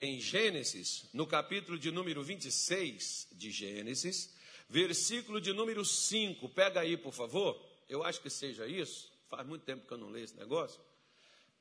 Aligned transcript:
em 0.00 0.20
Gênesis, 0.20 1.06
no 1.12 1.26
capítulo 1.26 1.78
de 1.78 1.90
número 1.90 2.22
26 2.22 3.28
de 3.32 3.50
Gênesis, 3.50 4.32
versículo 4.68 5.40
de 5.40 5.52
número 5.52 5.84
5. 5.84 6.48
Pega 6.50 6.80
aí, 6.80 6.96
por 6.96 7.12
favor. 7.12 7.60
Eu 7.88 8.04
acho 8.04 8.20
que 8.20 8.30
seja 8.30 8.66
isso. 8.66 9.10
Faz 9.28 9.46
muito 9.46 9.64
tempo 9.64 9.86
que 9.86 9.92
eu 9.92 9.98
não 9.98 10.08
leio 10.08 10.24
esse 10.24 10.36
negócio. 10.36 10.80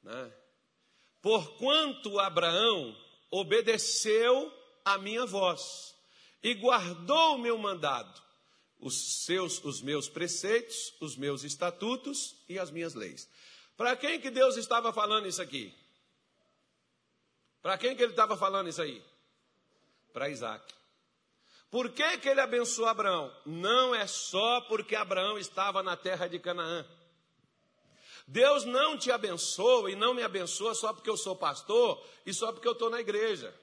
Né? 0.04 0.32
Porquanto 1.22 2.20
Abraão 2.20 2.96
obedeceu 3.32 4.54
a 4.86 4.98
minha 4.98 5.26
voz 5.26 5.96
e 6.44 6.54
guardou 6.54 7.36
o 7.36 7.40
meu 7.40 7.58
mandado, 7.58 8.22
os 8.80 9.24
seus, 9.26 9.64
os 9.64 9.82
meus 9.82 10.08
preceitos, 10.08 10.94
os 11.02 11.18
meus 11.18 11.44
estatutos 11.44 12.36
e 12.48 12.60
as 12.60 12.70
minhas 12.70 12.94
leis. 12.94 13.28
Para 13.76 13.96
quem 13.96 14.20
que 14.20 14.30
Deus 14.30 14.56
estava 14.56 14.94
falando 14.94 15.28
isso 15.28 15.42
aqui? 15.42 15.74
Para 17.62 17.78
quem 17.78 17.96
que 17.96 18.04
ele 18.04 18.14
estava 18.14 18.38
falando 18.38 18.70
isso 18.70 18.82
aí? 18.82 19.04
Para 20.14 20.30
Isaac. 20.30 20.74
Por 21.70 21.92
que, 21.92 22.18
que 22.20 22.30
ele 22.30 22.40
abençoou 22.40 22.88
Abraão? 22.88 23.36
Não 23.46 23.94
é 23.94 24.08
só 24.08 24.62
porque 24.62 24.96
Abraão 24.96 25.38
estava 25.38 25.84
na 25.84 25.98
terra 25.98 26.28
de 26.28 26.40
Canaã. 26.40 26.86
Deus 28.26 28.66
não 28.66 28.98
te 28.98 29.12
abençoa 29.12 29.90
e 29.90 29.96
não 29.96 30.14
me 30.14 30.22
abençoa 30.22 30.76
só 30.76 30.94
porque 30.94 31.10
eu 31.10 31.18
sou 31.18 31.36
pastor 31.36 32.06
e 32.26 32.34
só 32.34 32.52
porque 32.52 32.68
eu 32.68 32.74
estou 32.74 32.90
na 32.90 33.00
igreja. 33.00 33.54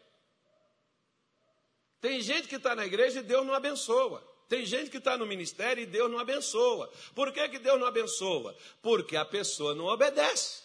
Tem 2.00 2.20
gente 2.20 2.48
que 2.48 2.56
está 2.56 2.74
na 2.74 2.84
igreja 2.84 3.20
e 3.20 3.22
Deus 3.22 3.47
não 3.47 3.55
abençoa. 3.55 4.22
Tem 4.48 4.64
gente 4.64 4.91
que 4.91 4.98
está 4.98 5.16
no 5.16 5.27
ministério 5.27 5.83
e 5.83 5.86
Deus 5.86 6.11
não 6.11 6.19
abençoa. 6.19 6.91
Por 7.14 7.33
que, 7.33 7.48
que 7.48 7.58
Deus 7.58 7.80
não 7.80 7.86
abençoa? 7.86 8.56
Porque 8.83 9.16
a 9.16 9.24
pessoa 9.24 9.74
não 9.74 9.86
obedece. 9.86 10.63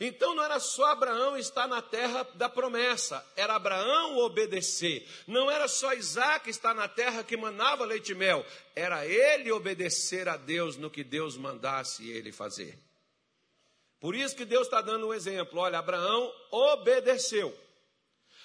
Então 0.00 0.34
não 0.34 0.42
era 0.42 0.58
só 0.58 0.86
Abraão 0.86 1.36
estar 1.36 1.68
na 1.68 1.82
terra 1.82 2.26
da 2.34 2.48
promessa, 2.48 3.22
era 3.36 3.54
Abraão 3.54 4.16
obedecer. 4.16 5.06
Não 5.26 5.50
era 5.50 5.68
só 5.68 5.92
Isaac 5.92 6.48
estar 6.48 6.72
na 6.72 6.88
terra 6.88 7.22
que 7.22 7.36
manava 7.36 7.84
leite 7.84 8.12
e 8.12 8.14
mel, 8.14 8.44
era 8.74 9.06
ele 9.06 9.52
obedecer 9.52 10.26
a 10.26 10.38
Deus 10.38 10.78
no 10.78 10.88
que 10.88 11.04
Deus 11.04 11.36
mandasse 11.36 12.08
ele 12.08 12.32
fazer. 12.32 12.78
Por 14.00 14.14
isso 14.14 14.34
que 14.34 14.46
Deus 14.46 14.62
está 14.62 14.80
dando 14.80 15.08
um 15.08 15.14
exemplo: 15.14 15.60
olha, 15.60 15.78
Abraão 15.78 16.32
obedeceu. 16.50 17.54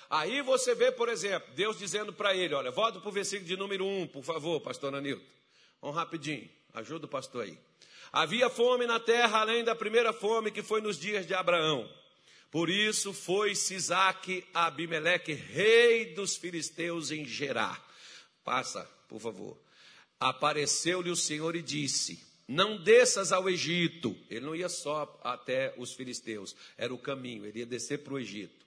Aí 0.10 0.42
você 0.42 0.76
vê, 0.76 0.92
por 0.92 1.08
exemplo, 1.08 1.54
Deus 1.56 1.80
dizendo 1.80 2.12
para 2.12 2.36
ele: 2.36 2.54
olha, 2.54 2.70
volta 2.70 3.00
para 3.00 3.08
o 3.08 3.14
versículo 3.14 3.48
de 3.48 3.56
número 3.56 3.86
1, 3.86 4.08
por 4.08 4.24
favor, 4.24 4.60
pastor 4.60 4.94
Anilton. 4.94 5.24
Vamos 5.82 5.96
rapidinho, 5.96 6.50
ajuda 6.76 7.06
o 7.06 7.10
pastor 7.10 7.46
aí. 7.46 7.58
Havia 8.12 8.50
fome 8.50 8.86
na 8.86 9.00
terra 9.00 9.40
além 9.40 9.64
da 9.64 9.76
primeira 9.76 10.14
fome 10.14 10.52
que 10.52 10.62
foi 10.62 10.82
nos 10.82 11.00
dias 11.00 11.26
de 11.26 11.34
Abraão. 11.34 11.90
Por 12.52 12.70
isso 12.70 13.12
foi 13.12 13.56
Sisaque 13.56 14.46
a 14.54 14.68
Abimeleque, 14.68 15.34
rei 15.34 16.14
dos 16.14 16.36
filisteus 16.36 17.12
em 17.12 17.26
Gerar. 17.26 17.84
Passa, 18.44 18.90
por 19.10 19.20
favor. 19.20 19.58
Apareceu-lhe 20.20 21.10
o 21.10 21.16
Senhor 21.16 21.56
e 21.56 21.62
disse: 21.62 22.26
Não 22.48 22.82
desças 22.82 23.32
ao 23.32 23.50
Egito. 23.50 24.16
Ele 24.30 24.46
não 24.46 24.56
ia 24.56 24.70
só 24.70 25.20
até 25.24 25.74
os 25.78 25.94
filisteus, 25.94 26.56
era 26.78 26.94
o 26.94 26.98
caminho, 26.98 27.46
ele 27.46 27.60
ia 27.60 27.66
descer 27.66 28.00
para 28.00 28.14
o 28.14 28.20
Egito. 28.20 28.66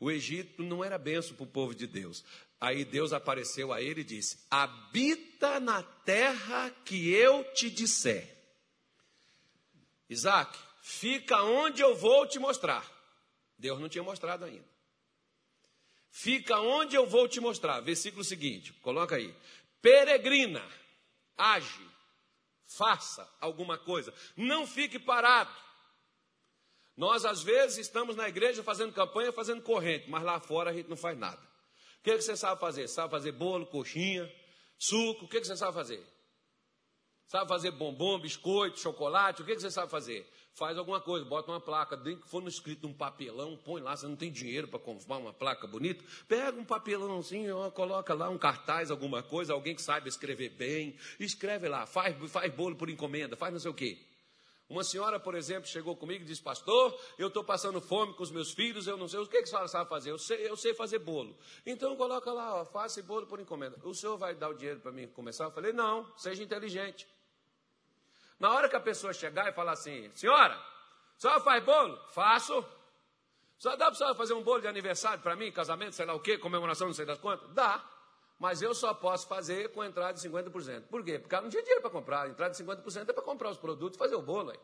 O 0.00 0.10
Egito 0.10 0.64
não 0.64 0.82
era 0.82 0.98
benção 0.98 1.36
para 1.36 1.44
o 1.44 1.46
povo 1.46 1.74
de 1.74 1.86
Deus. 1.86 2.24
Aí 2.62 2.84
Deus 2.84 3.12
apareceu 3.12 3.72
a 3.72 3.82
ele 3.82 4.02
e 4.02 4.04
disse: 4.04 4.38
Habita 4.48 5.58
na 5.58 5.82
terra 5.82 6.70
que 6.84 7.10
eu 7.10 7.42
te 7.52 7.68
disser. 7.68 8.32
Isaac, 10.08 10.56
fica 10.80 11.42
onde 11.42 11.82
eu 11.82 11.96
vou 11.96 12.24
te 12.24 12.38
mostrar. 12.38 12.88
Deus 13.58 13.80
não 13.80 13.88
tinha 13.88 14.04
mostrado 14.04 14.44
ainda. 14.44 14.64
Fica 16.08 16.60
onde 16.60 16.94
eu 16.94 17.04
vou 17.04 17.26
te 17.26 17.40
mostrar. 17.40 17.80
Versículo 17.80 18.22
seguinte, 18.22 18.72
coloca 18.74 19.16
aí. 19.16 19.34
Peregrina, 19.80 20.64
age, 21.36 21.84
faça 22.64 23.28
alguma 23.40 23.76
coisa. 23.76 24.14
Não 24.36 24.68
fique 24.68 25.00
parado. 25.00 25.52
Nós, 26.96 27.24
às 27.24 27.42
vezes, 27.42 27.78
estamos 27.78 28.14
na 28.14 28.28
igreja 28.28 28.62
fazendo 28.62 28.92
campanha, 28.92 29.32
fazendo 29.32 29.62
corrente, 29.62 30.08
mas 30.08 30.22
lá 30.22 30.38
fora 30.38 30.70
a 30.70 30.72
gente 30.72 30.88
não 30.88 30.96
faz 30.96 31.18
nada. 31.18 31.51
O 32.02 32.04
que, 32.04 32.16
que 32.16 32.22
você 32.22 32.36
sabe 32.36 32.60
fazer? 32.60 32.88
Sabe 32.88 33.12
fazer 33.12 33.30
bolo, 33.30 33.64
coxinha, 33.64 34.28
suco? 34.76 35.26
O 35.26 35.28
que, 35.28 35.40
que 35.40 35.46
você 35.46 35.56
sabe 35.56 35.72
fazer? 35.72 36.04
Sabe 37.28 37.48
fazer 37.48 37.70
bombom, 37.70 38.18
biscoito, 38.18 38.80
chocolate? 38.80 39.40
O 39.40 39.44
que, 39.44 39.54
você 39.54 39.70
sabe 39.70 39.88
fazer? 39.88 40.28
Faz 40.52 40.76
alguma 40.76 41.00
coisa, 41.00 41.24
bota 41.24 41.52
uma 41.52 41.60
placa, 41.60 41.96
dentro 41.96 42.24
que 42.24 42.28
for 42.28 42.42
no 42.42 42.48
escrito 42.48 42.88
um 42.88 42.92
papelão, 42.92 43.56
põe 43.56 43.80
lá, 43.80 43.96
você 43.96 44.06
não 44.08 44.16
tem 44.16 44.32
dinheiro 44.32 44.66
para 44.66 44.80
comprar 44.80 45.16
uma 45.16 45.32
placa 45.32 45.66
bonita, 45.68 46.04
pega 46.26 46.58
um 46.58 46.64
papelãozinho, 46.64 47.70
coloca 47.70 48.12
lá 48.12 48.28
um 48.28 48.36
cartaz, 48.36 48.90
alguma 48.90 49.22
coisa, 49.22 49.52
alguém 49.52 49.74
que 49.74 49.80
saiba 49.80 50.08
escrever 50.08 50.50
bem, 50.50 50.98
escreve 51.20 51.68
lá, 51.68 51.86
faz, 51.86 52.14
faz 52.30 52.52
bolo 52.52 52.74
por 52.74 52.90
encomenda, 52.90 53.36
faz 53.36 53.52
não 53.52 53.60
sei 53.60 53.70
o 53.70 53.74
quê. 53.74 53.98
Uma 54.72 54.82
senhora, 54.82 55.20
por 55.20 55.34
exemplo, 55.34 55.68
chegou 55.68 55.94
comigo 55.94 56.24
e 56.24 56.26
disse, 56.26 56.40
pastor, 56.40 56.98
eu 57.18 57.28
estou 57.28 57.44
passando 57.44 57.78
fome 57.78 58.14
com 58.14 58.22
os 58.22 58.30
meus 58.30 58.52
filhos, 58.52 58.86
eu 58.86 58.96
não 58.96 59.06
sei, 59.06 59.20
o 59.20 59.26
que, 59.26 59.36
que 59.36 59.42
a 59.42 59.46
senhora 59.46 59.68
sabe 59.68 59.86
fazer? 59.86 60.10
Eu 60.10 60.18
sei, 60.18 60.48
eu 60.48 60.56
sei 60.56 60.72
fazer 60.72 60.98
bolo. 60.98 61.36
Então 61.66 61.94
coloca 61.94 62.32
lá, 62.32 62.54
ó, 62.54 62.64
faça 62.64 63.02
bolo 63.02 63.26
por 63.26 63.38
encomenda. 63.38 63.76
O 63.84 63.92
senhor 63.92 64.16
vai 64.16 64.34
dar 64.34 64.48
o 64.48 64.54
dinheiro 64.54 64.80
para 64.80 64.90
mim 64.90 65.06
começar? 65.08 65.44
Eu 65.44 65.50
falei, 65.50 65.74
não, 65.74 66.10
seja 66.16 66.42
inteligente. 66.42 67.06
Na 68.40 68.50
hora 68.50 68.66
que 68.66 68.74
a 68.74 68.80
pessoa 68.80 69.12
chegar 69.12 69.46
e 69.46 69.52
falar 69.52 69.72
assim, 69.72 70.10
senhora, 70.14 70.54
a 70.54 71.18
senhora 71.18 71.40
faz 71.40 71.62
bolo? 71.62 72.00
Faço. 72.14 72.64
Só 73.58 73.76
dá 73.76 73.84
para 73.84 73.92
a 73.92 73.94
senhora 73.94 74.14
fazer 74.14 74.32
um 74.32 74.42
bolo 74.42 74.62
de 74.62 74.68
aniversário 74.68 75.22
para 75.22 75.36
mim, 75.36 75.52
casamento, 75.52 75.94
sei 75.94 76.06
lá 76.06 76.14
o 76.14 76.20
quê, 76.20 76.38
comemoração, 76.38 76.86
não 76.86 76.94
sei 76.94 77.04
das 77.04 77.18
quantas? 77.18 77.46
Dá. 77.50 77.86
Mas 78.42 78.60
eu 78.60 78.74
só 78.74 78.92
posso 78.92 79.28
fazer 79.28 79.70
com 79.70 79.84
entrada 79.84 80.14
de 80.14 80.28
50%. 80.28 80.88
Por 80.88 81.04
quê? 81.04 81.16
Porque 81.16 81.32
ela 81.32 81.42
não 81.44 81.48
tinha 81.48 81.62
dinheiro 81.62 81.80
para 81.80 81.92
comprar. 81.92 82.28
Entrada 82.28 82.52
de 82.52 82.60
50% 82.60 83.08
é 83.08 83.12
para 83.12 83.22
comprar 83.22 83.50
os 83.50 83.56
produtos 83.56 83.94
e 83.94 83.98
fazer 84.00 84.16
o 84.16 84.20
bolo 84.20 84.50
aí. 84.50 84.58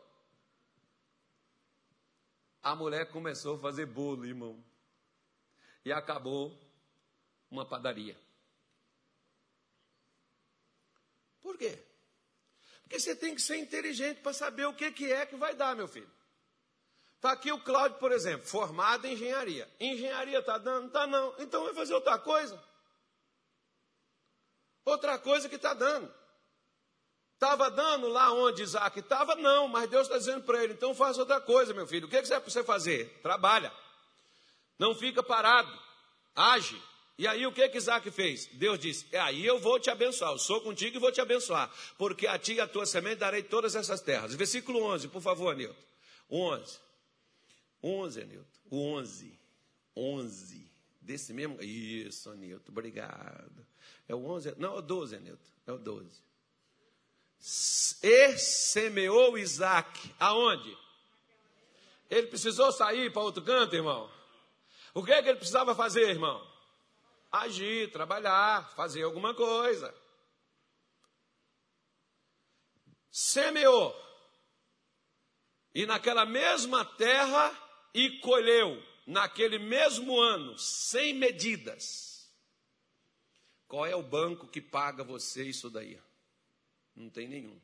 A 2.61 2.75
mulher 2.75 3.09
começou 3.09 3.55
a 3.55 3.59
fazer 3.59 3.85
bolo, 3.85 4.25
irmão. 4.25 4.61
E 5.85 5.93
acabou 5.93 6.59
uma 7.49 7.65
padaria. 7.65 8.19
Por 11.41 11.57
quê? 11.57 11.81
Porque 12.81 12.99
você 12.99 13.15
tem 13.15 13.33
que 13.33 13.41
ser 13.41 13.55
inteligente 13.59 14.19
para 14.19 14.33
saber 14.33 14.65
o 14.65 14.73
que, 14.73 14.91
que 14.91 15.09
é 15.09 15.25
que 15.25 15.37
vai 15.37 15.55
dar, 15.55 15.73
meu 15.73 15.87
filho. 15.87 16.11
Está 17.15 17.31
aqui 17.31 17.49
o 17.49 17.63
Cláudio, 17.63 17.97
por 17.97 18.11
exemplo, 18.11 18.45
formado 18.45 19.07
em 19.07 19.13
engenharia. 19.13 19.73
Engenharia 19.79 20.39
está 20.39 20.57
dando? 20.57 20.87
Está 20.87 21.07
não. 21.07 21.33
Então 21.39 21.63
vai 21.63 21.73
fazer 21.73 21.93
outra 21.93 22.19
coisa. 22.19 22.61
Outra 24.85 25.17
coisa 25.17 25.47
que 25.49 25.55
está 25.55 25.73
dando. 25.73 26.11
Estava 27.33 27.71
dando 27.71 28.07
lá 28.09 28.33
onde 28.33 28.63
Isaac 28.63 28.99
estava? 28.99 29.33
Não, 29.35 29.67
mas 29.67 29.89
Deus 29.89 30.07
está 30.07 30.17
dizendo 30.17 30.43
para 30.43 30.61
ele, 30.61 30.73
então 30.73 30.93
faça 30.93 31.21
outra 31.21 31.39
coisa, 31.39 31.73
meu 31.73 31.87
filho. 31.87 32.05
O 32.05 32.09
que, 32.09 32.21
que 32.21 32.33
é 32.33 32.39
para 32.39 32.49
você 32.49 32.63
fazer? 32.63 33.19
Trabalha. 33.21 33.71
Não 34.77 34.93
fica 34.93 35.23
parado. 35.23 35.71
Age. 36.35 36.81
E 37.17 37.27
aí 37.27 37.45
o 37.45 37.51
que 37.51 37.67
que 37.67 37.77
Isaac 37.77 38.09
fez? 38.11 38.47
Deus 38.53 38.79
disse: 38.79 39.05
é, 39.11 39.19
aí 39.19 39.45
eu 39.45 39.59
vou 39.59 39.79
te 39.79 39.89
abençoar, 39.89 40.31
eu 40.31 40.37
sou 40.37 40.61
contigo 40.61 40.95
e 40.95 40.99
vou 40.99 41.11
te 41.11 41.19
abençoar, 41.19 41.69
porque 41.97 42.25
a 42.25 42.39
ti 42.39 42.53
e 42.53 42.61
a 42.61 42.67
tua 42.67 42.85
semente 42.85 43.17
darei 43.17 43.43
todas 43.43 43.75
essas 43.75 43.99
terras. 43.99 44.33
Versículo 44.35 44.81
11, 44.83 45.09
por 45.09 45.21
favor, 45.21 45.53
Nilton. 45.55 45.75
11. 46.31 46.79
11, 47.83 48.23
Nilton. 48.25 48.59
O 48.69 48.95
11. 48.95 49.39
11. 49.95 50.71
Desse 51.01 51.33
mesmo. 51.33 51.61
Isso, 51.61 52.33
Nilton, 52.35 52.71
obrigado. 52.71 53.65
É 54.07 54.15
o 54.15 54.23
11? 54.25 54.55
Não, 54.57 54.75
é 54.75 54.77
o 54.79 54.81
12, 54.81 55.19
Nilton. 55.19 55.51
É 55.67 55.71
o 55.71 55.77
12. 55.77 56.21
E 58.03 58.37
semeou 58.37 59.37
Isaac. 59.37 60.13
Aonde? 60.19 60.77
Ele 62.09 62.27
precisou 62.27 62.71
sair 62.71 63.11
para 63.11 63.21
outro 63.21 63.43
canto, 63.43 63.75
irmão? 63.75 64.11
O 64.93 65.03
que, 65.03 65.11
é 65.11 65.21
que 65.21 65.29
ele 65.29 65.37
precisava 65.37 65.75
fazer, 65.75 66.09
irmão? 66.09 66.49
agir, 67.31 67.91
trabalhar, 67.91 68.69
fazer 68.75 69.03
alguma 69.03 69.33
coisa. 69.33 69.93
Semeou. 73.11 73.95
E 75.73 75.85
naquela 75.85 76.25
mesma 76.25 76.83
terra 76.83 77.51
e 77.93 78.19
colheu, 78.19 78.81
naquele 79.05 79.57
mesmo 79.57 80.19
ano, 80.19 80.57
sem 80.57 81.13
medidas. 81.13 82.29
Qual 83.67 83.85
é 83.85 83.95
o 83.95 84.03
banco 84.03 84.47
que 84.47 84.61
paga 84.61 85.03
você 85.03 85.43
isso 85.43 85.69
daí? 85.69 85.99
Não 86.95 87.09
tem 87.09 87.27
nenhum. 87.27 87.59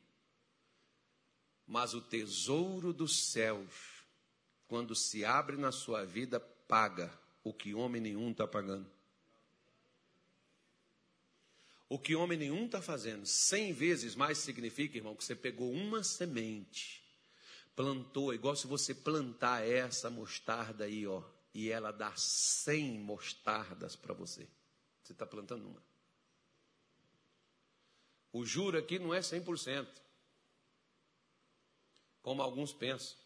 Mas 1.66 1.94
o 1.94 2.00
tesouro 2.00 2.92
dos 2.92 3.30
céus, 3.30 4.04
quando 4.68 4.94
se 4.94 5.24
abre 5.24 5.56
na 5.56 5.72
sua 5.72 6.04
vida, 6.04 6.38
paga 6.38 7.12
o 7.42 7.52
que 7.52 7.74
homem 7.74 8.00
nenhum 8.00 8.30
está 8.30 8.46
pagando. 8.46 8.90
O 11.88 11.98
que 11.98 12.16
homem 12.16 12.36
nenhum 12.36 12.66
está 12.66 12.82
fazendo, 12.82 13.24
cem 13.26 13.72
vezes 13.72 14.16
mais 14.16 14.38
significa, 14.38 14.96
irmão, 14.96 15.14
que 15.14 15.24
você 15.24 15.36
pegou 15.36 15.70
uma 15.70 16.02
semente, 16.02 17.02
plantou, 17.76 18.32
igual 18.32 18.56
se 18.56 18.66
você 18.66 18.94
plantar 18.94 19.64
essa 19.64 20.08
mostarda 20.08 20.84
aí, 20.84 21.06
ó, 21.06 21.22
e 21.54 21.70
ela 21.70 21.92
dá 21.92 22.12
100 22.16 22.98
mostardas 23.00 23.94
para 23.94 24.14
você. 24.14 24.48
Você 25.02 25.12
está 25.12 25.26
plantando 25.26 25.68
uma. 25.68 25.82
O 28.32 28.44
juro 28.44 28.78
aqui 28.78 28.98
não 28.98 29.14
é 29.14 29.20
100%, 29.20 29.86
como 32.22 32.42
alguns 32.42 32.72
pensam. 32.72 33.16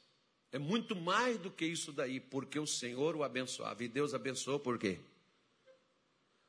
É 0.52 0.58
muito 0.58 0.96
mais 0.96 1.38
do 1.38 1.50
que 1.50 1.64
isso 1.64 1.92
daí, 1.92 2.18
porque 2.18 2.58
o 2.58 2.66
Senhor 2.66 3.14
o 3.14 3.22
abençoava. 3.22 3.84
E 3.84 3.88
Deus 3.88 4.14
abençoou 4.14 4.58
por 4.58 4.78
quê? 4.78 4.98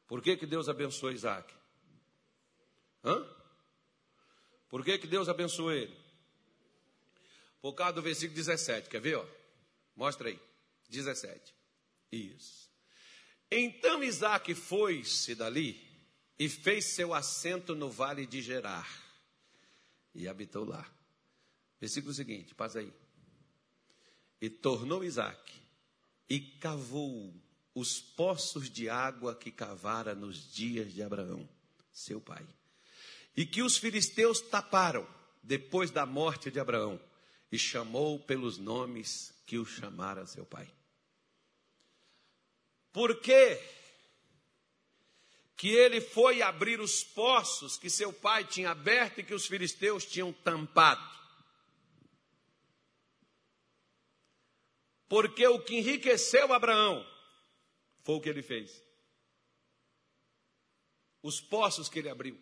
Por 0.08 0.22
que, 0.22 0.36
que 0.36 0.48
Deus 0.48 0.68
abençoou 0.68 1.12
Isaac? 1.12 1.54
Hã? 3.04 3.26
Por 4.70 4.84
que, 4.84 4.98
que 4.98 5.08
Deus 5.08 5.30
abençoou 5.30 5.72
ele? 5.72 6.01
Por 7.62 7.74
causa 7.74 7.94
do 7.94 8.02
versículo 8.02 8.36
17, 8.36 8.90
quer 8.90 9.00
ver? 9.00 9.16
Ó? 9.16 9.26
Mostra 9.96 10.30
aí. 10.30 10.40
17. 10.90 11.54
Isso. 12.12 12.70
Então 13.50 14.04
Isaac 14.04 14.54
foi-se 14.56 15.36
dali 15.36 15.80
e 16.40 16.50
fez 16.50 16.86
seu 16.86 17.14
assento 17.14 17.76
no 17.76 17.90
vale 17.90 18.26
de 18.26 18.42
Gerar 18.42 18.90
e 20.14 20.28
habitou 20.28 20.66
lá. 20.66 20.90
Versículo 21.80 22.14
seguinte, 22.14 22.54
passa 22.54 22.80
aí. 22.80 22.92
E 24.40 24.50
tornou 24.50 25.04
Isaac 25.04 25.54
e 26.30 26.40
cavou 26.40 27.34
os 27.74 28.00
poços 28.00 28.70
de 28.70 28.90
água 28.90 29.36
que 29.36 29.52
cavara 29.52 30.14
nos 30.14 30.52
dias 30.52 30.94
de 30.94 31.02
Abraão, 31.02 31.48
seu 31.92 32.20
pai, 32.20 32.46
e 33.36 33.46
que 33.46 33.62
os 33.62 33.78
filisteus 33.78 34.42
taparam 34.42 35.08
depois 35.42 35.90
da 35.90 36.06
morte 36.06 36.52
de 36.52 36.60
Abraão, 36.60 37.00
e 37.52 37.60
chamou 37.60 38.18
pelos 38.20 38.58
nomes 38.58 39.34
que 39.46 39.58
o 39.58 39.66
chamara 39.66 40.26
seu 40.26 40.46
pai. 40.46 40.72
Por 42.94 43.20
quê? 43.20 43.62
Que 45.58 45.70
ele 45.70 46.00
foi 46.00 46.42
abrir 46.42 46.80
os 46.80 47.04
poços 47.04 47.78
que 47.78 47.90
seu 47.90 48.12
pai 48.14 48.46
tinha 48.46 48.72
aberto 48.72 49.20
e 49.20 49.24
que 49.24 49.34
os 49.34 49.46
filisteus 49.46 50.06
tinham 50.06 50.32
tampado. 50.32 51.12
Porque 55.08 55.46
o 55.46 55.60
que 55.60 55.76
enriqueceu 55.76 56.54
Abraão 56.54 57.06
foi 58.04 58.16
o 58.16 58.22
que 58.22 58.30
ele 58.30 58.42
fez. 58.42 58.82
Os 61.22 61.42
poços 61.42 61.90
que 61.90 62.00
ele 62.00 62.10
abriu. 62.10 62.42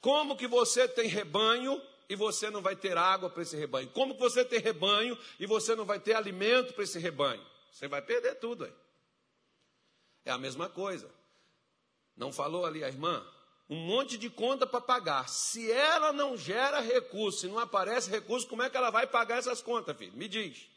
Como 0.00 0.36
que 0.36 0.48
você 0.48 0.88
tem 0.88 1.06
rebanho 1.08 1.80
e 2.12 2.16
você 2.16 2.50
não 2.50 2.60
vai 2.60 2.76
ter 2.76 2.96
água 2.96 3.30
para 3.30 3.42
esse 3.42 3.56
rebanho? 3.56 3.88
Como 3.90 4.14
que 4.14 4.20
você 4.20 4.44
tem 4.44 4.60
rebanho 4.60 5.18
e 5.40 5.46
você 5.46 5.74
não 5.74 5.84
vai 5.84 5.98
ter 5.98 6.14
alimento 6.14 6.74
para 6.74 6.84
esse 6.84 6.98
rebanho? 6.98 7.44
Você 7.72 7.88
vai 7.88 8.02
perder 8.02 8.34
tudo 8.36 8.64
aí. 8.64 8.72
É 10.24 10.30
a 10.30 10.38
mesma 10.38 10.68
coisa. 10.68 11.10
Não 12.14 12.30
falou 12.30 12.66
ali 12.66 12.84
a 12.84 12.88
irmã? 12.88 13.26
Um 13.68 13.76
monte 13.86 14.18
de 14.18 14.28
conta 14.28 14.66
para 14.66 14.80
pagar. 14.80 15.28
Se 15.28 15.72
ela 15.72 16.12
não 16.12 16.36
gera 16.36 16.80
recurso, 16.80 17.40
se 17.40 17.48
não 17.48 17.58
aparece 17.58 18.10
recurso, 18.10 18.46
como 18.46 18.62
é 18.62 18.68
que 18.68 18.76
ela 18.76 18.90
vai 18.90 19.06
pagar 19.06 19.38
essas 19.38 19.62
contas, 19.62 19.96
filho? 19.96 20.12
Me 20.12 20.28
diz. 20.28 20.68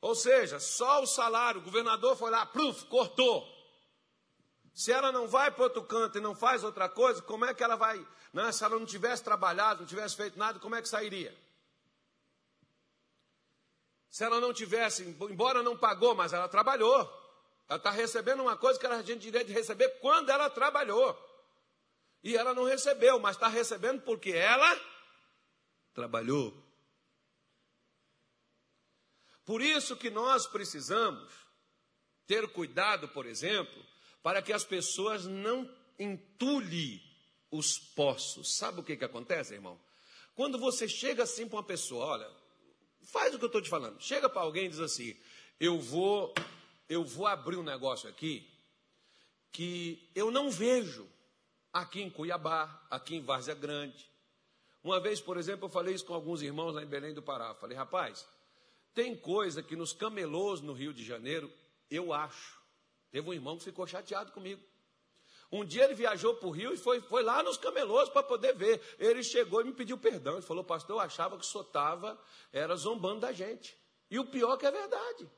Ou 0.00 0.14
seja, 0.14 0.60
só 0.60 1.02
o 1.02 1.06
salário, 1.06 1.60
o 1.60 1.64
governador 1.64 2.14
foi 2.16 2.30
lá, 2.30 2.46
pluf, 2.46 2.84
cortou. 2.86 3.53
Se 4.74 4.90
ela 4.90 5.12
não 5.12 5.28
vai 5.28 5.52
para 5.52 5.62
outro 5.62 5.84
canto 5.84 6.18
e 6.18 6.20
não 6.20 6.34
faz 6.34 6.64
outra 6.64 6.88
coisa, 6.88 7.22
como 7.22 7.44
é 7.44 7.54
que 7.54 7.62
ela 7.62 7.76
vai? 7.76 8.04
Né? 8.32 8.50
Se 8.50 8.64
ela 8.64 8.76
não 8.76 8.84
tivesse 8.84 9.22
trabalhado, 9.22 9.80
não 9.80 9.86
tivesse 9.86 10.16
feito 10.16 10.36
nada, 10.36 10.58
como 10.58 10.74
é 10.74 10.82
que 10.82 10.88
sairia? 10.88 11.32
Se 14.10 14.24
ela 14.24 14.40
não 14.40 14.52
tivesse, 14.52 15.04
embora 15.04 15.62
não 15.62 15.78
pagou, 15.78 16.14
mas 16.16 16.32
ela 16.32 16.48
trabalhou. 16.48 17.00
Ela 17.68 17.78
está 17.78 17.90
recebendo 17.90 18.42
uma 18.42 18.56
coisa 18.56 18.78
que 18.78 18.84
ela 18.84 19.02
tinha 19.02 19.16
direito 19.16 19.46
de 19.46 19.52
receber 19.52 19.88
quando 20.00 20.30
ela 20.30 20.50
trabalhou. 20.50 21.16
E 22.22 22.36
ela 22.36 22.52
não 22.52 22.64
recebeu, 22.64 23.18
mas 23.20 23.36
está 23.36 23.46
recebendo 23.46 24.02
porque 24.02 24.30
ela 24.30 24.80
trabalhou. 25.92 26.52
Por 29.44 29.62
isso 29.62 29.96
que 29.96 30.10
nós 30.10 30.46
precisamos 30.46 31.32
ter 32.26 32.48
cuidado, 32.52 33.08
por 33.08 33.26
exemplo, 33.26 33.93
para 34.24 34.42
que 34.42 34.52
as 34.52 34.64
pessoas 34.64 35.24
não 35.24 35.70
entulhem 35.96 37.00
os 37.48 37.78
poços. 37.78 38.56
Sabe 38.56 38.80
o 38.80 38.82
que, 38.82 38.96
que 38.96 39.04
acontece, 39.04 39.54
irmão? 39.54 39.78
Quando 40.34 40.58
você 40.58 40.88
chega 40.88 41.22
assim 41.22 41.46
para 41.46 41.58
uma 41.58 41.62
pessoa, 41.62 42.06
olha, 42.06 42.44
Faz 43.04 43.34
o 43.34 43.38
que 43.38 43.44
eu 43.44 43.48
estou 43.48 43.62
te 43.62 43.68
falando. 43.68 44.00
Chega 44.00 44.28
para 44.28 44.42
alguém 44.42 44.66
e 44.66 44.70
diz 44.70 44.80
assim: 44.80 45.16
eu 45.60 45.78
vou, 45.78 46.34
eu 46.88 47.04
vou 47.04 47.26
abrir 47.26 47.56
um 47.56 47.62
negócio 47.62 48.08
aqui 48.08 48.50
que 49.52 50.10
eu 50.14 50.30
não 50.30 50.50
vejo 50.50 51.08
aqui 51.72 52.02
em 52.02 52.10
Cuiabá, 52.10 52.86
aqui 52.90 53.16
em 53.16 53.20
Várzea 53.20 53.54
Grande. 53.54 54.10
Uma 54.82 55.00
vez, 55.00 55.20
por 55.20 55.36
exemplo, 55.36 55.66
eu 55.66 55.70
falei 55.70 55.94
isso 55.94 56.04
com 56.04 56.14
alguns 56.14 56.42
irmãos 56.42 56.74
lá 56.74 56.82
em 56.82 56.86
Belém 56.86 57.14
do 57.14 57.22
Pará. 57.22 57.54
Falei, 57.54 57.76
rapaz, 57.76 58.26
tem 58.92 59.16
coisa 59.16 59.62
que 59.62 59.76
nos 59.76 59.92
camelôs 59.92 60.60
no 60.60 60.72
Rio 60.72 60.92
de 60.92 61.04
Janeiro, 61.04 61.50
eu 61.90 62.12
acho. 62.12 62.63
Teve 63.14 63.30
um 63.30 63.32
irmão 63.32 63.56
que 63.56 63.62
ficou 63.62 63.86
chateado 63.86 64.32
comigo. 64.32 64.60
Um 65.52 65.64
dia 65.64 65.84
ele 65.84 65.94
viajou 65.94 66.34
para 66.34 66.48
o 66.48 66.50
Rio 66.50 66.74
e 66.74 66.76
foi, 66.76 67.00
foi 67.00 67.22
lá 67.22 67.44
nos 67.44 67.56
camelôs 67.56 68.08
para 68.08 68.24
poder 68.24 68.56
ver. 68.56 68.82
Ele 68.98 69.22
chegou 69.22 69.60
e 69.60 69.64
me 69.64 69.72
pediu 69.72 69.96
perdão. 69.96 70.32
Ele 70.32 70.42
falou, 70.42 70.64
pastor, 70.64 70.96
eu 70.96 71.00
achava 71.00 71.38
que 71.38 71.44
estava, 71.44 72.20
era 72.52 72.74
zombando 72.74 73.20
da 73.20 73.30
gente. 73.30 73.78
E 74.10 74.18
o 74.18 74.24
pior 74.24 74.56
que 74.56 74.66
é 74.66 74.70
verdade. 74.72 75.30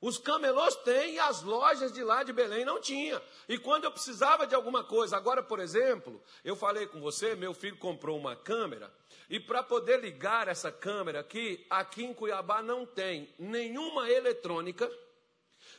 Os 0.00 0.16
camelôs 0.16 0.74
têm 0.76 1.16
e 1.16 1.18
as 1.18 1.42
lojas 1.42 1.92
de 1.92 2.02
lá 2.02 2.22
de 2.22 2.32
Belém 2.32 2.64
não 2.64 2.80
tinha. 2.80 3.20
E 3.46 3.58
quando 3.58 3.84
eu 3.84 3.92
precisava 3.92 4.46
de 4.46 4.54
alguma 4.54 4.82
coisa, 4.82 5.18
agora, 5.18 5.42
por 5.42 5.60
exemplo, 5.60 6.22
eu 6.42 6.56
falei 6.56 6.86
com 6.86 7.02
você, 7.02 7.34
meu 7.34 7.52
filho 7.52 7.76
comprou 7.76 8.16
uma 8.18 8.34
câmera, 8.34 8.90
e 9.28 9.38
para 9.38 9.62
poder 9.62 10.00
ligar 10.00 10.48
essa 10.48 10.72
câmera 10.72 11.20
aqui, 11.20 11.66
aqui 11.68 12.02
em 12.02 12.14
Cuiabá 12.14 12.62
não 12.62 12.86
tem 12.86 13.28
nenhuma 13.38 14.10
eletrônica 14.10 14.90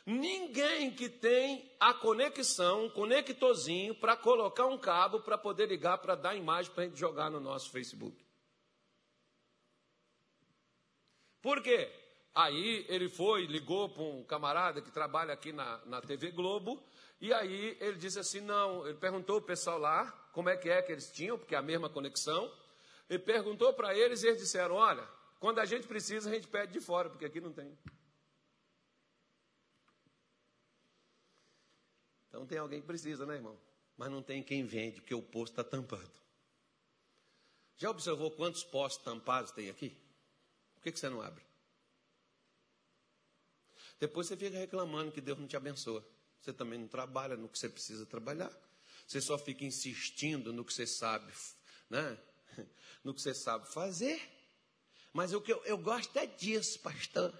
Ninguém 0.06 0.92
que 0.92 1.08
tem 1.08 1.68
a 1.80 1.92
conexão, 1.92 2.84
um 2.84 2.90
conectorzinho, 2.90 3.92
para 3.92 4.16
colocar 4.16 4.66
um 4.66 4.78
cabo 4.78 5.20
para 5.20 5.36
poder 5.36 5.66
ligar, 5.66 5.98
para 5.98 6.14
dar 6.14 6.36
imagem 6.36 6.70
para 6.72 6.84
a 6.84 6.86
gente 6.86 6.96
jogar 6.96 7.28
no 7.28 7.40
nosso 7.40 7.72
Facebook. 7.72 8.24
Por 11.42 11.60
quê? 11.60 11.92
Aí 12.32 12.86
ele 12.88 13.08
foi, 13.08 13.46
ligou 13.46 13.88
para 13.88 14.02
um 14.02 14.22
camarada 14.22 14.80
que 14.80 14.92
trabalha 14.92 15.34
aqui 15.34 15.52
na, 15.52 15.84
na 15.86 16.00
TV 16.00 16.30
Globo, 16.30 16.80
e 17.20 17.32
aí 17.32 17.76
ele 17.80 17.96
disse 17.96 18.20
assim: 18.20 18.40
não, 18.40 18.86
ele 18.86 18.98
perguntou 18.98 19.38
o 19.38 19.42
pessoal 19.42 19.78
lá 19.78 20.06
como 20.32 20.48
é 20.48 20.56
que 20.56 20.68
é 20.68 20.82
que 20.82 20.92
eles 20.92 21.10
tinham, 21.10 21.36
porque 21.36 21.54
é 21.54 21.58
a 21.58 21.62
mesma 21.62 21.88
conexão. 21.88 22.52
Ele 23.08 23.18
perguntou 23.18 23.72
para 23.72 23.96
eles 23.96 24.22
e 24.22 24.28
eles 24.28 24.40
disseram: 24.40 24.76
olha, 24.76 25.02
quando 25.40 25.58
a 25.58 25.64
gente 25.64 25.88
precisa, 25.88 26.30
a 26.30 26.32
gente 26.32 26.46
pede 26.46 26.74
de 26.74 26.80
fora, 26.80 27.10
porque 27.10 27.24
aqui 27.24 27.40
não 27.40 27.52
tem. 27.52 27.76
Então 32.36 32.46
tem 32.46 32.58
alguém 32.58 32.82
que 32.82 32.86
precisa, 32.86 33.24
né, 33.24 33.36
irmão? 33.36 33.58
Mas 33.96 34.10
não 34.10 34.22
tem 34.22 34.42
quem 34.42 34.62
vende, 34.62 35.00
porque 35.00 35.14
o 35.14 35.22
posto 35.22 35.52
está 35.52 35.64
tampado. 35.64 36.12
Já 37.78 37.88
observou 37.88 38.30
quantos 38.30 38.62
postos 38.62 39.02
tampados 39.02 39.52
tem 39.52 39.70
aqui? 39.70 39.96
Por 40.74 40.82
que, 40.82 40.92
que 40.92 41.00
você 41.00 41.08
não 41.08 41.22
abre? 41.22 41.42
Depois 43.98 44.26
você 44.26 44.36
fica 44.36 44.58
reclamando 44.58 45.12
que 45.12 45.20
Deus 45.22 45.38
não 45.38 45.48
te 45.48 45.56
abençoa. 45.56 46.06
Você 46.38 46.52
também 46.52 46.78
não 46.78 46.86
trabalha 46.86 47.38
no 47.38 47.48
que 47.48 47.58
você 47.58 47.70
precisa 47.70 48.04
trabalhar. 48.04 48.52
Você 49.06 49.18
só 49.18 49.38
fica 49.38 49.64
insistindo 49.64 50.52
no 50.52 50.62
que 50.62 50.74
você 50.74 50.86
sabe, 50.86 51.32
né? 51.88 52.18
No 53.02 53.14
que 53.14 53.22
você 53.22 53.32
sabe 53.32 53.66
fazer. 53.72 54.20
Mas 55.10 55.32
o 55.32 55.40
que 55.40 55.52
eu, 55.52 55.64
eu 55.64 55.78
gosto 55.78 56.14
é 56.18 56.26
disso, 56.26 56.80
pastor. 56.80 57.32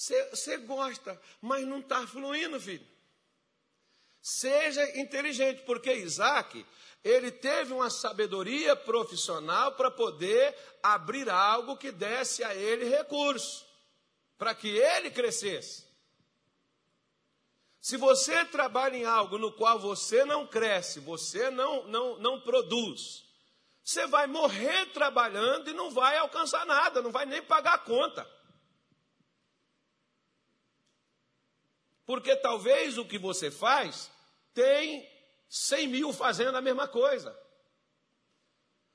Você 0.00 0.56
gosta, 0.56 1.20
mas 1.42 1.66
não 1.66 1.80
está 1.80 2.06
fluindo, 2.06 2.58
filho. 2.58 2.86
Seja 4.22 4.98
inteligente, 4.98 5.62
porque 5.64 5.92
Isaac, 5.92 6.64
ele 7.04 7.30
teve 7.30 7.74
uma 7.74 7.90
sabedoria 7.90 8.74
profissional 8.74 9.72
para 9.72 9.90
poder 9.90 10.56
abrir 10.82 11.28
algo 11.28 11.76
que 11.76 11.92
desse 11.92 12.42
a 12.42 12.54
ele 12.54 12.86
recurso, 12.86 13.66
para 14.38 14.54
que 14.54 14.68
ele 14.68 15.10
crescesse. 15.10 15.86
Se 17.78 17.98
você 17.98 18.42
trabalha 18.46 18.96
em 18.96 19.04
algo 19.04 19.36
no 19.36 19.52
qual 19.52 19.78
você 19.78 20.24
não 20.24 20.46
cresce, 20.46 20.98
você 20.98 21.50
não, 21.50 21.86
não, 21.88 22.18
não 22.18 22.40
produz, 22.40 23.22
você 23.84 24.06
vai 24.06 24.26
morrer 24.26 24.86
trabalhando 24.92 25.68
e 25.68 25.74
não 25.74 25.90
vai 25.90 26.16
alcançar 26.16 26.64
nada, 26.64 27.02
não 27.02 27.10
vai 27.10 27.26
nem 27.26 27.42
pagar 27.42 27.74
a 27.74 27.78
conta. 27.78 28.39
Porque 32.10 32.34
talvez 32.34 32.98
o 32.98 33.04
que 33.04 33.16
você 33.16 33.52
faz 33.52 34.10
tem 34.52 35.08
100 35.48 35.86
mil 35.86 36.12
fazendo 36.12 36.58
a 36.58 36.60
mesma 36.60 36.88
coisa. 36.88 37.40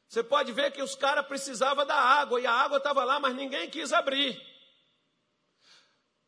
Você 0.05 0.21
pode 0.21 0.51
ver 0.51 0.73
que 0.73 0.81
os 0.81 0.95
caras 0.95 1.25
precisavam 1.25 1.85
da 1.85 1.95
água 1.95 2.41
e 2.41 2.45
a 2.45 2.51
água 2.51 2.77
estava 2.77 3.05
lá, 3.05 3.17
mas 3.17 3.33
ninguém 3.33 3.69
quis 3.69 3.93
abrir. 3.93 4.37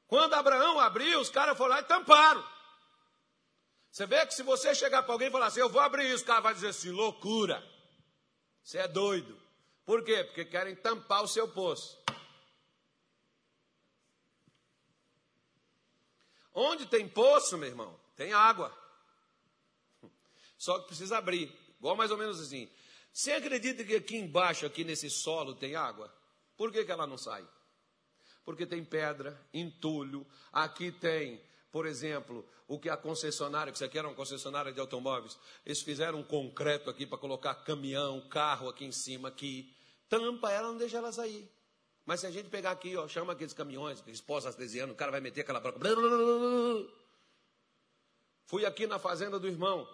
Quando 0.07 0.33
Abraão 0.35 0.79
abriu, 0.79 1.19
os 1.19 1.29
caras 1.29 1.57
foram 1.57 1.71
lá 1.71 1.81
e 1.81 1.83
tamparam. 1.83 2.41
Você 3.91 4.05
vê 4.05 4.25
que 4.25 4.33
se 4.33 4.41
você 4.41 4.73
chegar 4.73 5.03
para 5.03 5.11
alguém 5.11 5.27
e 5.27 5.31
falar 5.31 5.47
assim, 5.47 5.59
eu 5.59 5.67
vou 5.67 5.81
abrir 5.81 6.09
isso, 6.09 6.23
o 6.23 6.27
cara 6.27 6.39
vai 6.39 6.53
dizer 6.53 6.69
assim, 6.69 6.91
loucura. 6.91 7.61
Você 8.63 8.77
é 8.77 8.87
doido. 8.87 9.37
Por 9.85 10.05
quê? 10.05 10.23
Porque 10.23 10.45
querem 10.45 10.73
tampar 10.73 11.21
o 11.21 11.27
seu 11.27 11.49
poço. 11.49 12.01
Onde 16.59 16.87
tem 16.87 17.07
poço, 17.07 17.55
meu 17.55 17.69
irmão, 17.69 17.95
tem 18.15 18.33
água. 18.33 18.75
Só 20.57 20.79
que 20.79 20.87
precisa 20.87 21.19
abrir. 21.19 21.55
Igual 21.77 21.95
mais 21.95 22.09
ou 22.09 22.17
menos 22.17 22.41
assim. 22.41 22.67
Você 23.13 23.31
acredita 23.31 23.83
que 23.83 23.95
aqui 23.95 24.17
embaixo, 24.17 24.65
aqui 24.65 24.83
nesse 24.83 25.07
solo, 25.07 25.53
tem 25.53 25.75
água? 25.75 26.11
Por 26.57 26.71
que, 26.71 26.83
que 26.83 26.91
ela 26.91 27.05
não 27.05 27.15
sai? 27.15 27.47
Porque 28.43 28.65
tem 28.65 28.83
pedra, 28.83 29.39
entulho. 29.53 30.25
Aqui 30.51 30.91
tem, 30.91 31.39
por 31.71 31.85
exemplo, 31.85 32.43
o 32.67 32.79
que 32.79 32.89
a 32.89 32.97
concessionária, 32.97 33.71
que 33.71 33.77
isso 33.77 33.85
aqui 33.85 33.99
era 33.99 34.07
uma 34.07 34.15
concessionária 34.15 34.71
de 34.71 34.79
automóveis, 34.79 35.37
eles 35.63 35.83
fizeram 35.83 36.21
um 36.21 36.23
concreto 36.23 36.89
aqui 36.89 37.05
para 37.05 37.19
colocar 37.19 37.53
caminhão, 37.53 38.27
carro 38.29 38.67
aqui 38.67 38.83
em 38.83 38.91
cima, 38.91 39.27
aqui. 39.27 39.71
Tampa 40.09 40.51
ela, 40.51 40.69
não 40.69 40.77
deixa 40.79 40.97
ela 40.97 41.11
sair. 41.11 41.47
Mas 42.07 42.21
se 42.21 42.25
a 42.25 42.31
gente 42.31 42.47
pegar 42.49 42.71
aqui, 42.71 42.95
ó, 42.95 43.05
chama 43.05 43.33
aqueles 43.33 43.51
caminhões, 43.51 43.99
aqueles 43.99 44.21
postos 44.21 44.53
artesianos, 44.53 44.95
o 44.95 44.97
cara 44.97 45.11
vai 45.11 45.19
meter 45.19 45.41
aquela 45.41 45.59
broca. 45.59 45.77
Fui 48.47 48.65
aqui 48.65 48.87
na 48.87 48.97
fazenda 48.97 49.37
do 49.37 49.45
irmão. 49.45 49.85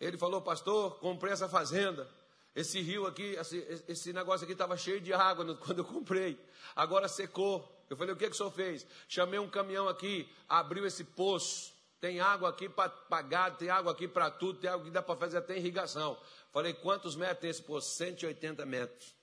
Ele 0.00 0.18
falou, 0.18 0.42
pastor, 0.42 0.98
comprei 0.98 1.32
essa 1.32 1.48
fazenda. 1.48 2.10
Esse 2.56 2.80
rio 2.80 3.06
aqui, 3.06 3.36
esse, 3.36 3.84
esse 3.86 4.12
negócio 4.12 4.42
aqui 4.42 4.52
estava 4.52 4.76
cheio 4.76 5.00
de 5.00 5.12
água 5.12 5.54
quando 5.64 5.78
eu 5.78 5.84
comprei. 5.84 6.36
Agora 6.74 7.06
secou. 7.06 7.72
Eu 7.88 7.96
falei, 7.96 8.12
o 8.12 8.16
que, 8.16 8.26
que 8.26 8.32
o 8.32 8.36
senhor 8.36 8.50
fez? 8.50 8.84
Chamei 9.08 9.38
um 9.38 9.48
caminhão 9.48 9.88
aqui, 9.88 10.28
abriu 10.48 10.84
esse 10.86 11.04
poço. 11.04 11.72
Tem 12.00 12.18
água 12.18 12.48
aqui 12.48 12.68
para 12.68 12.88
pagar, 12.88 13.56
tem 13.56 13.70
água 13.70 13.92
aqui 13.92 14.08
para 14.08 14.28
tudo, 14.28 14.58
tem 14.58 14.68
água 14.68 14.84
que 14.84 14.90
dá 14.90 15.02
para 15.02 15.14
fazer 15.14 15.38
até 15.38 15.56
irrigação. 15.56 16.18
Falei, 16.52 16.74
quantos 16.74 17.14
metros 17.14 17.38
tem 17.38 17.50
esse 17.50 17.62
poço? 17.62 17.94
180 17.94 18.66
metros. 18.66 19.17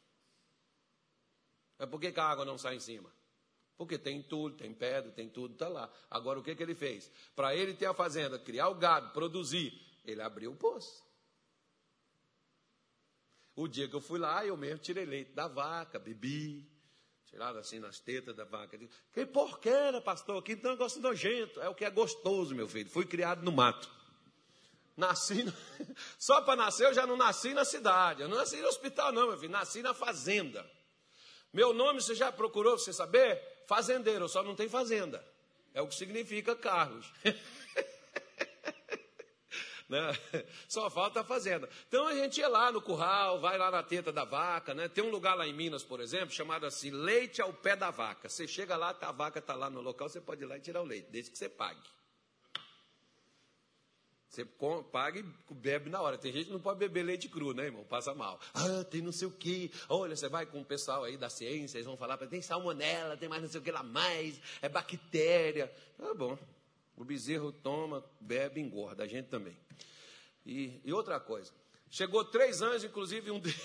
Mas 1.77 1.89
por 1.89 1.99
que, 1.99 2.11
que 2.11 2.19
a 2.19 2.25
água 2.25 2.45
não 2.45 2.57
sai 2.57 2.75
em 2.75 2.79
cima? 2.79 3.11
Porque 3.77 3.97
tem 3.97 4.21
tudo, 4.21 4.55
tem 4.55 4.73
pedra, 4.73 5.11
tem 5.11 5.29
tudo, 5.29 5.53
está 5.53 5.67
lá. 5.67 5.91
Agora 6.09 6.39
o 6.39 6.43
que, 6.43 6.55
que 6.55 6.63
ele 6.63 6.75
fez? 6.75 7.11
Para 7.35 7.55
ele 7.55 7.73
ter 7.73 7.85
a 7.85 7.93
fazenda, 7.93 8.39
criar 8.39 8.69
o 8.69 8.75
gado, 8.75 9.11
produzir, 9.11 9.73
ele 10.05 10.21
abriu 10.21 10.51
o 10.51 10.55
poço. 10.55 11.03
O 13.55 13.67
dia 13.67 13.87
que 13.87 13.95
eu 13.95 14.01
fui 14.01 14.19
lá, 14.19 14.45
eu 14.45 14.57
mesmo 14.57 14.79
tirei 14.79 15.05
leite 15.05 15.31
da 15.31 15.47
vaca, 15.47 15.97
bebi, 15.97 16.69
tirado 17.25 17.57
assim 17.57 17.79
nas 17.79 17.99
tetas 17.99 18.35
da 18.35 18.45
vaca. 18.45 18.77
Que 19.13 19.25
porqueira, 19.25 20.01
pastor, 20.01 20.41
que 20.41 20.55
gosto 20.55 20.99
nojento. 20.99 21.61
É 21.61 21.69
o 21.69 21.75
que 21.75 21.85
é 21.85 21.89
gostoso, 21.89 22.55
meu 22.55 22.67
filho. 22.67 22.89
Fui 22.89 23.05
criado 23.05 23.43
no 23.43 23.51
mato. 23.51 23.89
Nasci, 24.95 25.43
no... 25.43 25.53
só 26.17 26.41
para 26.41 26.55
nascer 26.55 26.85
eu 26.85 26.93
já 26.93 27.05
não 27.05 27.17
nasci 27.17 27.53
na 27.53 27.65
cidade. 27.65 28.21
Eu 28.21 28.29
não 28.29 28.37
nasci 28.37 28.57
no 28.57 28.67
hospital, 28.67 29.11
não, 29.11 29.27
meu 29.27 29.37
filho. 29.37 29.51
Nasci 29.51 29.81
na 29.81 29.93
fazenda. 29.93 30.69
Meu 31.55 31.73
nome 31.73 32.01
você 32.01 32.13
já 32.13 32.33
procurou, 32.33 32.77
você 32.77 32.91
saber? 32.91 33.41
Fazendeiro, 33.65 34.27
só 34.27 34.43
não 34.43 34.53
tem 34.53 34.67
fazenda. 34.67 35.25
É 35.73 35.81
o 35.81 35.87
que 35.87 35.95
significa 35.95 36.53
Carlos. 36.53 37.09
né? 39.87 40.11
Só 40.67 40.89
falta 40.89 41.21
a 41.21 41.23
fazenda. 41.23 41.69
Então 41.87 42.07
a 42.07 42.13
gente 42.13 42.41
ia 42.41 42.49
lá 42.49 42.73
no 42.73 42.81
curral, 42.81 43.39
vai 43.39 43.57
lá 43.57 43.71
na 43.71 43.81
teta 43.81 44.11
da 44.11 44.25
vaca, 44.25 44.73
né? 44.73 44.89
Tem 44.89 45.01
um 45.01 45.09
lugar 45.09 45.33
lá 45.33 45.47
em 45.47 45.53
Minas, 45.53 45.81
por 45.81 46.01
exemplo, 46.01 46.31
chamado 46.31 46.65
assim, 46.65 46.91
leite 46.91 47.41
ao 47.41 47.53
pé 47.53 47.77
da 47.77 47.89
vaca. 47.89 48.27
Você 48.27 48.45
chega 48.45 48.75
lá, 48.75 48.93
a 48.99 49.11
vaca 49.13 49.39
está 49.39 49.55
lá 49.55 49.69
no 49.69 49.79
local, 49.79 50.09
você 50.09 50.19
pode 50.19 50.43
ir 50.43 50.47
lá 50.47 50.57
e 50.57 50.61
tirar 50.61 50.81
o 50.81 50.85
leite, 50.85 51.09
desde 51.09 51.31
que 51.31 51.37
você 51.37 51.47
pague. 51.47 51.79
Você 54.35 54.43
paga 54.91 55.17
e 55.17 55.23
bebe 55.53 55.89
na 55.89 56.01
hora. 56.01 56.17
Tem 56.17 56.29
gente 56.29 56.47
que 56.47 56.51
não 56.51 56.59
pode 56.59 56.77
beber 56.77 57.03
leite 57.03 57.29
cru, 57.29 57.53
né, 57.53 57.67
irmão? 57.67 57.85
Passa 57.85 58.13
mal. 58.13 58.37
Ah, 58.53 58.83
tem 58.83 59.01
não 59.01 59.13
sei 59.13 59.29
o 59.29 59.31
quê. 59.31 59.71
Olha, 59.87 60.13
você 60.13 60.27
vai 60.27 60.45
com 60.45 60.59
o 60.59 60.65
pessoal 60.65 61.05
aí 61.05 61.15
da 61.15 61.29
ciência, 61.29 61.77
eles 61.77 61.85
vão 61.85 61.95
falar, 61.95 62.17
tem 62.17 62.41
salmonela, 62.41 63.15
tem 63.15 63.29
mais 63.29 63.41
não 63.41 63.47
sei 63.47 63.61
o 63.61 63.63
que 63.63 63.71
lá 63.71 63.81
mais, 63.81 64.41
é 64.61 64.67
bactéria. 64.67 65.73
Tá 65.97 66.13
bom. 66.13 66.37
O 66.97 67.05
bezerro 67.05 67.53
toma, 67.53 68.03
bebe, 68.19 68.59
engorda, 68.59 69.03
a 69.03 69.07
gente 69.07 69.29
também. 69.29 69.57
E, 70.45 70.81
e 70.83 70.91
outra 70.91 71.17
coisa, 71.17 71.53
chegou 71.89 72.25
três 72.25 72.61
anjos, 72.61 72.83
inclusive 72.83 73.31
um, 73.31 73.39
de... 73.39 73.55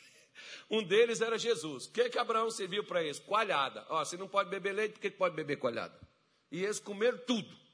um 0.70 0.82
deles 0.82 1.20
era 1.20 1.38
Jesus. 1.38 1.84
O 1.84 1.92
que, 1.92 2.08
que 2.08 2.18
Abraão 2.18 2.50
serviu 2.50 2.82
para 2.84 3.02
eles? 3.02 3.18
Coalhada. 3.18 3.84
Ó, 3.90 4.02
você 4.02 4.16
não 4.16 4.28
pode 4.28 4.48
beber 4.48 4.72
leite, 4.72 4.92
por 4.92 5.00
que 5.00 5.10
pode 5.10 5.36
beber 5.36 5.58
coalhada? 5.58 6.00
E 6.50 6.64
eles 6.64 6.80
comeram 6.80 7.18
tudo. 7.18 7.65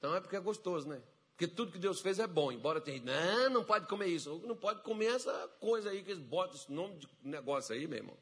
Então 0.00 0.16
é 0.16 0.20
porque 0.20 0.34
é 0.34 0.40
gostoso, 0.40 0.88
né? 0.88 1.00
Porque 1.36 1.46
tudo 1.46 1.72
que 1.72 1.78
Deus 1.78 2.00
fez 2.00 2.18
é 2.18 2.26
bom, 2.26 2.50
embora 2.50 2.80
tenha 2.80 3.00
não, 3.02 3.50
não 3.50 3.64
pode 3.64 3.86
comer 3.86 4.06
isso. 4.06 4.42
Não 4.46 4.56
pode 4.56 4.82
comer 4.82 5.14
essa 5.14 5.32
coisa 5.60 5.90
aí 5.90 6.02
que 6.02 6.10
eles 6.10 6.22
botam 6.22 6.56
esse 6.56 6.72
nome 6.72 6.96
de 6.96 7.08
negócio 7.22 7.74
aí, 7.74 7.86
meu 7.86 7.98
irmão. 7.98 8.16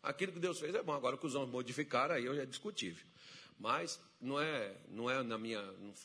Aquilo 0.00 0.32
que 0.32 0.38
Deus 0.38 0.60
fez 0.60 0.74
é 0.74 0.82
bom, 0.82 0.92
agora 0.92 1.16
que 1.16 1.26
os 1.26 1.34
homens 1.34 1.50
modificaram, 1.50 2.14
aí 2.14 2.26
é 2.38 2.46
discutível. 2.46 3.04
Mas 3.58 4.00
não 4.20 4.40
é, 4.40 4.76
não 4.88 5.10
é 5.10 5.22
na 5.24 5.36
minha, 5.36 5.60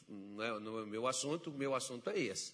não 0.10 0.44
é 0.44 0.60
no 0.60 0.86
meu 0.88 1.08
assunto, 1.08 1.52
o 1.52 1.54
meu 1.54 1.76
assunto 1.76 2.10
é 2.10 2.20
esse. 2.20 2.52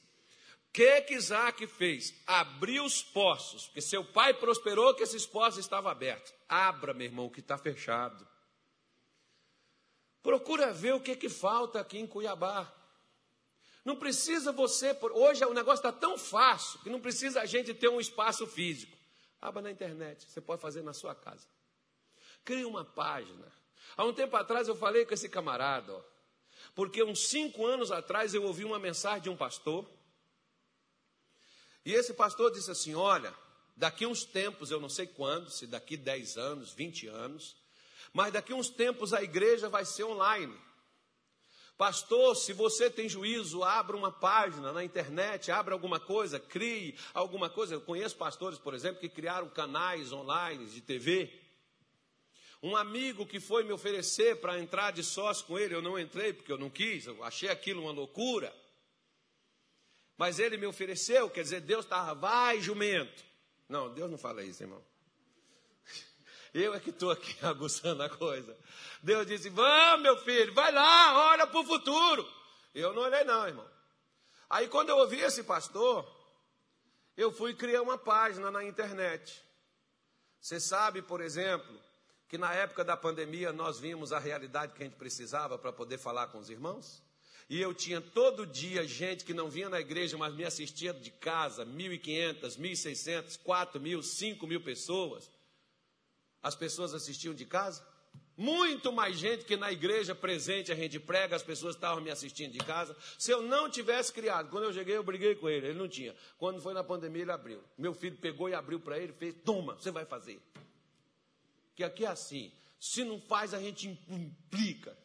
O 0.68 0.72
que 0.74 1.02
que 1.02 1.16
Isaac 1.16 1.66
fez? 1.66 2.14
Abriu 2.28 2.84
os 2.84 3.02
poços, 3.02 3.68
porque 3.68 3.82
seu 3.82 4.04
pai 4.04 4.34
prosperou 4.34 4.94
que 4.94 5.04
esses 5.04 5.26
poços 5.26 5.60
estavam 5.60 5.90
abertos. 5.90 6.34
Abra, 6.48 6.94
meu 6.94 7.06
irmão, 7.06 7.30
que 7.30 7.40
está 7.40 7.58
fechado. 7.58 8.28
Procura 10.22 10.74
ver 10.74 10.94
o 10.94 11.00
que 11.00 11.16
que 11.16 11.30
falta 11.30 11.80
aqui 11.80 11.98
em 11.98 12.08
Cuiabá. 12.08 12.72
Não 13.86 13.96
precisa 13.96 14.52
você, 14.52 14.98
hoje 15.14 15.44
o 15.46 15.54
negócio 15.54 15.80
está 15.80 15.92
tão 15.92 16.18
fácil 16.18 16.80
que 16.82 16.90
não 16.90 17.00
precisa 17.00 17.42
a 17.42 17.46
gente 17.46 17.74
ter 17.74 17.88
um 17.88 18.00
espaço 18.00 18.46
físico. 18.46 18.98
Abra 19.42 19.62
na 19.62 19.72
internet, 19.72 20.30
você 20.30 20.42
pode 20.42 20.62
fazer 20.62 20.82
na 20.82 20.94
sua 20.94 21.16
casa. 21.16 21.48
Crie 22.44 22.66
uma 22.66 22.84
página. 22.84 23.52
Há 23.96 24.04
um 24.04 24.14
tempo 24.14 24.36
atrás 24.36 24.68
eu 24.68 24.76
falei 24.76 25.06
com 25.06 25.14
esse 25.14 25.30
camarada, 25.30 25.94
ó, 25.94 26.02
porque 26.76 27.02
uns 27.02 27.28
cinco 27.28 27.66
anos 27.66 27.92
atrás 27.92 28.34
eu 28.34 28.44
ouvi 28.44 28.66
uma 28.66 28.78
mensagem 28.78 29.22
de 29.22 29.30
um 29.30 29.38
pastor, 29.38 29.90
e 31.86 31.94
esse 31.94 32.14
pastor 32.14 32.52
disse 32.52 32.70
assim: 32.70 32.94
Olha, 32.94 33.34
daqui 33.76 34.06
uns 34.06 34.24
tempos, 34.24 34.72
eu 34.72 34.80
não 34.80 34.90
sei 34.90 35.08
quando, 35.08 35.50
se 35.50 35.66
daqui 35.66 35.98
10 35.98 36.38
anos, 36.38 36.74
20 36.74 37.08
anos, 37.08 37.56
mas 38.14 38.34
daqui 38.34 38.54
uns 38.54 38.70
tempos 38.70 39.14
a 39.14 39.22
igreja 39.22 39.70
vai 39.70 39.86
ser 39.86 40.04
online. 40.04 40.56
Pastor, 41.80 42.36
se 42.36 42.52
você 42.52 42.90
tem 42.90 43.08
juízo, 43.08 43.64
abra 43.64 43.96
uma 43.96 44.12
página 44.12 44.74
na 44.74 44.84
internet, 44.84 45.50
abra 45.50 45.74
alguma 45.74 45.98
coisa, 45.98 46.38
crie 46.38 46.98
alguma 47.14 47.50
coisa. 47.50 47.74
Eu 47.74 47.80
conheço 47.80 48.18
pastores, 48.18 48.60
por 48.60 48.74
exemplo, 48.74 49.00
que 49.00 49.08
criaram 49.08 49.48
canais 49.48 50.12
online 50.12 50.66
de 50.66 50.82
TV. 50.82 51.32
Um 52.62 52.76
amigo 52.76 53.26
que 53.26 53.40
foi 53.40 53.64
me 53.64 53.72
oferecer 53.72 54.42
para 54.42 54.60
entrar 54.60 54.92
de 54.92 55.02
sócio 55.02 55.46
com 55.46 55.58
ele, 55.58 55.74
eu 55.74 55.82
não 55.82 55.98
entrei 55.98 56.34
porque 56.34 56.52
eu 56.52 56.58
não 56.58 56.70
quis, 56.70 57.06
eu 57.06 57.24
achei 57.24 57.48
aquilo 57.48 57.84
uma 57.84 57.92
loucura. 57.94 58.54
Mas 60.18 60.38
ele 60.38 60.58
me 60.58 60.66
ofereceu, 60.66 61.30
quer 61.30 61.44
dizer, 61.44 61.62
Deus 61.62 61.86
estava, 61.86 62.14
vai 62.14 62.60
jumento. 62.60 63.24
Não, 63.70 63.94
Deus 63.94 64.12
não 64.12 64.18
fala 64.18 64.44
isso, 64.44 64.62
irmão. 64.62 64.84
Eu 66.54 66.74
é 66.74 66.80
que 66.80 66.90
estou 66.90 67.12
aqui 67.12 67.36
aguçando 67.46 68.04
a 68.04 68.10
coisa. 68.10 68.58
Deus 69.02 69.28
disse: 69.28 69.50
Vamos, 69.50 70.02
meu 70.02 70.18
filho, 70.18 70.54
vai 70.54 70.72
lá, 70.72 71.32
olha 71.32 71.48
para 71.48 71.60
o 71.60 71.66
futuro. 71.66 72.28
Eu 72.74 72.94
não 72.94 73.04
olhei, 73.04 73.24
não, 73.24 73.48
irmão. 73.48 73.70
Aí, 74.50 74.68
quando 74.68 74.90
eu 74.90 74.98
ouvi 74.98 75.20
esse 75.20 75.44
pastor, 75.44 76.08
eu 77.16 77.32
fui 77.32 77.54
criar 77.54 77.82
uma 77.82 77.98
página 77.98 78.50
na 78.50 78.64
internet. 78.64 79.44
Você 80.42 80.60
sabe, 80.60 81.02
por 81.02 81.22
exemplo, 81.22 81.80
que 82.28 82.38
na 82.38 82.54
época 82.54 82.84
da 82.84 82.96
pandemia 82.96 83.52
nós 83.52 83.80
vimos 83.80 84.14
a 84.14 84.20
realidade 84.20 84.74
que 84.74 84.82
a 84.82 84.86
gente 84.86 84.98
precisava 84.98 85.58
para 85.58 85.74
poder 85.74 85.98
falar 85.98 86.28
com 86.28 86.40
os 86.40 86.50
irmãos? 86.50 87.04
E 87.50 87.60
eu 87.60 87.74
tinha 87.74 88.00
todo 88.00 88.46
dia 88.46 88.88
gente 88.88 89.26
que 89.26 89.34
não 89.34 89.50
vinha 89.50 89.70
na 89.70 89.80
igreja, 89.80 90.18
mas 90.18 90.34
me 90.36 90.46
assistia 90.46 90.94
de 90.94 91.10
casa, 91.10 91.66
1.500, 91.66 92.60
1.600, 92.60 93.40
4.000, 93.44 94.00
5.000 94.00 94.64
pessoas. 94.64 95.32
As 96.42 96.56
pessoas 96.56 96.94
assistiam 96.94 97.34
de 97.34 97.46
casa? 97.46 97.86
Muito 98.36 98.92
mais 98.92 99.18
gente 99.18 99.44
que 99.44 99.58
na 99.58 99.72
igreja 99.72 100.16
presente 100.16 100.72
a 100.72 100.76
gente 100.76 100.98
prega, 101.00 101.36
as 101.36 101.44
pessoas 101.44 101.76
estavam 101.76 102.02
me 102.02 102.10
assistindo 102.10 102.54
de 102.54 102.60
casa. 102.60 102.96
Se 103.18 103.32
eu 103.32 103.42
não 103.42 103.70
tivesse 103.70 104.14
criado, 104.14 104.50
quando 104.50 104.64
eu 104.64 104.74
cheguei, 104.74 104.96
eu 104.96 105.04
briguei 105.04 105.36
com 105.36 105.50
ele, 105.50 105.68
ele 105.68 105.78
não 105.78 105.90
tinha. 105.90 106.16
Quando 106.38 106.62
foi 106.62 106.74
na 106.74 106.84
pandemia, 106.84 107.24
ele 107.24 107.32
abriu. 107.32 107.62
Meu 107.78 107.94
filho 107.94 108.16
pegou 108.18 108.48
e 108.48 108.54
abriu 108.54 108.80
para 108.80 108.98
ele, 108.98 109.12
fez: 109.12 109.36
Toma, 109.44 109.76
você 109.76 109.92
vai 109.92 110.06
fazer 110.06 110.42
que 111.80 111.84
aqui 111.86 112.04
é 112.04 112.10
assim. 112.10 112.52
Se 112.78 113.06
não 113.06 113.22
faz, 113.22 113.54
a 113.54 113.60
gente 113.60 113.88
implica. 114.10 114.98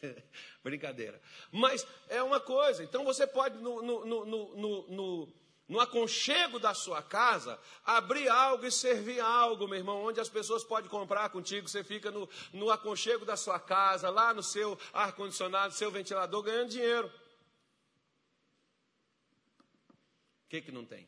Brincadeira. 0.64 1.20
Mas 1.52 1.86
é 2.08 2.22
uma 2.22 2.40
coisa. 2.40 2.82
Então 2.82 3.04
você 3.04 3.26
pode, 3.26 3.58
no, 3.58 3.82
no, 3.82 4.24
no, 4.24 4.56
no, 4.88 5.28
no 5.68 5.78
aconchego 5.80 6.58
da 6.58 6.72
sua 6.72 7.02
casa, 7.02 7.60
abrir 7.84 8.28
algo 8.28 8.64
e 8.64 8.72
servir 8.72 9.20
algo, 9.20 9.68
meu 9.68 9.78
irmão, 9.78 10.02
onde 10.02 10.18
as 10.18 10.28
pessoas 10.28 10.64
podem 10.64 10.88
comprar 10.90 11.28
contigo. 11.28 11.68
Você 11.68 11.84
fica 11.84 12.10
no, 12.10 12.28
no 12.52 12.70
aconchego 12.70 13.24
da 13.24 13.36
sua 13.36 13.60
casa, 13.60 14.08
lá 14.08 14.32
no 14.32 14.42
seu 14.42 14.78
ar-condicionado, 14.92 15.74
seu 15.74 15.90
ventilador, 15.90 16.42
ganhando 16.42 16.70
dinheiro. 16.70 17.12
O 20.46 20.48
que, 20.48 20.62
que 20.62 20.72
não 20.72 20.86
tem? 20.86 21.06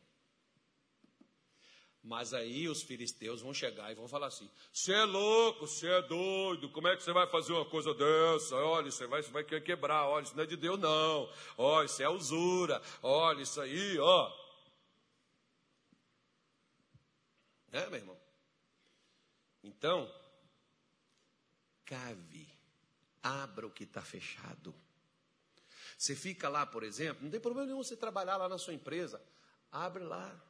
Mas 2.03 2.33
aí 2.33 2.67
os 2.67 2.81
filisteus 2.81 3.41
vão 3.41 3.53
chegar 3.53 3.91
e 3.91 3.95
vão 3.95 4.07
falar 4.07 4.27
assim: 4.27 4.49
você 4.73 4.91
é 4.91 5.05
louco, 5.05 5.67
você 5.67 5.87
é 5.87 6.01
doido, 6.01 6.69
como 6.69 6.87
é 6.87 6.95
que 6.95 7.03
você 7.03 7.13
vai 7.13 7.27
fazer 7.27 7.53
uma 7.53 7.65
coisa 7.65 7.93
dessa? 7.93 8.55
Olha, 8.55 8.89
você 8.89 9.05
vai, 9.05 9.21
você 9.21 9.61
quebrar, 9.61 10.07
olha, 10.07 10.23
isso 10.23 10.35
não 10.35 10.43
é 10.43 10.47
de 10.47 10.57
Deus, 10.57 10.79
não. 10.79 11.29
Olha, 11.57 11.85
isso 11.85 12.01
é 12.01 12.09
usura, 12.09 12.81
olha, 13.03 13.41
isso 13.41 13.61
aí, 13.61 13.99
ó. 13.99 14.40
É, 17.71 17.89
meu 17.89 17.99
irmão? 17.99 18.17
Então, 19.63 20.11
cave, 21.85 22.47
abra 23.21 23.67
o 23.67 23.71
que 23.71 23.83
está 23.83 24.01
fechado. 24.01 24.73
Você 25.97 26.15
fica 26.15 26.49
lá, 26.49 26.65
por 26.65 26.83
exemplo, 26.83 27.23
não 27.23 27.29
tem 27.29 27.39
problema 27.39 27.67
nenhum 27.67 27.83
você 27.83 27.95
trabalhar 27.95 28.37
lá 28.37 28.49
na 28.49 28.57
sua 28.57 28.73
empresa, 28.73 29.21
abre 29.71 30.03
lá. 30.03 30.41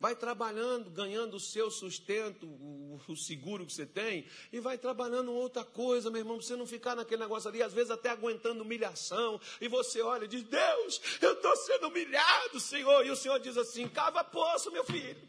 Vai 0.00 0.14
trabalhando, 0.14 0.90
ganhando 0.90 1.34
o 1.34 1.40
seu 1.40 1.72
sustento, 1.72 2.46
o, 2.46 3.16
seguro 3.16 3.66
que 3.66 3.72
você 3.72 3.84
tem, 3.84 4.28
e 4.52 4.60
vai 4.60 4.78
trabalhando 4.78 5.32
outra 5.32 5.64
coisa, 5.64 6.08
meu 6.08 6.20
irmão, 6.20 6.36
para 6.36 6.46
você 6.46 6.54
não 6.54 6.68
ficar 6.68 6.94
naquele 6.94 7.20
negócio 7.20 7.48
ali, 7.48 7.60
às 7.64 7.72
vezes 7.72 7.90
até 7.90 8.10
aguentando 8.10 8.62
humilhação, 8.62 9.40
e 9.60 9.66
você 9.66 10.00
olha 10.00 10.26
e 10.26 10.28
diz: 10.28 10.44
Deus, 10.44 11.00
eu 11.20 11.32
estou 11.32 11.56
sendo 11.56 11.88
humilhado, 11.88 12.60
Senhor, 12.60 13.04
e 13.04 13.10
o 13.10 13.16
Senhor 13.16 13.40
diz 13.40 13.56
assim: 13.56 13.88
cava 13.88 14.22
poço, 14.22 14.70
meu 14.70 14.84
filho, 14.84 15.28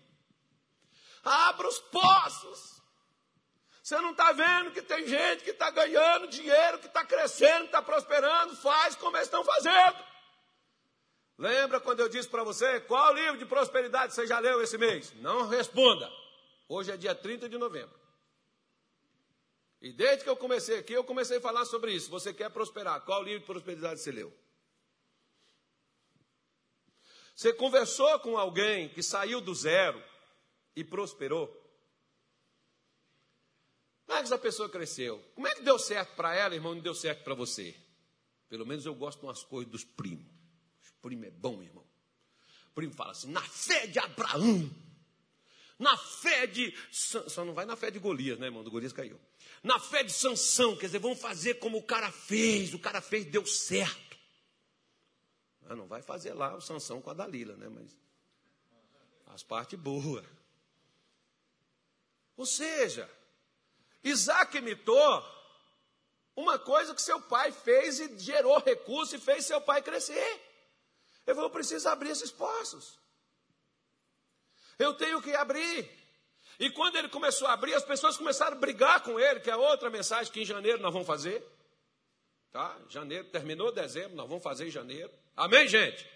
abra 1.23 1.67
os 1.67 1.79
poços. 1.79 2.81
Você 3.81 3.97
não 4.01 4.11
está 4.11 4.31
vendo 4.31 4.71
que 4.71 4.81
tem 4.81 5.07
gente 5.07 5.43
que 5.43 5.49
está 5.49 5.71
ganhando 5.71 6.27
dinheiro, 6.27 6.77
que 6.79 6.87
está 6.87 7.03
crescendo, 7.03 7.61
que 7.61 7.65
está 7.67 7.81
prosperando, 7.81 8.55
faz 8.57 8.95
como 8.95 9.17
eles 9.17 9.27
estão 9.27 9.43
fazendo. 9.43 9.97
Lembra 11.37 11.79
quando 11.79 12.01
eu 12.01 12.09
disse 12.09 12.27
para 12.27 12.43
você 12.43 12.81
qual 12.81 13.13
livro 13.13 13.37
de 13.37 13.45
prosperidade 13.45 14.13
você 14.13 14.27
já 14.27 14.37
leu 14.39 14.61
esse 14.61 14.77
mês? 14.77 15.13
Não 15.21 15.47
responda. 15.47 16.11
Hoje 16.67 16.91
é 16.91 16.97
dia 16.97 17.15
30 17.15 17.49
de 17.49 17.57
novembro. 17.57 17.97
E 19.81 19.93
desde 19.93 20.23
que 20.23 20.29
eu 20.29 20.35
comecei 20.35 20.77
aqui, 20.77 20.93
eu 20.93 21.03
comecei 21.03 21.37
a 21.37 21.41
falar 21.41 21.65
sobre 21.65 21.93
isso. 21.93 22.11
Você 22.11 22.33
quer 22.33 22.49
prosperar? 22.49 23.01
Qual 23.01 23.23
livro 23.23 23.39
de 23.39 23.45
prosperidade 23.45 24.01
você 24.01 24.11
leu? 24.11 24.31
Você 27.33 27.53
conversou 27.53 28.19
com 28.19 28.37
alguém 28.37 28.89
que 28.89 29.01
saiu 29.01 29.39
do 29.39 29.55
zero 29.55 30.03
e 30.79 30.83
prosperou? 30.83 31.47
Como 34.05 34.17
é 34.17 34.21
que 34.21 34.27
essa 34.27 34.37
pessoa 34.39 34.69
cresceu? 34.69 35.23
Como 35.35 35.47
é 35.47 35.53
que 35.53 35.61
deu 35.61 35.77
certo 35.77 36.15
para 36.15 36.33
ela, 36.33 36.55
irmão, 36.55 36.73
não 36.73 36.81
deu 36.81 36.95
certo 36.95 37.23
para 37.23 37.35
você? 37.35 37.75
Pelo 38.47 38.65
menos 38.65 38.85
eu 38.85 38.95
gosto 38.95 39.19
de 39.19 39.25
umas 39.25 39.43
coisas 39.43 39.71
dos 39.71 39.83
primos. 39.83 40.39
Primo 41.01 41.25
é 41.25 41.31
bom, 41.31 41.61
irmão. 41.61 41.85
O 42.71 42.73
primo 42.73 42.93
fala 42.93 43.11
assim: 43.11 43.31
na 43.31 43.41
fé 43.41 43.87
de 43.87 43.99
Abraão, 43.99 44.69
na 45.77 45.95
fé 45.95 46.45
de. 46.45 46.73
Só 46.91 47.45
não 47.45 47.53
vai 47.53 47.65
na 47.65 47.75
fé 47.75 47.89
de 47.89 47.99
Golias, 47.99 48.37
né, 48.37 48.47
irmão? 48.47 48.63
Do 48.63 48.71
Golias 48.71 48.91
caiu. 48.91 49.19
Na 49.63 49.79
fé 49.79 50.03
de 50.03 50.11
Sansão, 50.11 50.75
quer 50.75 50.87
dizer, 50.87 50.99
vamos 50.99 51.19
fazer 51.19 51.55
como 51.55 51.77
o 51.77 51.83
cara 51.83 52.11
fez, 52.11 52.73
o 52.73 52.79
cara 52.79 53.01
fez, 53.01 53.25
deu 53.25 53.45
certo. 53.45 54.17
Ah, 55.67 55.75
não 55.75 55.87
vai 55.87 56.01
fazer 56.01 56.33
lá 56.33 56.55
o 56.55 56.61
Sansão 56.61 57.01
com 57.01 57.11
a 57.11 57.13
Dalila, 57.13 57.55
né? 57.55 57.69
Mas 57.69 57.95
faz 59.25 59.43
parte 59.43 59.77
boa. 59.77 60.25
Ou 62.39 62.45
seja, 62.45 63.07
Isaac 64.01 64.57
imitou 64.57 65.25
uma 66.37 66.57
coisa 66.57 66.95
que 66.95 67.01
seu 67.01 67.19
pai 67.19 67.51
fez 67.51 67.99
e 67.99 68.17
gerou 68.17 68.57
recurso 68.59 69.13
e 69.13 69.19
fez 69.19 69.45
seu 69.45 69.59
pai 69.59 69.81
crescer. 69.81 70.41
Ele 71.27 71.35
falou: 71.35 71.49
preciso 71.49 71.89
abrir 71.89 72.11
esses 72.11 72.31
poços. 72.31 72.97
Eu 74.79 74.93
tenho 74.93 75.21
que 75.21 75.35
abrir. 75.35 75.91
E 76.57 76.69
quando 76.69 76.95
ele 76.95 77.09
começou 77.09 77.45
a 77.45 77.51
abrir, 77.51 77.73
as 77.73 77.83
pessoas 77.83 78.15
começaram 78.15 78.55
a 78.55 78.59
brigar 78.59 79.03
com 79.03 79.19
ele, 79.19 79.41
que 79.41 79.51
é 79.51 79.55
outra 79.57 79.89
mensagem 79.89 80.31
que 80.31 80.41
em 80.41 80.45
janeiro 80.45 80.81
nós 80.81 80.93
vamos 80.93 81.07
fazer. 81.07 81.45
Tá? 82.53 82.73
Janeiro, 82.87 83.25
terminou 83.25 83.69
dezembro, 83.69 84.15
nós 84.15 84.29
vamos 84.29 84.43
fazer 84.45 84.65
em 84.65 84.71
janeiro. 84.71 85.11
Amém, 85.35 85.67
gente? 85.67 86.09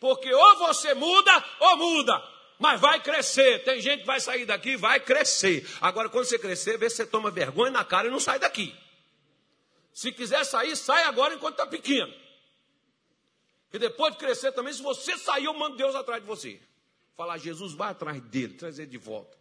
Porque 0.00 0.32
ou 0.32 0.56
você 0.56 0.94
muda 0.94 1.44
ou 1.60 1.76
muda. 1.76 2.31
Mas 2.62 2.80
vai 2.80 3.02
crescer. 3.02 3.64
Tem 3.64 3.80
gente 3.80 4.02
que 4.02 4.06
vai 4.06 4.20
sair 4.20 4.46
daqui, 4.46 4.76
vai 4.76 5.00
crescer. 5.00 5.68
Agora, 5.80 6.08
quando 6.08 6.26
você 6.26 6.38
crescer, 6.38 6.78
vê 6.78 6.88
se 6.88 6.94
você 6.94 7.06
toma 7.06 7.28
vergonha 7.28 7.72
na 7.72 7.84
cara 7.84 8.06
e 8.06 8.10
não 8.10 8.20
sai 8.20 8.38
daqui. 8.38 8.72
Se 9.92 10.12
quiser 10.12 10.44
sair, 10.44 10.76
sai 10.76 11.02
agora 11.02 11.34
enquanto 11.34 11.54
está 11.54 11.66
pequeno. 11.66 12.14
E 13.72 13.80
depois 13.80 14.12
de 14.12 14.20
crescer 14.20 14.52
também, 14.52 14.72
se 14.72 14.80
você 14.80 15.18
sair, 15.18 15.46
eu 15.46 15.54
mando 15.54 15.76
Deus 15.76 15.96
atrás 15.96 16.22
de 16.22 16.28
você. 16.28 16.60
Falar, 17.16 17.36
Jesus, 17.36 17.72
vai 17.74 17.90
atrás 17.90 18.22
dele, 18.22 18.54
trazer 18.54 18.86
de 18.86 18.96
volta. 18.96 19.36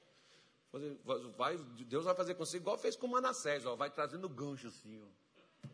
Vai, 1.38 1.58
Deus 1.86 2.06
vai 2.06 2.16
fazer 2.16 2.34
com 2.34 2.44
você 2.44 2.58
igual 2.58 2.76
fez 2.76 2.96
com 2.96 3.06
Manassés, 3.06 3.68
ó, 3.68 3.76
vai 3.76 3.92
trazendo 3.92 4.28
gancho 4.28 4.68
assim. 4.68 5.00
Ó. 5.00 5.68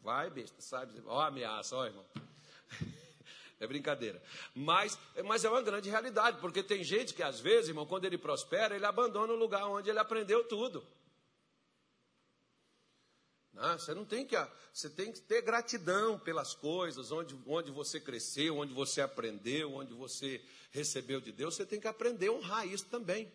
Vai, 0.00 0.30
besta, 0.30 0.62
sabe? 0.62 1.02
Ó, 1.06 1.20
ameaça, 1.20 1.74
ó, 1.74 1.86
irmão. 1.86 2.04
É 3.64 3.66
brincadeira. 3.66 4.22
Mas, 4.54 4.98
mas 5.24 5.44
é 5.44 5.50
uma 5.50 5.62
grande 5.62 5.90
realidade, 5.90 6.40
porque 6.40 6.62
tem 6.62 6.84
gente 6.84 7.14
que 7.14 7.22
às 7.22 7.40
vezes, 7.40 7.68
irmão, 7.68 7.86
quando 7.86 8.04
ele 8.04 8.18
prospera, 8.18 8.76
ele 8.76 8.86
abandona 8.86 9.32
o 9.32 9.36
lugar 9.36 9.66
onde 9.66 9.90
ele 9.90 9.98
aprendeu 9.98 10.44
tudo. 10.44 10.86
Não, 13.54 13.78
você 13.78 13.94
não 13.94 14.04
tem 14.04 14.26
que. 14.26 14.36
Você 14.72 14.90
tem 14.90 15.12
que 15.12 15.20
ter 15.20 15.40
gratidão 15.42 16.18
pelas 16.18 16.54
coisas, 16.54 17.12
onde, 17.12 17.38
onde 17.46 17.70
você 17.70 18.00
cresceu, 18.00 18.58
onde 18.58 18.74
você 18.74 19.00
aprendeu, 19.00 19.74
onde 19.74 19.94
você 19.94 20.44
recebeu 20.72 21.20
de 21.20 21.30
Deus. 21.30 21.54
Você 21.54 21.64
tem 21.64 21.80
que 21.80 21.86
aprender 21.86 22.28
a 22.28 22.32
honrar 22.32 22.66
isso 22.66 22.86
também. 22.86 23.32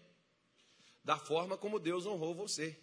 Da 1.03 1.17
forma 1.17 1.57
como 1.57 1.79
Deus 1.79 2.05
honrou 2.05 2.35
você. 2.35 2.77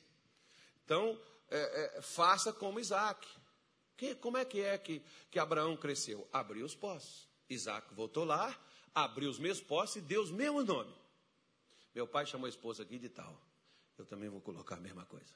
Então, 0.84 1.20
é, 1.50 1.98
é, 1.98 2.02
faça 2.02 2.52
como 2.52 2.80
Isaac. 2.80 3.26
Que, 3.96 4.14
como 4.14 4.38
é 4.38 4.44
que 4.44 4.60
é 4.60 4.78
que, 4.78 5.02
que 5.30 5.38
Abraão 5.38 5.76
cresceu? 5.76 6.26
Abriu 6.32 6.64
os 6.64 6.74
poços. 6.74 7.25
Isaac 7.48 7.94
voltou 7.94 8.24
lá, 8.24 8.54
abriu 8.94 9.30
os 9.30 9.38
mesmos 9.38 9.66
poços 9.66 9.96
e 9.96 10.00
deu 10.00 10.22
os 10.22 10.30
mesmos 10.30 10.64
nomes. 10.64 10.94
Meu 11.94 12.06
pai 12.06 12.26
chamou 12.26 12.46
a 12.46 12.50
esposa 12.50 12.82
aqui 12.82 12.98
de 12.98 13.08
tal. 13.08 13.40
Eu 13.96 14.04
também 14.04 14.28
vou 14.28 14.40
colocar 14.40 14.76
a 14.76 14.80
mesma 14.80 15.04
coisa. 15.06 15.32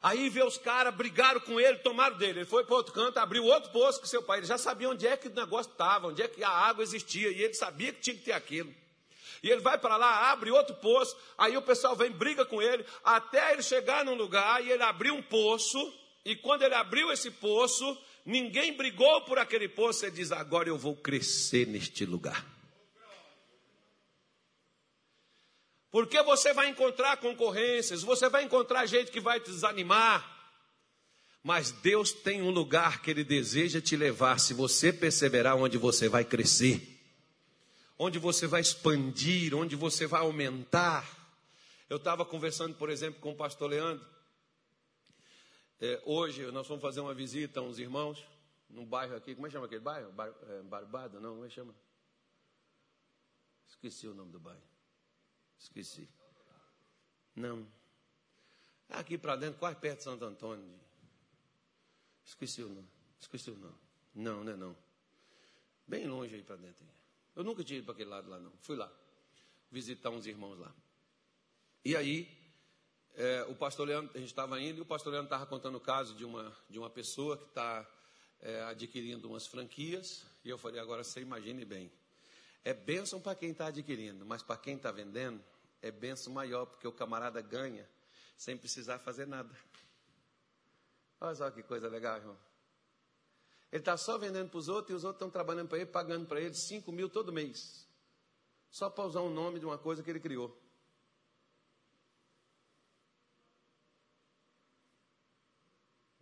Aí 0.00 0.28
vê 0.28 0.42
os 0.42 0.58
caras, 0.58 0.92
brigaram 0.92 1.40
com 1.40 1.60
ele, 1.60 1.78
tomaram 1.78 2.16
dele. 2.16 2.40
Ele 2.40 2.44
foi 2.44 2.64
para 2.64 2.74
outro 2.74 2.92
canto, 2.92 3.18
abriu 3.18 3.44
outro 3.44 3.70
poço 3.70 4.00
com 4.00 4.06
seu 4.06 4.20
pai. 4.20 4.40
Ele 4.40 4.46
já 4.46 4.58
sabia 4.58 4.88
onde 4.88 5.06
é 5.06 5.16
que 5.16 5.28
o 5.28 5.34
negócio 5.34 5.70
estava, 5.70 6.08
onde 6.08 6.20
é 6.20 6.26
que 6.26 6.42
a 6.42 6.50
água 6.50 6.82
existia. 6.82 7.30
E 7.30 7.40
ele 7.40 7.54
sabia 7.54 7.92
que 7.92 8.00
tinha 8.00 8.16
que 8.16 8.24
ter 8.24 8.32
aquilo. 8.32 8.74
E 9.40 9.48
ele 9.48 9.60
vai 9.60 9.78
para 9.78 9.96
lá, 9.96 10.32
abre 10.32 10.50
outro 10.50 10.74
poço. 10.76 11.16
Aí 11.38 11.56
o 11.56 11.62
pessoal 11.62 11.94
vem, 11.94 12.10
briga 12.10 12.44
com 12.44 12.60
ele, 12.60 12.84
até 13.04 13.52
ele 13.52 13.62
chegar 13.62 14.04
num 14.04 14.14
lugar 14.14 14.64
e 14.64 14.72
ele 14.72 14.82
abriu 14.82 15.14
um 15.14 15.22
poço. 15.22 15.78
E 16.24 16.34
quando 16.34 16.62
ele 16.62 16.74
abriu 16.74 17.12
esse 17.12 17.30
poço, 17.30 17.96
ninguém 18.24 18.76
brigou 18.76 19.22
por 19.22 19.38
aquele 19.38 19.68
poço. 19.68 20.04
Ele 20.04 20.16
diz: 20.16 20.32
Agora 20.32 20.68
eu 20.68 20.78
vou 20.78 20.96
crescer 20.96 21.66
neste 21.66 22.04
lugar. 22.04 22.46
Porque 25.90 26.22
você 26.22 26.54
vai 26.54 26.68
encontrar 26.68 27.18
concorrências, 27.18 28.02
você 28.02 28.28
vai 28.28 28.44
encontrar 28.44 28.86
gente 28.86 29.10
que 29.10 29.20
vai 29.20 29.38
te 29.38 29.50
desanimar. 29.50 30.32
Mas 31.42 31.70
Deus 31.70 32.12
tem 32.12 32.40
um 32.40 32.50
lugar 32.50 33.02
que 33.02 33.10
Ele 33.10 33.22
deseja 33.22 33.80
te 33.80 33.94
levar, 33.94 34.38
se 34.38 34.54
você 34.54 34.92
perseverar, 34.92 35.56
onde 35.56 35.76
você 35.76 36.08
vai 36.08 36.24
crescer, 36.24 36.80
onde 37.98 38.18
você 38.18 38.46
vai 38.46 38.60
expandir, 38.60 39.54
onde 39.54 39.76
você 39.76 40.06
vai 40.06 40.20
aumentar. 40.20 41.06
Eu 41.90 41.98
estava 41.98 42.24
conversando, 42.24 42.74
por 42.74 42.88
exemplo, 42.88 43.20
com 43.20 43.32
o 43.32 43.36
pastor 43.36 43.68
Leandro. 43.68 44.11
É, 45.84 46.00
hoje 46.04 46.48
nós 46.52 46.68
vamos 46.68 46.80
fazer 46.80 47.00
uma 47.00 47.12
visita 47.12 47.58
a 47.58 47.62
uns 47.64 47.76
irmãos, 47.76 48.24
num 48.70 48.86
bairro 48.86 49.16
aqui, 49.16 49.34
como 49.34 49.48
é 49.48 49.50
que 49.50 49.52
chama 49.52 49.66
aquele 49.66 49.80
bairro? 49.80 50.12
Bar, 50.12 50.32
é, 50.48 50.62
Barbada? 50.62 51.18
Não, 51.18 51.32
como 51.32 51.44
é 51.44 51.48
que 51.48 51.54
chama? 51.56 51.74
Esqueci 53.66 54.06
o 54.06 54.14
nome 54.14 54.30
do 54.30 54.38
bairro. 54.38 54.62
Esqueci. 55.58 56.08
Não. 57.34 57.66
Aqui 58.90 59.18
para 59.18 59.34
dentro, 59.34 59.58
quase 59.58 59.74
perto 59.74 59.98
de 59.98 60.04
Santo 60.04 60.24
Antônio. 60.24 60.64
Esqueci 62.24 62.62
o 62.62 62.68
nome. 62.68 62.88
Esqueci 63.18 63.50
o 63.50 63.56
nome. 63.56 63.78
Não, 64.14 64.44
não 64.44 64.52
é 64.52 64.56
não. 64.56 64.76
Bem 65.84 66.06
longe 66.06 66.32
aí 66.32 66.44
para 66.44 66.54
dentro. 66.54 66.86
Eu 67.34 67.42
nunca 67.42 67.64
tinha 67.64 67.78
ido 67.78 67.86
para 67.86 67.94
aquele 67.94 68.10
lado 68.10 68.30
lá, 68.30 68.38
não. 68.38 68.52
Fui 68.60 68.76
lá 68.76 68.88
visitar 69.68 70.10
uns 70.10 70.26
irmãos 70.26 70.60
lá. 70.60 70.72
E 71.84 71.96
aí, 71.96 72.41
é, 73.14 73.44
o 73.48 73.54
pastor 73.54 73.86
Leandro, 73.86 74.10
a 74.14 74.18
gente 74.18 74.28
estava 74.28 74.60
indo 74.60 74.78
e 74.78 74.80
o 74.80 74.86
pastor 74.86 75.12
Leandro 75.12 75.26
estava 75.26 75.46
contando 75.46 75.76
o 75.76 75.80
caso 75.80 76.14
de 76.14 76.24
uma, 76.24 76.52
de 76.68 76.78
uma 76.78 76.88
pessoa 76.88 77.36
que 77.36 77.44
está 77.44 77.86
é, 78.40 78.62
adquirindo 78.62 79.28
umas 79.28 79.46
franquias. 79.46 80.24
E 80.44 80.48
eu 80.48 80.56
falei, 80.56 80.80
agora 80.80 81.04
você 81.04 81.20
imagine 81.20 81.64
bem. 81.64 81.92
É 82.64 82.72
bênção 82.72 83.20
para 83.20 83.34
quem 83.34 83.50
está 83.50 83.66
adquirindo, 83.66 84.24
mas 84.24 84.42
para 84.42 84.56
quem 84.56 84.76
está 84.76 84.90
vendendo, 84.90 85.42
é 85.82 85.90
bênção 85.90 86.32
maior, 86.32 86.64
porque 86.66 86.86
o 86.86 86.92
camarada 86.92 87.40
ganha 87.42 87.86
sem 88.36 88.56
precisar 88.56 88.98
fazer 88.98 89.26
nada. 89.26 89.54
Olha 91.20 91.34
só 91.34 91.50
que 91.50 91.62
coisa 91.62 91.88
legal, 91.88 92.16
irmão. 92.16 92.38
Ele 93.70 93.80
está 93.80 93.96
só 93.96 94.18
vendendo 94.18 94.50
para 94.50 94.58
os 94.58 94.68
outros 94.68 94.90
e 94.90 94.96
os 94.96 95.04
outros 95.04 95.16
estão 95.16 95.30
trabalhando 95.30 95.68
para 95.68 95.78
ele, 95.78 95.86
pagando 95.86 96.26
para 96.26 96.40
ele 96.40 96.54
5 96.54 96.90
mil 96.92 97.08
todo 97.08 97.32
mês. 97.32 97.86
Só 98.70 98.88
para 98.90 99.04
usar 99.04 99.20
o 99.20 99.30
nome 99.30 99.58
de 99.58 99.66
uma 99.66 99.78
coisa 99.78 100.02
que 100.02 100.10
ele 100.10 100.20
criou. 100.20 100.61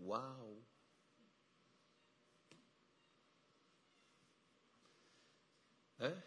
Uau! 0.00 0.62
É? 5.98 6.22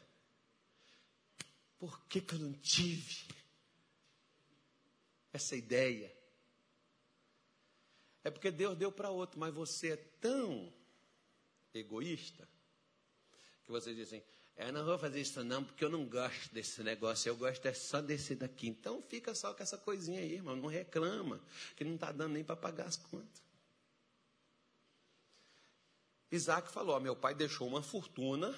Por 1.80 2.00
que, 2.06 2.22
que 2.22 2.36
eu 2.36 2.40
não 2.40 2.54
tive 2.54 3.28
essa 5.34 5.56
ideia? 5.56 6.16
É 8.24 8.32
porque 8.32 8.52
Deus 8.52 8.78
deu 8.78 8.92
para 8.92 9.10
outro, 9.10 9.40
mas 9.40 9.54
você 9.54 9.94
é 9.94 9.98
tão 9.98 10.72
egoísta 11.74 12.48
que 13.66 13.72
você 13.72 13.94
diz 13.94 14.08
assim: 14.08 14.24
eu 14.56 14.72
não 14.72 14.86
vou 14.86 14.98
fazer 14.98 15.20
isso 15.20 15.44
não, 15.44 15.64
porque 15.64 15.84
eu 15.84 15.90
não 15.90 16.06
gosto 16.06 16.54
desse 16.54 16.84
negócio, 16.84 17.28
eu 17.28 17.36
gosto 17.36 17.66
é 17.66 17.74
só 17.74 18.02
desse 18.02 18.36
daqui. 18.36 18.68
Então 18.68 19.02
fica 19.02 19.34
só 19.34 19.54
com 19.54 19.64
essa 19.64 19.78
coisinha 19.78 20.20
aí, 20.20 20.36
irmão, 20.36 20.56
não 20.56 20.70
reclama, 20.70 21.42
que 21.76 21.84
não 21.84 21.96
está 21.96 22.12
dando 22.12 22.34
nem 22.34 22.44
para 22.44 22.56
pagar 22.56 22.86
as 22.86 22.96
contas. 22.96 23.42
Isaac 26.36 26.72
falou: 26.72 27.00
meu 27.00 27.16
pai 27.16 27.36
deixou 27.36 27.68
uma 27.68 27.84
fortuna 27.84 28.54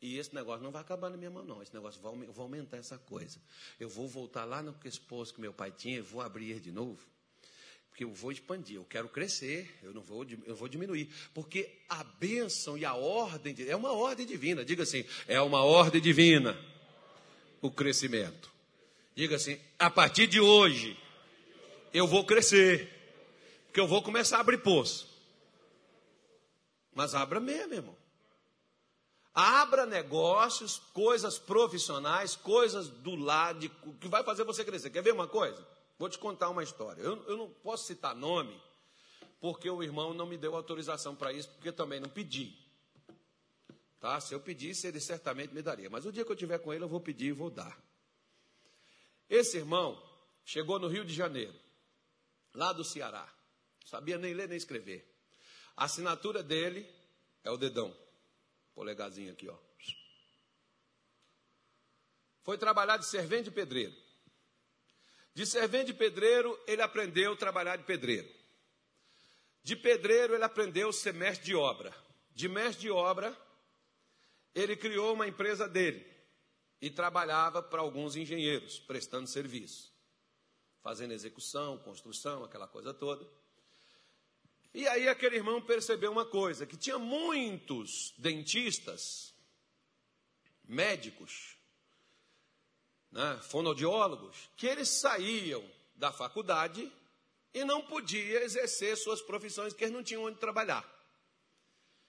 e 0.00 0.16
esse 0.16 0.34
negócio 0.34 0.62
não 0.62 0.70
vai 0.70 0.80
acabar 0.80 1.10
na 1.10 1.16
minha 1.18 1.30
mão, 1.30 1.44
não. 1.44 1.62
Esse 1.62 1.74
negócio 1.74 2.00
vai, 2.00 2.12
eu 2.12 2.32
vou 2.32 2.44
aumentar 2.44 2.78
essa 2.78 2.96
coisa. 2.96 3.38
Eu 3.78 3.88
vou 3.88 4.08
voltar 4.08 4.44
lá 4.46 4.62
no 4.62 4.74
esposo 4.84 5.34
que 5.34 5.40
meu 5.40 5.52
pai 5.52 5.70
tinha, 5.70 5.98
e 5.98 6.00
vou 6.00 6.22
abrir 6.22 6.58
de 6.60 6.72
novo. 6.72 6.98
Porque 7.90 8.04
eu 8.04 8.14
vou 8.14 8.32
expandir, 8.32 8.76
eu 8.76 8.84
quero 8.84 9.08
crescer, 9.10 9.78
eu 9.82 9.92
não 9.92 10.00
vou, 10.00 10.24
eu 10.46 10.56
vou 10.56 10.68
diminuir. 10.68 11.12
Porque 11.34 11.70
a 11.88 12.02
bênção 12.02 12.78
e 12.78 12.84
a 12.86 12.94
ordem, 12.94 13.54
é 13.68 13.76
uma 13.76 13.92
ordem 13.92 14.24
divina. 14.24 14.64
Diga 14.64 14.84
assim, 14.84 15.04
é 15.28 15.40
uma 15.42 15.62
ordem 15.62 16.00
divina 16.00 16.56
o 17.60 17.70
crescimento. 17.70 18.50
Diga 19.14 19.36
assim, 19.36 19.60
a 19.78 19.90
partir 19.90 20.26
de 20.26 20.40
hoje, 20.40 20.96
eu 21.92 22.06
vou 22.06 22.24
crescer. 22.24 22.88
Porque 23.66 23.80
eu 23.80 23.86
vou 23.86 24.02
começar 24.02 24.38
a 24.38 24.40
abrir 24.40 24.58
poço. 24.58 25.09
Mas 26.94 27.14
abra 27.14 27.40
mesmo, 27.40 27.74
irmão. 27.74 27.96
Abra 29.32 29.86
negócios, 29.86 30.78
coisas 30.92 31.38
profissionais, 31.38 32.34
coisas 32.34 32.88
do 32.88 33.14
lado, 33.14 33.60
de, 33.60 33.68
que 34.00 34.08
vai 34.08 34.24
fazer 34.24 34.44
você 34.44 34.64
crescer. 34.64 34.90
Quer 34.90 35.02
ver 35.02 35.12
uma 35.12 35.28
coisa? 35.28 35.64
Vou 35.98 36.08
te 36.08 36.18
contar 36.18 36.48
uma 36.48 36.62
história. 36.62 37.00
Eu, 37.00 37.22
eu 37.28 37.36
não 37.36 37.48
posso 37.48 37.86
citar 37.86 38.14
nome, 38.14 38.60
porque 39.40 39.70
o 39.70 39.82
irmão 39.82 40.12
não 40.12 40.26
me 40.26 40.36
deu 40.36 40.56
autorização 40.56 41.14
para 41.14 41.32
isso, 41.32 41.48
porque 41.50 41.70
também 41.70 42.00
não 42.00 42.08
pedi. 42.08 42.58
Tá? 44.00 44.18
Se 44.18 44.34
eu 44.34 44.40
pedisse, 44.40 44.86
ele 44.86 44.98
certamente 44.98 45.54
me 45.54 45.62
daria. 45.62 45.90
Mas 45.90 46.06
o 46.06 46.12
dia 46.12 46.24
que 46.24 46.32
eu 46.32 46.36
tiver 46.36 46.58
com 46.58 46.72
ele, 46.72 46.84
eu 46.84 46.88
vou 46.88 47.00
pedir 47.00 47.26
e 47.26 47.32
vou 47.32 47.50
dar. 47.50 47.78
Esse 49.28 49.58
irmão 49.58 50.02
chegou 50.44 50.78
no 50.78 50.88
Rio 50.88 51.04
de 51.04 51.14
Janeiro, 51.14 51.54
lá 52.52 52.72
do 52.72 52.82
Ceará. 52.82 53.28
Sabia 53.84 54.18
nem 54.18 54.34
ler 54.34 54.48
nem 54.48 54.56
escrever. 54.56 55.09
A 55.76 55.84
assinatura 55.84 56.42
dele 56.42 56.88
é 57.44 57.50
o 57.50 57.56
dedão. 57.56 57.96
Polegazinho 58.74 59.32
aqui, 59.32 59.48
ó. 59.48 59.56
Foi 62.42 62.56
trabalhar 62.58 62.96
de 62.96 63.06
servente 63.06 63.44
de 63.44 63.50
pedreiro. 63.50 63.94
De 65.34 65.46
servente 65.46 65.86
de 65.86 65.94
pedreiro, 65.94 66.58
ele 66.66 66.82
aprendeu 66.82 67.32
a 67.32 67.36
trabalhar 67.36 67.76
de 67.76 67.84
pedreiro. 67.84 68.28
De 69.62 69.76
pedreiro, 69.76 70.34
ele 70.34 70.44
aprendeu 70.44 70.92
ser 70.92 71.14
mestre 71.14 71.46
de 71.46 71.54
obra. 71.54 71.94
De 72.32 72.48
mestre 72.48 72.82
de 72.82 72.90
obra, 72.90 73.36
ele 74.54 74.76
criou 74.76 75.14
uma 75.14 75.28
empresa 75.28 75.68
dele 75.68 76.06
e 76.80 76.90
trabalhava 76.90 77.62
para 77.62 77.80
alguns 77.80 78.16
engenheiros, 78.16 78.78
prestando 78.80 79.28
serviço, 79.28 79.92
fazendo 80.82 81.12
execução, 81.12 81.78
construção, 81.78 82.42
aquela 82.42 82.66
coisa 82.66 82.94
toda. 82.94 83.28
E 84.72 84.86
aí 84.86 85.08
aquele 85.08 85.36
irmão 85.36 85.60
percebeu 85.60 86.12
uma 86.12 86.24
coisa, 86.24 86.64
que 86.64 86.76
tinha 86.76 86.98
muitos 86.98 88.14
dentistas, 88.16 89.34
médicos, 90.64 91.56
né, 93.10 93.40
fonoaudiólogos, 93.42 94.48
que 94.56 94.66
eles 94.66 94.88
saíam 94.88 95.64
da 95.96 96.12
faculdade 96.12 96.90
e 97.52 97.64
não 97.64 97.82
podiam 97.82 98.40
exercer 98.42 98.96
suas 98.96 99.20
profissões, 99.20 99.72
porque 99.72 99.84
eles 99.84 99.94
não 99.94 100.04
tinham 100.04 100.24
onde 100.24 100.38
trabalhar. 100.38 100.84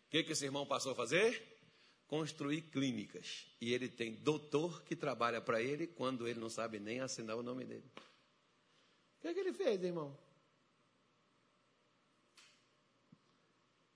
O 0.07 0.11
que, 0.11 0.23
que 0.23 0.33
esse 0.33 0.45
irmão 0.45 0.65
passou 0.65 0.91
a 0.91 0.95
fazer? 0.95 1.41
Construir 2.07 2.61
clínicas. 2.63 3.47
E 3.59 3.73
ele 3.73 3.89
tem 3.89 4.13
doutor 4.13 4.83
que 4.83 4.95
trabalha 4.95 5.41
para 5.41 5.61
ele 5.61 5.87
quando 5.87 6.27
ele 6.27 6.39
não 6.39 6.49
sabe 6.49 6.79
nem 6.79 6.99
assinar 6.99 7.37
o 7.37 7.41
nome 7.41 7.65
dele. 7.65 7.89
O 9.17 9.21
que, 9.21 9.33
que 9.33 9.39
ele 9.39 9.53
fez, 9.53 9.81
irmão? 9.81 10.15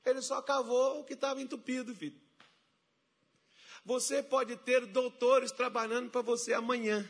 Ele 0.06 0.22
só 0.22 0.42
cavou 0.42 1.00
o 1.00 1.04
que 1.04 1.14
estava 1.14 1.42
entupido, 1.42 1.96
filho. 1.96 2.20
Você 3.84 4.22
pode 4.22 4.56
ter 4.58 4.86
doutores 4.86 5.52
trabalhando 5.52 6.10
para 6.10 6.22
você 6.22 6.54
amanhã. 6.54 7.08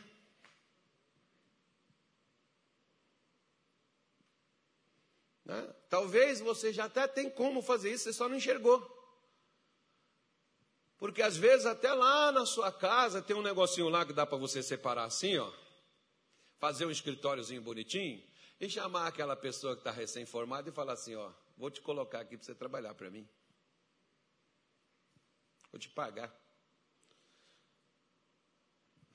Né? 5.44 5.74
Talvez 5.88 6.40
você 6.40 6.72
já 6.72 6.86
até 6.86 7.06
tem 7.06 7.30
como 7.30 7.62
fazer 7.62 7.92
isso, 7.92 8.04
você 8.04 8.12
só 8.12 8.28
não 8.28 8.36
enxergou. 8.36 8.94
Porque 10.98 11.22
às 11.22 11.36
vezes 11.36 11.66
até 11.66 11.92
lá 11.92 12.32
na 12.32 12.44
sua 12.44 12.72
casa 12.72 13.22
tem 13.22 13.36
um 13.36 13.42
negocinho 13.42 13.88
lá 13.88 14.04
que 14.04 14.12
dá 14.12 14.26
para 14.26 14.38
você 14.38 14.62
separar 14.62 15.04
assim, 15.04 15.36
ó. 15.38 15.52
Fazer 16.58 16.86
um 16.86 16.90
escritóriozinho 16.90 17.60
bonitinho 17.60 18.22
e 18.58 18.68
chamar 18.68 19.06
aquela 19.06 19.36
pessoa 19.36 19.74
que 19.74 19.80
está 19.80 19.90
recém-formada 19.90 20.68
e 20.68 20.72
falar 20.72 20.94
assim, 20.94 21.14
ó, 21.14 21.30
Vou 21.56 21.70
te 21.70 21.80
colocar 21.80 22.20
aqui 22.20 22.36
para 22.36 22.44
você 22.44 22.54
trabalhar 22.54 22.94
para 22.94 23.10
mim. 23.10 23.28
Vou 25.70 25.78
te 25.78 25.88
pagar. 25.88 26.34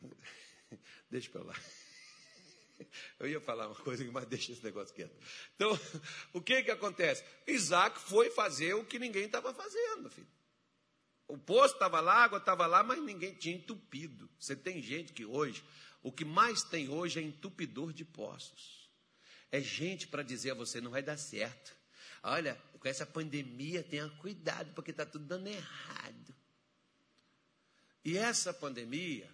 Deixa 1.09 1.29
para 1.29 1.43
lá. 1.43 1.55
Eu 3.19 3.27
ia 3.27 3.39
falar 3.39 3.67
uma 3.67 3.75
coisa, 3.75 4.03
mas 4.11 4.25
deixa 4.25 4.51
esse 4.51 4.63
negócio 4.63 4.93
quieto. 4.95 5.15
Então, 5.55 5.79
o 6.33 6.41
que 6.41 6.63
que 6.63 6.71
acontece? 6.71 7.23
Isaac 7.45 7.99
foi 7.99 8.31
fazer 8.31 8.73
o 8.73 8.83
que 8.83 8.97
ninguém 8.97 9.25
estava 9.25 9.53
fazendo, 9.53 10.09
filho. 10.09 10.27
O 11.27 11.37
poço 11.37 11.75
estava 11.75 12.01
lá, 12.01 12.13
a 12.13 12.23
água 12.23 12.39
estava 12.39 12.65
lá, 12.65 12.83
mas 12.83 13.01
ninguém 13.01 13.33
tinha 13.35 13.55
entupido. 13.55 14.29
Você 14.39 14.55
tem 14.55 14.81
gente 14.81 15.13
que 15.13 15.23
hoje, 15.23 15.63
o 16.01 16.11
que 16.11 16.25
mais 16.25 16.63
tem 16.63 16.89
hoje 16.89 17.19
é 17.19 17.23
entupidor 17.23 17.93
de 17.93 18.03
poços. 18.03 18.89
É 19.51 19.61
gente 19.61 20.07
para 20.07 20.23
dizer 20.23 20.51
a 20.51 20.55
você, 20.55 20.81
não 20.81 20.91
vai 20.91 21.03
dar 21.03 21.17
certo. 21.17 21.75
Olha, 22.23 22.61
com 22.79 22.87
essa 22.87 23.05
pandemia, 23.05 23.83
tenha 23.83 24.09
cuidado, 24.09 24.73
porque 24.73 24.91
está 24.91 25.05
tudo 25.05 25.25
dando 25.25 25.47
errado. 25.47 26.35
E 28.03 28.17
essa 28.17 28.53
pandemia 28.53 29.29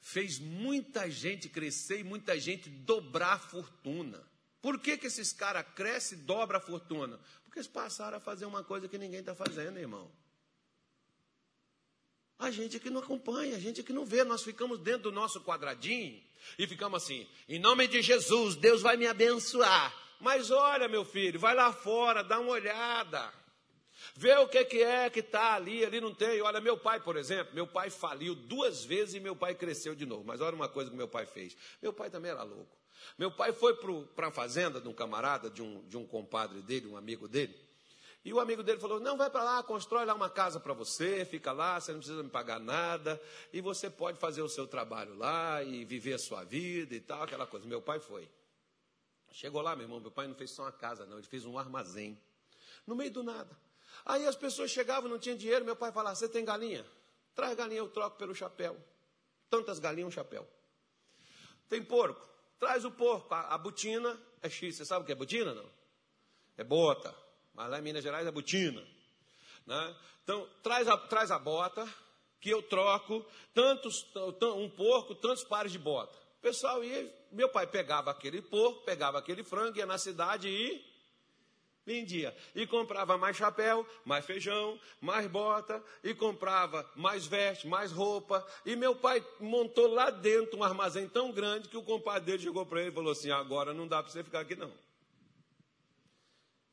fez 0.00 0.38
muita 0.38 1.10
gente 1.10 1.48
crescer 1.48 2.00
e 2.00 2.04
muita 2.04 2.38
gente 2.38 2.68
dobrar 2.68 3.34
a 3.34 3.38
fortuna. 3.38 4.22
Por 4.60 4.78
que, 4.80 4.96
que 4.96 5.06
esses 5.06 5.32
caras 5.32 5.64
crescem 5.74 6.18
e 6.18 6.22
dobram 6.22 6.58
a 6.58 6.62
fortuna? 6.62 7.18
Porque 7.44 7.58
eles 7.58 7.68
passaram 7.68 8.18
a 8.18 8.20
fazer 8.20 8.44
uma 8.44 8.62
coisa 8.62 8.88
que 8.88 8.98
ninguém 8.98 9.20
está 9.20 9.34
fazendo, 9.34 9.78
irmão. 9.78 10.10
A 12.38 12.50
gente 12.50 12.80
que 12.80 12.90
não 12.90 13.00
acompanha, 13.00 13.56
a 13.56 13.60
gente 13.60 13.82
que 13.82 13.92
não 13.92 14.04
vê, 14.04 14.24
nós 14.24 14.42
ficamos 14.42 14.78
dentro 14.78 15.04
do 15.04 15.12
nosso 15.12 15.42
quadradinho 15.42 16.22
e 16.58 16.66
ficamos 16.66 17.02
assim: 17.02 17.28
em 17.48 17.58
nome 17.58 17.86
de 17.86 18.00
Jesus, 18.00 18.56
Deus 18.56 18.82
vai 18.82 18.96
me 18.96 19.06
abençoar. 19.06 19.94
Mas 20.20 20.50
olha, 20.50 20.86
meu 20.86 21.04
filho, 21.04 21.40
vai 21.40 21.54
lá 21.54 21.72
fora, 21.72 22.22
dá 22.22 22.38
uma 22.38 22.52
olhada. 22.52 23.32
Vê 24.14 24.34
o 24.36 24.48
que, 24.48 24.64
que 24.64 24.82
é 24.82 25.08
que 25.10 25.20
está 25.20 25.54
ali, 25.54 25.84
ali 25.84 26.00
não 26.00 26.14
tem. 26.14 26.40
Olha, 26.42 26.60
meu 26.60 26.76
pai, 26.76 27.00
por 27.00 27.16
exemplo, 27.16 27.54
meu 27.54 27.66
pai 27.66 27.90
faliu 27.90 28.34
duas 28.34 28.84
vezes 28.84 29.14
e 29.14 29.20
meu 29.20 29.34
pai 29.34 29.54
cresceu 29.54 29.94
de 29.94 30.06
novo. 30.06 30.24
Mas 30.24 30.40
olha 30.40 30.54
uma 30.54 30.68
coisa 30.68 30.90
que 30.90 30.96
meu 30.96 31.08
pai 31.08 31.26
fez. 31.26 31.56
Meu 31.82 31.92
pai 31.92 32.10
também 32.10 32.30
era 32.30 32.42
louco. 32.42 32.78
Meu 33.18 33.30
pai 33.30 33.52
foi 33.52 33.74
para 34.14 34.28
a 34.28 34.30
fazenda 34.30 34.80
de 34.80 34.88
um 34.88 34.92
camarada, 34.92 35.48
de 35.48 35.62
um, 35.62 35.82
de 35.86 35.96
um 35.96 36.06
compadre 36.06 36.60
dele, 36.60 36.86
um 36.86 36.96
amigo 36.96 37.26
dele. 37.26 37.58
E 38.22 38.32
o 38.32 38.40
amigo 38.40 38.62
dele 38.62 38.78
falou: 38.78 39.00
Não, 39.00 39.16
vai 39.16 39.30
para 39.30 39.42
lá, 39.42 39.62
constrói 39.62 40.04
lá 40.04 40.14
uma 40.14 40.28
casa 40.28 40.60
para 40.60 40.74
você, 40.74 41.24
fica 41.24 41.52
lá, 41.52 41.80
você 41.80 41.92
não 41.92 42.00
precisa 42.00 42.22
me 42.22 42.28
pagar 42.28 42.60
nada, 42.60 43.20
e 43.52 43.62
você 43.62 43.88
pode 43.88 44.18
fazer 44.18 44.42
o 44.42 44.48
seu 44.48 44.66
trabalho 44.66 45.16
lá 45.16 45.62
e 45.62 45.84
viver 45.84 46.12
a 46.12 46.18
sua 46.18 46.44
vida 46.44 46.94
e 46.94 47.00
tal, 47.00 47.22
aquela 47.22 47.46
coisa. 47.46 47.66
Meu 47.66 47.80
pai 47.80 47.98
foi. 47.98 48.28
Chegou 49.32 49.62
lá, 49.62 49.76
meu 49.76 49.84
irmão, 49.84 50.00
meu 50.00 50.10
pai 50.10 50.26
não 50.26 50.34
fez 50.34 50.50
só 50.50 50.62
uma 50.62 50.72
casa, 50.72 51.06
não, 51.06 51.18
ele 51.18 51.26
fez 51.26 51.44
um 51.44 51.58
armazém. 51.58 52.20
No 52.86 52.94
meio 52.96 53.10
do 53.10 53.22
nada. 53.22 53.56
Aí 54.04 54.26
as 54.26 54.36
pessoas 54.36 54.70
chegavam, 54.70 55.08
não 55.08 55.18
tinha 55.18 55.36
dinheiro, 55.36 55.64
meu 55.64 55.76
pai 55.76 55.92
falava: 55.92 56.16
Você 56.16 56.28
tem 56.28 56.44
galinha? 56.44 56.84
Traz 57.34 57.54
galinha, 57.54 57.80
eu 57.80 57.88
troco 57.88 58.16
pelo 58.16 58.34
chapéu. 58.34 58.76
Tantas 59.48 59.78
galinhas, 59.78 60.08
um 60.08 60.10
chapéu. 60.10 60.48
Tem 61.68 61.82
porco? 61.82 62.28
Traz 62.58 62.84
o 62.84 62.90
porco. 62.90 63.32
A, 63.32 63.54
a 63.54 63.58
botina 63.58 64.20
é 64.42 64.48
X. 64.48 64.76
Você 64.76 64.84
sabe 64.84 65.02
o 65.02 65.06
que 65.06 65.12
é 65.12 65.14
botina, 65.14 65.54
não? 65.54 65.70
É 66.56 66.64
bota. 66.64 67.14
Mas 67.54 67.70
lá 67.70 67.78
em 67.78 67.82
Minas 67.82 68.02
Gerais 68.02 68.26
é 68.26 68.30
botina. 68.30 68.86
Né? 69.66 69.96
Então, 70.22 70.48
traz 70.62 70.88
a, 70.88 70.96
traz 70.96 71.30
a 71.30 71.38
bota, 71.38 71.88
que 72.40 72.50
eu 72.50 72.62
troco 72.62 73.24
tantos, 73.54 74.06
um 74.56 74.68
porco, 74.68 75.14
tantos 75.14 75.44
pares 75.44 75.72
de 75.72 75.78
bota. 75.78 76.18
O 76.40 76.42
pessoal 76.42 76.82
ia, 76.82 77.14
meu 77.30 77.50
pai 77.50 77.66
pegava 77.66 78.10
aquele 78.10 78.40
porco, 78.40 78.82
pegava 78.82 79.18
aquele 79.18 79.44
frango, 79.44 79.76
ia 79.76 79.84
na 79.84 79.98
cidade 79.98 80.48
e 80.48 80.82
vendia. 81.84 82.34
E 82.54 82.66
comprava 82.66 83.18
mais 83.18 83.36
chapéu, 83.36 83.86
mais 84.06 84.24
feijão, 84.24 84.80
mais 85.02 85.26
bota, 85.26 85.84
e 86.02 86.14
comprava 86.14 86.90
mais 86.96 87.26
veste, 87.26 87.68
mais 87.68 87.92
roupa. 87.92 88.42
E 88.64 88.74
meu 88.74 88.96
pai 88.96 89.22
montou 89.38 89.86
lá 89.92 90.08
dentro 90.08 90.58
um 90.58 90.64
armazém 90.64 91.06
tão 91.06 91.30
grande 91.30 91.68
que 91.68 91.76
o 91.76 91.82
compadre 91.82 92.24
dele 92.24 92.42
chegou 92.42 92.64
para 92.64 92.80
ele 92.80 92.88
e 92.88 92.94
falou 92.94 93.12
assim: 93.12 93.30
agora 93.30 93.74
não 93.74 93.86
dá 93.86 94.02
para 94.02 94.10
você 94.10 94.24
ficar 94.24 94.40
aqui 94.40 94.56
não. 94.56 94.72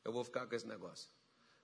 Eu 0.02 0.12
vou 0.12 0.24
ficar 0.24 0.46
com 0.46 0.54
esse 0.54 0.66
negócio. 0.66 1.10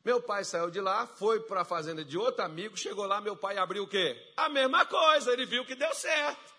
Meu 0.04 0.20
pai 0.20 0.44
saiu 0.44 0.70
de 0.70 0.78
lá, 0.78 1.06
foi 1.06 1.40
para 1.40 1.62
a 1.62 1.64
fazenda 1.64 2.04
de 2.04 2.18
outro 2.18 2.44
amigo, 2.44 2.76
chegou 2.76 3.06
lá, 3.06 3.22
meu 3.22 3.34
pai 3.34 3.56
abriu 3.56 3.84
o 3.84 3.88
quê? 3.88 4.14
A 4.36 4.50
mesma 4.50 4.84
coisa, 4.84 5.32
ele 5.32 5.46
viu 5.46 5.64
que 5.64 5.74
deu 5.74 5.94
certo. 5.94 6.53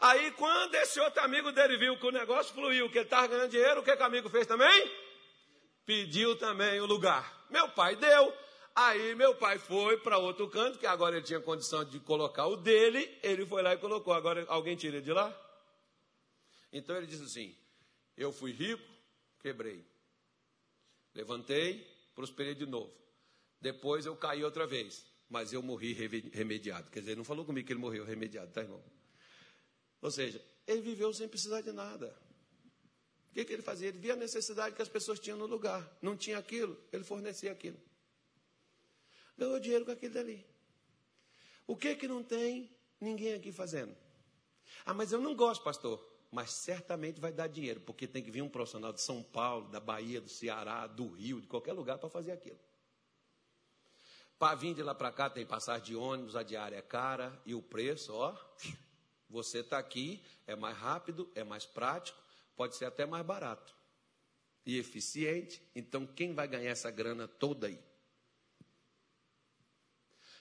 Aí, 0.00 0.30
quando 0.32 0.74
esse 0.76 0.98
outro 0.98 1.22
amigo 1.22 1.52
dele 1.52 1.76
viu 1.76 1.98
que 1.98 2.06
o 2.06 2.10
negócio 2.10 2.54
fluiu, 2.54 2.88
que 2.90 2.98
ele 2.98 3.04
estava 3.04 3.26
ganhando 3.26 3.50
dinheiro, 3.50 3.80
o 3.80 3.84
que, 3.84 3.94
que 3.94 4.02
o 4.02 4.06
amigo 4.06 4.30
fez 4.30 4.46
também? 4.46 4.90
Pediu 5.84 6.36
também 6.36 6.80
o 6.80 6.86
lugar. 6.86 7.46
Meu 7.50 7.68
pai 7.68 7.96
deu. 7.96 8.34
Aí 8.74 9.14
meu 9.14 9.34
pai 9.34 9.58
foi 9.58 9.98
para 9.98 10.16
outro 10.16 10.48
canto, 10.48 10.78
que 10.78 10.86
agora 10.86 11.16
ele 11.16 11.26
tinha 11.26 11.40
condição 11.40 11.84
de 11.84 12.00
colocar 12.00 12.46
o 12.46 12.56
dele, 12.56 13.18
ele 13.22 13.44
foi 13.44 13.62
lá 13.62 13.74
e 13.74 13.78
colocou. 13.78 14.14
Agora 14.14 14.44
alguém 14.48 14.74
tira 14.74 14.96
ele 14.96 15.04
de 15.04 15.12
lá? 15.12 15.36
Então 16.72 16.96
ele 16.96 17.06
disse 17.06 17.24
assim: 17.24 17.54
Eu 18.16 18.32
fui 18.32 18.52
rico, 18.52 18.82
quebrei. 19.40 19.84
Levantei, 21.14 21.86
prosperei 22.14 22.54
de 22.54 22.64
novo. 22.64 22.94
Depois 23.60 24.06
eu 24.06 24.16
caí 24.16 24.42
outra 24.44 24.66
vez, 24.66 25.04
mas 25.28 25.52
eu 25.52 25.62
morri 25.62 25.92
remediado. 26.32 26.88
Quer 26.90 27.00
dizer, 27.00 27.16
não 27.16 27.24
falou 27.24 27.44
comigo 27.44 27.66
que 27.66 27.72
ele 27.72 27.80
morreu 27.80 28.04
remediado, 28.04 28.50
tá, 28.52 28.62
irmão? 28.62 28.82
Ou 30.00 30.10
seja, 30.10 30.42
ele 30.66 30.80
viveu 30.80 31.12
sem 31.12 31.28
precisar 31.28 31.60
de 31.60 31.72
nada. 31.72 32.16
O 33.30 33.32
que, 33.34 33.44
que 33.44 33.52
ele 33.52 33.62
fazia? 33.62 33.88
Ele 33.88 33.98
via 33.98 34.14
a 34.14 34.16
necessidade 34.16 34.74
que 34.74 34.82
as 34.82 34.88
pessoas 34.88 35.20
tinham 35.20 35.38
no 35.38 35.46
lugar. 35.46 35.88
Não 36.02 36.16
tinha 36.16 36.38
aquilo, 36.38 36.76
ele 36.92 37.04
fornecia 37.04 37.52
aquilo. 37.52 37.78
Ganhou 39.36 39.60
dinheiro 39.60 39.84
com 39.84 39.92
aquilo 39.92 40.14
dali. 40.14 40.44
O 41.66 41.76
que 41.76 41.94
que 41.94 42.08
não 42.08 42.22
tem 42.22 42.70
ninguém 43.00 43.34
aqui 43.34 43.52
fazendo? 43.52 43.96
Ah, 44.84 44.92
mas 44.92 45.12
eu 45.12 45.20
não 45.20 45.34
gosto, 45.34 45.62
pastor 45.62 46.10
mas 46.30 46.52
certamente 46.52 47.20
vai 47.20 47.32
dar 47.32 47.48
dinheiro, 47.48 47.80
porque 47.80 48.06
tem 48.06 48.22
que 48.22 48.30
vir 48.30 48.42
um 48.42 48.48
profissional 48.48 48.92
de 48.92 49.00
São 49.00 49.22
Paulo, 49.22 49.68
da 49.68 49.80
Bahia, 49.80 50.20
do 50.20 50.28
Ceará, 50.28 50.86
do 50.86 51.08
Rio, 51.08 51.40
de 51.40 51.48
qualquer 51.48 51.72
lugar 51.72 51.98
para 51.98 52.08
fazer 52.08 52.32
aquilo. 52.32 52.58
Para 54.38 54.54
vir 54.54 54.74
de 54.74 54.82
lá 54.82 54.94
para 54.94 55.10
cá 55.10 55.28
tem 55.28 55.44
passagem 55.44 55.86
de 55.86 55.96
ônibus, 55.96 56.36
a 56.36 56.42
diária 56.42 56.76
é 56.76 56.82
cara 56.82 57.38
e 57.44 57.54
o 57.54 57.60
preço, 57.60 58.14
ó, 58.14 58.34
você 59.30 59.60
está 59.60 59.78
aqui, 59.78 60.22
é 60.46 60.56
mais 60.56 60.76
rápido, 60.76 61.30
é 61.34 61.44
mais 61.44 61.64
prático, 61.64 62.18
pode 62.56 62.76
ser 62.76 62.84
até 62.84 63.06
mais 63.06 63.24
barato 63.24 63.74
e 64.66 64.76
eficiente. 64.76 65.62
Então 65.74 66.06
quem 66.06 66.34
vai 66.34 66.48
ganhar 66.48 66.70
essa 66.70 66.90
grana 66.90 67.28
toda 67.28 67.68
aí? 67.68 67.80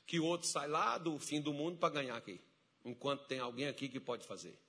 Que 0.05 0.19
o 0.19 0.25
outro 0.25 0.47
sai 0.47 0.67
lá 0.67 0.97
do 0.97 1.17
fim 1.19 1.39
do 1.39 1.53
mundo 1.53 1.77
para 1.77 1.93
ganhar 1.93 2.17
aqui, 2.17 2.41
enquanto 2.83 3.27
tem 3.27 3.39
alguém 3.39 3.67
aqui 3.67 3.87
que 3.87 3.99
pode 3.99 4.25
fazer. 4.25 4.59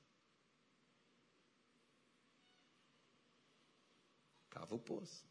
Cava 4.50 4.74
o 4.74 4.78
poço. 4.78 5.24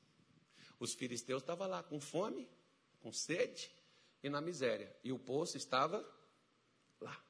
Os 0.80 0.93
filisteus 0.95 1.43
estavam 1.43 1.67
lá 1.67 1.84
com 1.84 1.99
fome, 1.99 2.49
com 3.02 3.12
sede 3.13 3.69
e 4.23 4.30
na 4.30 4.41
miséria. 4.41 4.95
E 5.04 5.12
o 5.12 5.19
poço 5.19 5.58
estava 5.58 6.04
lá. 6.99 7.23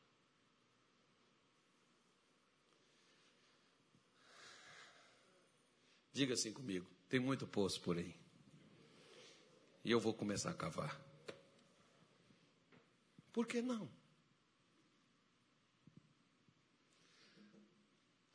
Diga 6.11 6.33
assim 6.33 6.51
comigo: 6.51 6.89
tem 7.07 7.19
muito 7.19 7.47
poço 7.47 7.81
por 7.81 7.97
aí. 7.97 8.15
E 9.83 9.91
eu 9.91 9.99
vou 9.99 10.13
começar 10.13 10.51
a 10.51 10.53
cavar. 10.53 10.99
Por 13.31 13.47
que 13.47 13.61
não? 13.61 13.89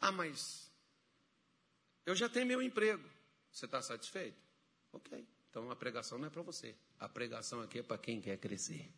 Ah, 0.00 0.12
mas 0.12 0.70
eu 2.06 2.14
já 2.14 2.28
tenho 2.28 2.46
meu 2.46 2.60
emprego. 2.60 3.08
Você 3.50 3.64
está 3.64 3.80
satisfeito? 3.80 4.36
Ok. 4.92 5.26
Então 5.48 5.70
a 5.70 5.76
pregação 5.76 6.18
não 6.18 6.26
é 6.26 6.30
para 6.30 6.42
você. 6.42 6.74
A 6.98 7.08
pregação 7.08 7.60
aqui 7.60 7.78
é 7.78 7.82
para 7.82 7.98
quem 7.98 8.20
quer 8.20 8.36
crescer. 8.38 8.92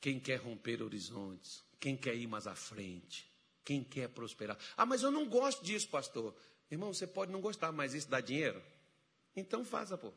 Quem 0.00 0.18
quer 0.18 0.36
romper 0.36 0.82
horizontes. 0.82 1.64
Quem 1.78 1.96
quer 1.96 2.14
ir 2.14 2.26
mais 2.26 2.46
à 2.46 2.54
frente. 2.54 3.30
Quem 3.64 3.84
quer 3.84 4.08
prosperar. 4.08 4.58
Ah, 4.76 4.86
mas 4.86 5.02
eu 5.02 5.10
não 5.10 5.28
gosto 5.28 5.64
disso, 5.64 5.88
pastor. 5.88 6.34
Irmão, 6.70 6.94
você 6.94 7.06
pode 7.06 7.32
não 7.32 7.40
gostar, 7.40 7.72
mas 7.72 7.94
isso 7.94 8.08
dá 8.08 8.20
dinheiro? 8.20 8.62
Então 9.34 9.64
faça, 9.64 9.98
pô. 9.98 10.12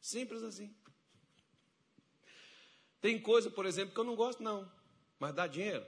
Simples 0.00 0.42
assim. 0.42 0.74
Tem 3.00 3.20
coisa, 3.20 3.50
por 3.50 3.64
exemplo, 3.64 3.94
que 3.94 4.00
eu 4.00 4.04
não 4.04 4.14
gosto, 4.14 4.42
não. 4.42 4.70
Mas 5.18 5.34
dá 5.34 5.46
dinheiro? 5.46 5.86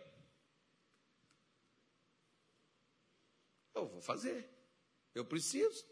Eu 3.74 3.87
vou 3.87 4.00
fazer. 4.00 4.48
Eu 5.14 5.24
preciso. 5.24 5.85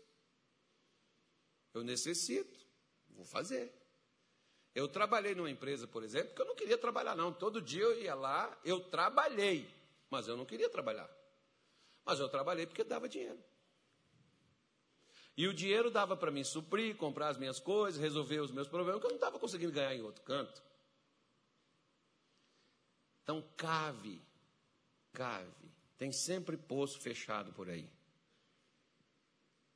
Eu 1.75 1.85
necessito. 1.85 2.59
Vou 3.11 3.25
fazer. 3.25 3.73
Eu 4.75 4.89
trabalhei 4.89 5.35
numa 5.35 5.51
empresa, 5.51 5.87
por 5.87 6.03
exemplo, 6.03 6.35
que 6.35 6.41
eu 6.41 6.47
não 6.47 6.57
queria 6.57 6.79
trabalhar, 6.79 7.15
não. 7.15 7.33
Todo 7.33 7.61
dia 7.61 7.83
eu 7.83 8.01
ia 8.01 8.15
lá, 8.15 8.59
eu 8.65 8.81
trabalhei, 8.81 9.73
mas 10.09 10.27
eu 10.27 10.37
não 10.37 10.47
queria 10.47 10.71
trabalhar. 10.71 11.11
Mas 12.05 12.19
eu 12.19 12.29
trabalhei 12.29 12.67
porque 12.67 12.85
dava 12.85 13.09
dinheiro. 13.09 13.43
E 15.37 15.47
o 15.47 15.55
dinheiro 15.55 15.91
dava 15.91 16.17
para 16.17 16.31
mim 16.31 16.45
suprir, 16.45 16.97
comprar 16.97 17.29
as 17.29 17.39
minhas 17.39 17.59
coisas, 17.59 18.01
resolver 18.01 18.41
os 18.41 18.51
meus 18.51 18.69
problemas, 18.69 19.01
que 19.01 19.07
eu 19.07 19.11
não 19.11 19.17
estava 19.17 19.39
conseguindo 19.39 19.73
ganhar 19.73 19.95
em 19.95 20.03
outro 20.03 20.23
canto. 20.23 20.63
Então, 23.23 23.43
cave, 23.57 24.21
cave. 25.13 25.73
Tem 25.97 26.13
sempre 26.13 26.57
poço 26.57 26.99
fechado 26.99 27.53
por 27.53 27.69
aí. 27.71 27.89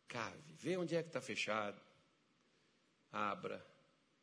Cave, 0.09 0.53
vê 0.55 0.77
onde 0.77 0.95
é 0.95 1.03
que 1.03 1.09
está 1.09 1.21
fechado. 1.21 1.81
Abra, 3.11 3.65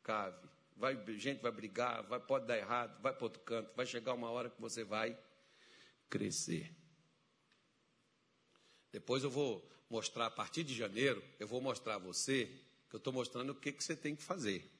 cave. 0.02 0.48
Vai, 0.76 0.96
gente 1.16 1.40
vai 1.40 1.50
brigar, 1.50 2.02
vai, 2.04 2.20
pode 2.20 2.46
dar 2.46 2.58
errado, 2.58 3.00
vai 3.00 3.12
para 3.12 3.24
outro 3.24 3.40
canto. 3.42 3.74
Vai 3.74 3.86
chegar 3.86 4.12
uma 4.12 4.30
hora 4.30 4.50
que 4.50 4.60
você 4.60 4.84
vai 4.84 5.18
crescer. 6.08 6.74
Depois 8.94 9.24
eu 9.24 9.30
vou 9.30 9.68
mostrar, 9.90 10.26
a 10.26 10.30
partir 10.30 10.62
de 10.62 10.72
janeiro, 10.72 11.20
eu 11.40 11.48
vou 11.48 11.60
mostrar 11.60 11.96
a 11.96 11.98
você, 11.98 12.48
que 12.88 12.94
eu 12.94 12.98
estou 12.98 13.12
mostrando 13.12 13.50
o 13.50 13.54
que, 13.56 13.72
que 13.72 13.82
você 13.82 13.96
tem 13.96 14.14
que 14.14 14.22
fazer. 14.22 14.70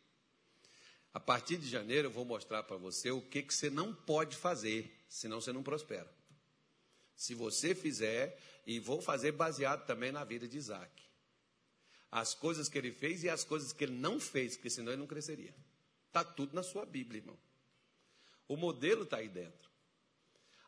A 1.12 1.18
partir 1.18 1.56
de 1.56 1.68
janeiro 1.68 2.06
eu 2.06 2.12
vou 2.12 2.24
mostrar 2.24 2.62
para 2.62 2.76
você 2.76 3.10
o 3.10 3.20
que, 3.20 3.42
que 3.42 3.52
você 3.52 3.68
não 3.68 3.92
pode 3.92 4.36
fazer, 4.36 5.04
senão 5.08 5.40
você 5.40 5.52
não 5.52 5.64
prospera. 5.64 6.08
Se 7.16 7.34
você 7.34 7.74
fizer, 7.74 8.40
e 8.64 8.78
vou 8.78 9.02
fazer 9.02 9.32
baseado 9.32 9.84
também 9.84 10.12
na 10.12 10.22
vida 10.22 10.46
de 10.46 10.58
Isaac. 10.58 11.02
As 12.08 12.34
coisas 12.34 12.68
que 12.68 12.78
ele 12.78 12.92
fez 12.92 13.24
e 13.24 13.28
as 13.28 13.42
coisas 13.42 13.72
que 13.72 13.82
ele 13.82 13.94
não 13.94 14.20
fez, 14.20 14.54
porque 14.54 14.70
senão 14.70 14.92
ele 14.92 15.00
não 15.00 15.08
cresceria. 15.08 15.52
Está 16.06 16.22
tudo 16.22 16.54
na 16.54 16.62
sua 16.62 16.86
Bíblia, 16.86 17.18
irmão. 17.18 17.36
O 18.46 18.56
modelo 18.56 19.02
está 19.02 19.16
aí 19.16 19.28
dentro. 19.28 19.73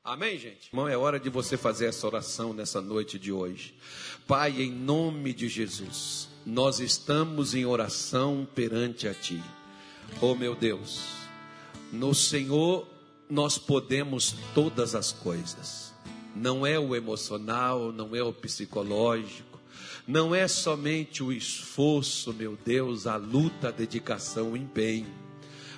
Amém, 0.06 0.38
gente? 0.38 0.68
Irmão, 0.68 0.88
é 0.88 0.96
hora 0.96 1.18
de 1.18 1.28
você 1.28 1.56
fazer 1.56 1.86
essa 1.86 2.06
oração 2.06 2.52
nessa 2.54 2.80
noite 2.80 3.18
de 3.18 3.32
hoje. 3.32 3.74
Pai, 4.26 4.62
em 4.62 4.70
nome 4.70 5.34
de 5.34 5.48
Jesus, 5.48 6.28
nós 6.46 6.78
estamos 6.78 7.54
em 7.54 7.66
oração 7.66 8.46
perante 8.54 9.08
a 9.08 9.12
Ti. 9.12 9.42
Oh, 10.20 10.36
meu 10.36 10.54
Deus, 10.54 11.02
no 11.92 12.14
Senhor 12.14 12.86
nós 13.28 13.58
podemos 13.58 14.36
todas 14.54 14.94
as 14.94 15.10
coisas 15.10 15.86
não 16.36 16.66
é 16.66 16.78
o 16.78 16.94
emocional, 16.94 17.90
não 17.90 18.14
é 18.14 18.22
o 18.22 18.32
psicológico, 18.32 19.58
não 20.06 20.34
é 20.34 20.46
somente 20.46 21.22
o 21.22 21.32
esforço, 21.32 22.32
meu 22.32 22.56
Deus, 22.64 23.06
a 23.06 23.16
luta, 23.16 23.68
a 23.68 23.72
dedicação, 23.72 24.52
o 24.52 24.56
empenho, 24.56 25.12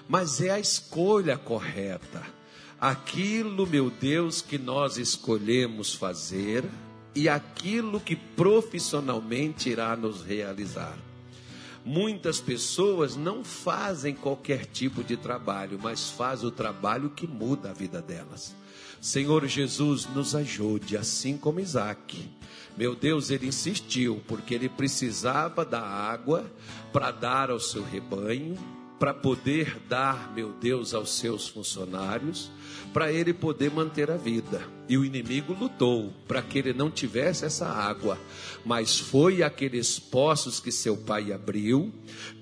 mas 0.08 0.40
é 0.40 0.50
a 0.50 0.58
escolha 0.58 1.38
correta. 1.38 2.38
Aquilo, 2.80 3.66
meu 3.66 3.90
Deus, 3.90 4.40
que 4.40 4.56
nós 4.56 4.98
escolhemos 4.98 5.94
fazer 5.94 6.64
e 7.14 7.28
aquilo 7.28 7.98
que 7.98 8.14
profissionalmente 8.14 9.68
irá 9.68 9.96
nos 9.96 10.22
realizar. 10.22 10.96
Muitas 11.84 12.38
pessoas 12.38 13.16
não 13.16 13.42
fazem 13.42 14.14
qualquer 14.14 14.66
tipo 14.66 15.02
de 15.02 15.16
trabalho, 15.16 15.78
mas 15.82 16.10
faz 16.10 16.44
o 16.44 16.50
trabalho 16.50 17.10
que 17.10 17.26
muda 17.26 17.70
a 17.70 17.72
vida 17.72 18.00
delas. 18.00 18.54
Senhor 19.00 19.46
Jesus, 19.46 20.06
nos 20.06 20.36
ajude, 20.36 20.96
assim 20.96 21.36
como 21.36 21.60
Isaac. 21.60 22.28
Meu 22.76 22.94
Deus, 22.94 23.30
ele 23.30 23.48
insistiu, 23.48 24.22
porque 24.28 24.54
ele 24.54 24.68
precisava 24.68 25.64
da 25.64 25.80
água 25.80 26.44
para 26.92 27.10
dar 27.10 27.50
ao 27.50 27.58
seu 27.58 27.82
rebanho, 27.82 28.56
para 28.98 29.14
poder 29.14 29.80
dar, 29.88 30.32
meu 30.32 30.52
Deus, 30.52 30.94
aos 30.94 31.16
seus 31.18 31.48
funcionários, 31.48 32.50
para 32.92 33.12
ele 33.12 33.33
poder 33.33 33.70
manter 33.70 34.11
a 34.11 34.16
vida. 34.16 34.62
E 34.88 34.96
o 34.96 35.04
inimigo 35.04 35.52
lutou 35.52 36.12
para 36.26 36.40
que 36.40 36.59
ele 36.59 36.72
não 36.72 36.90
tivesse 36.90 37.44
essa 37.44 37.66
água, 37.66 38.18
mas 38.64 38.98
foi 38.98 39.42
aqueles 39.42 39.98
poços 39.98 40.61
que 40.61 40.72
seu 40.72 40.96
pai 40.96 41.33
abriu, 41.33 41.92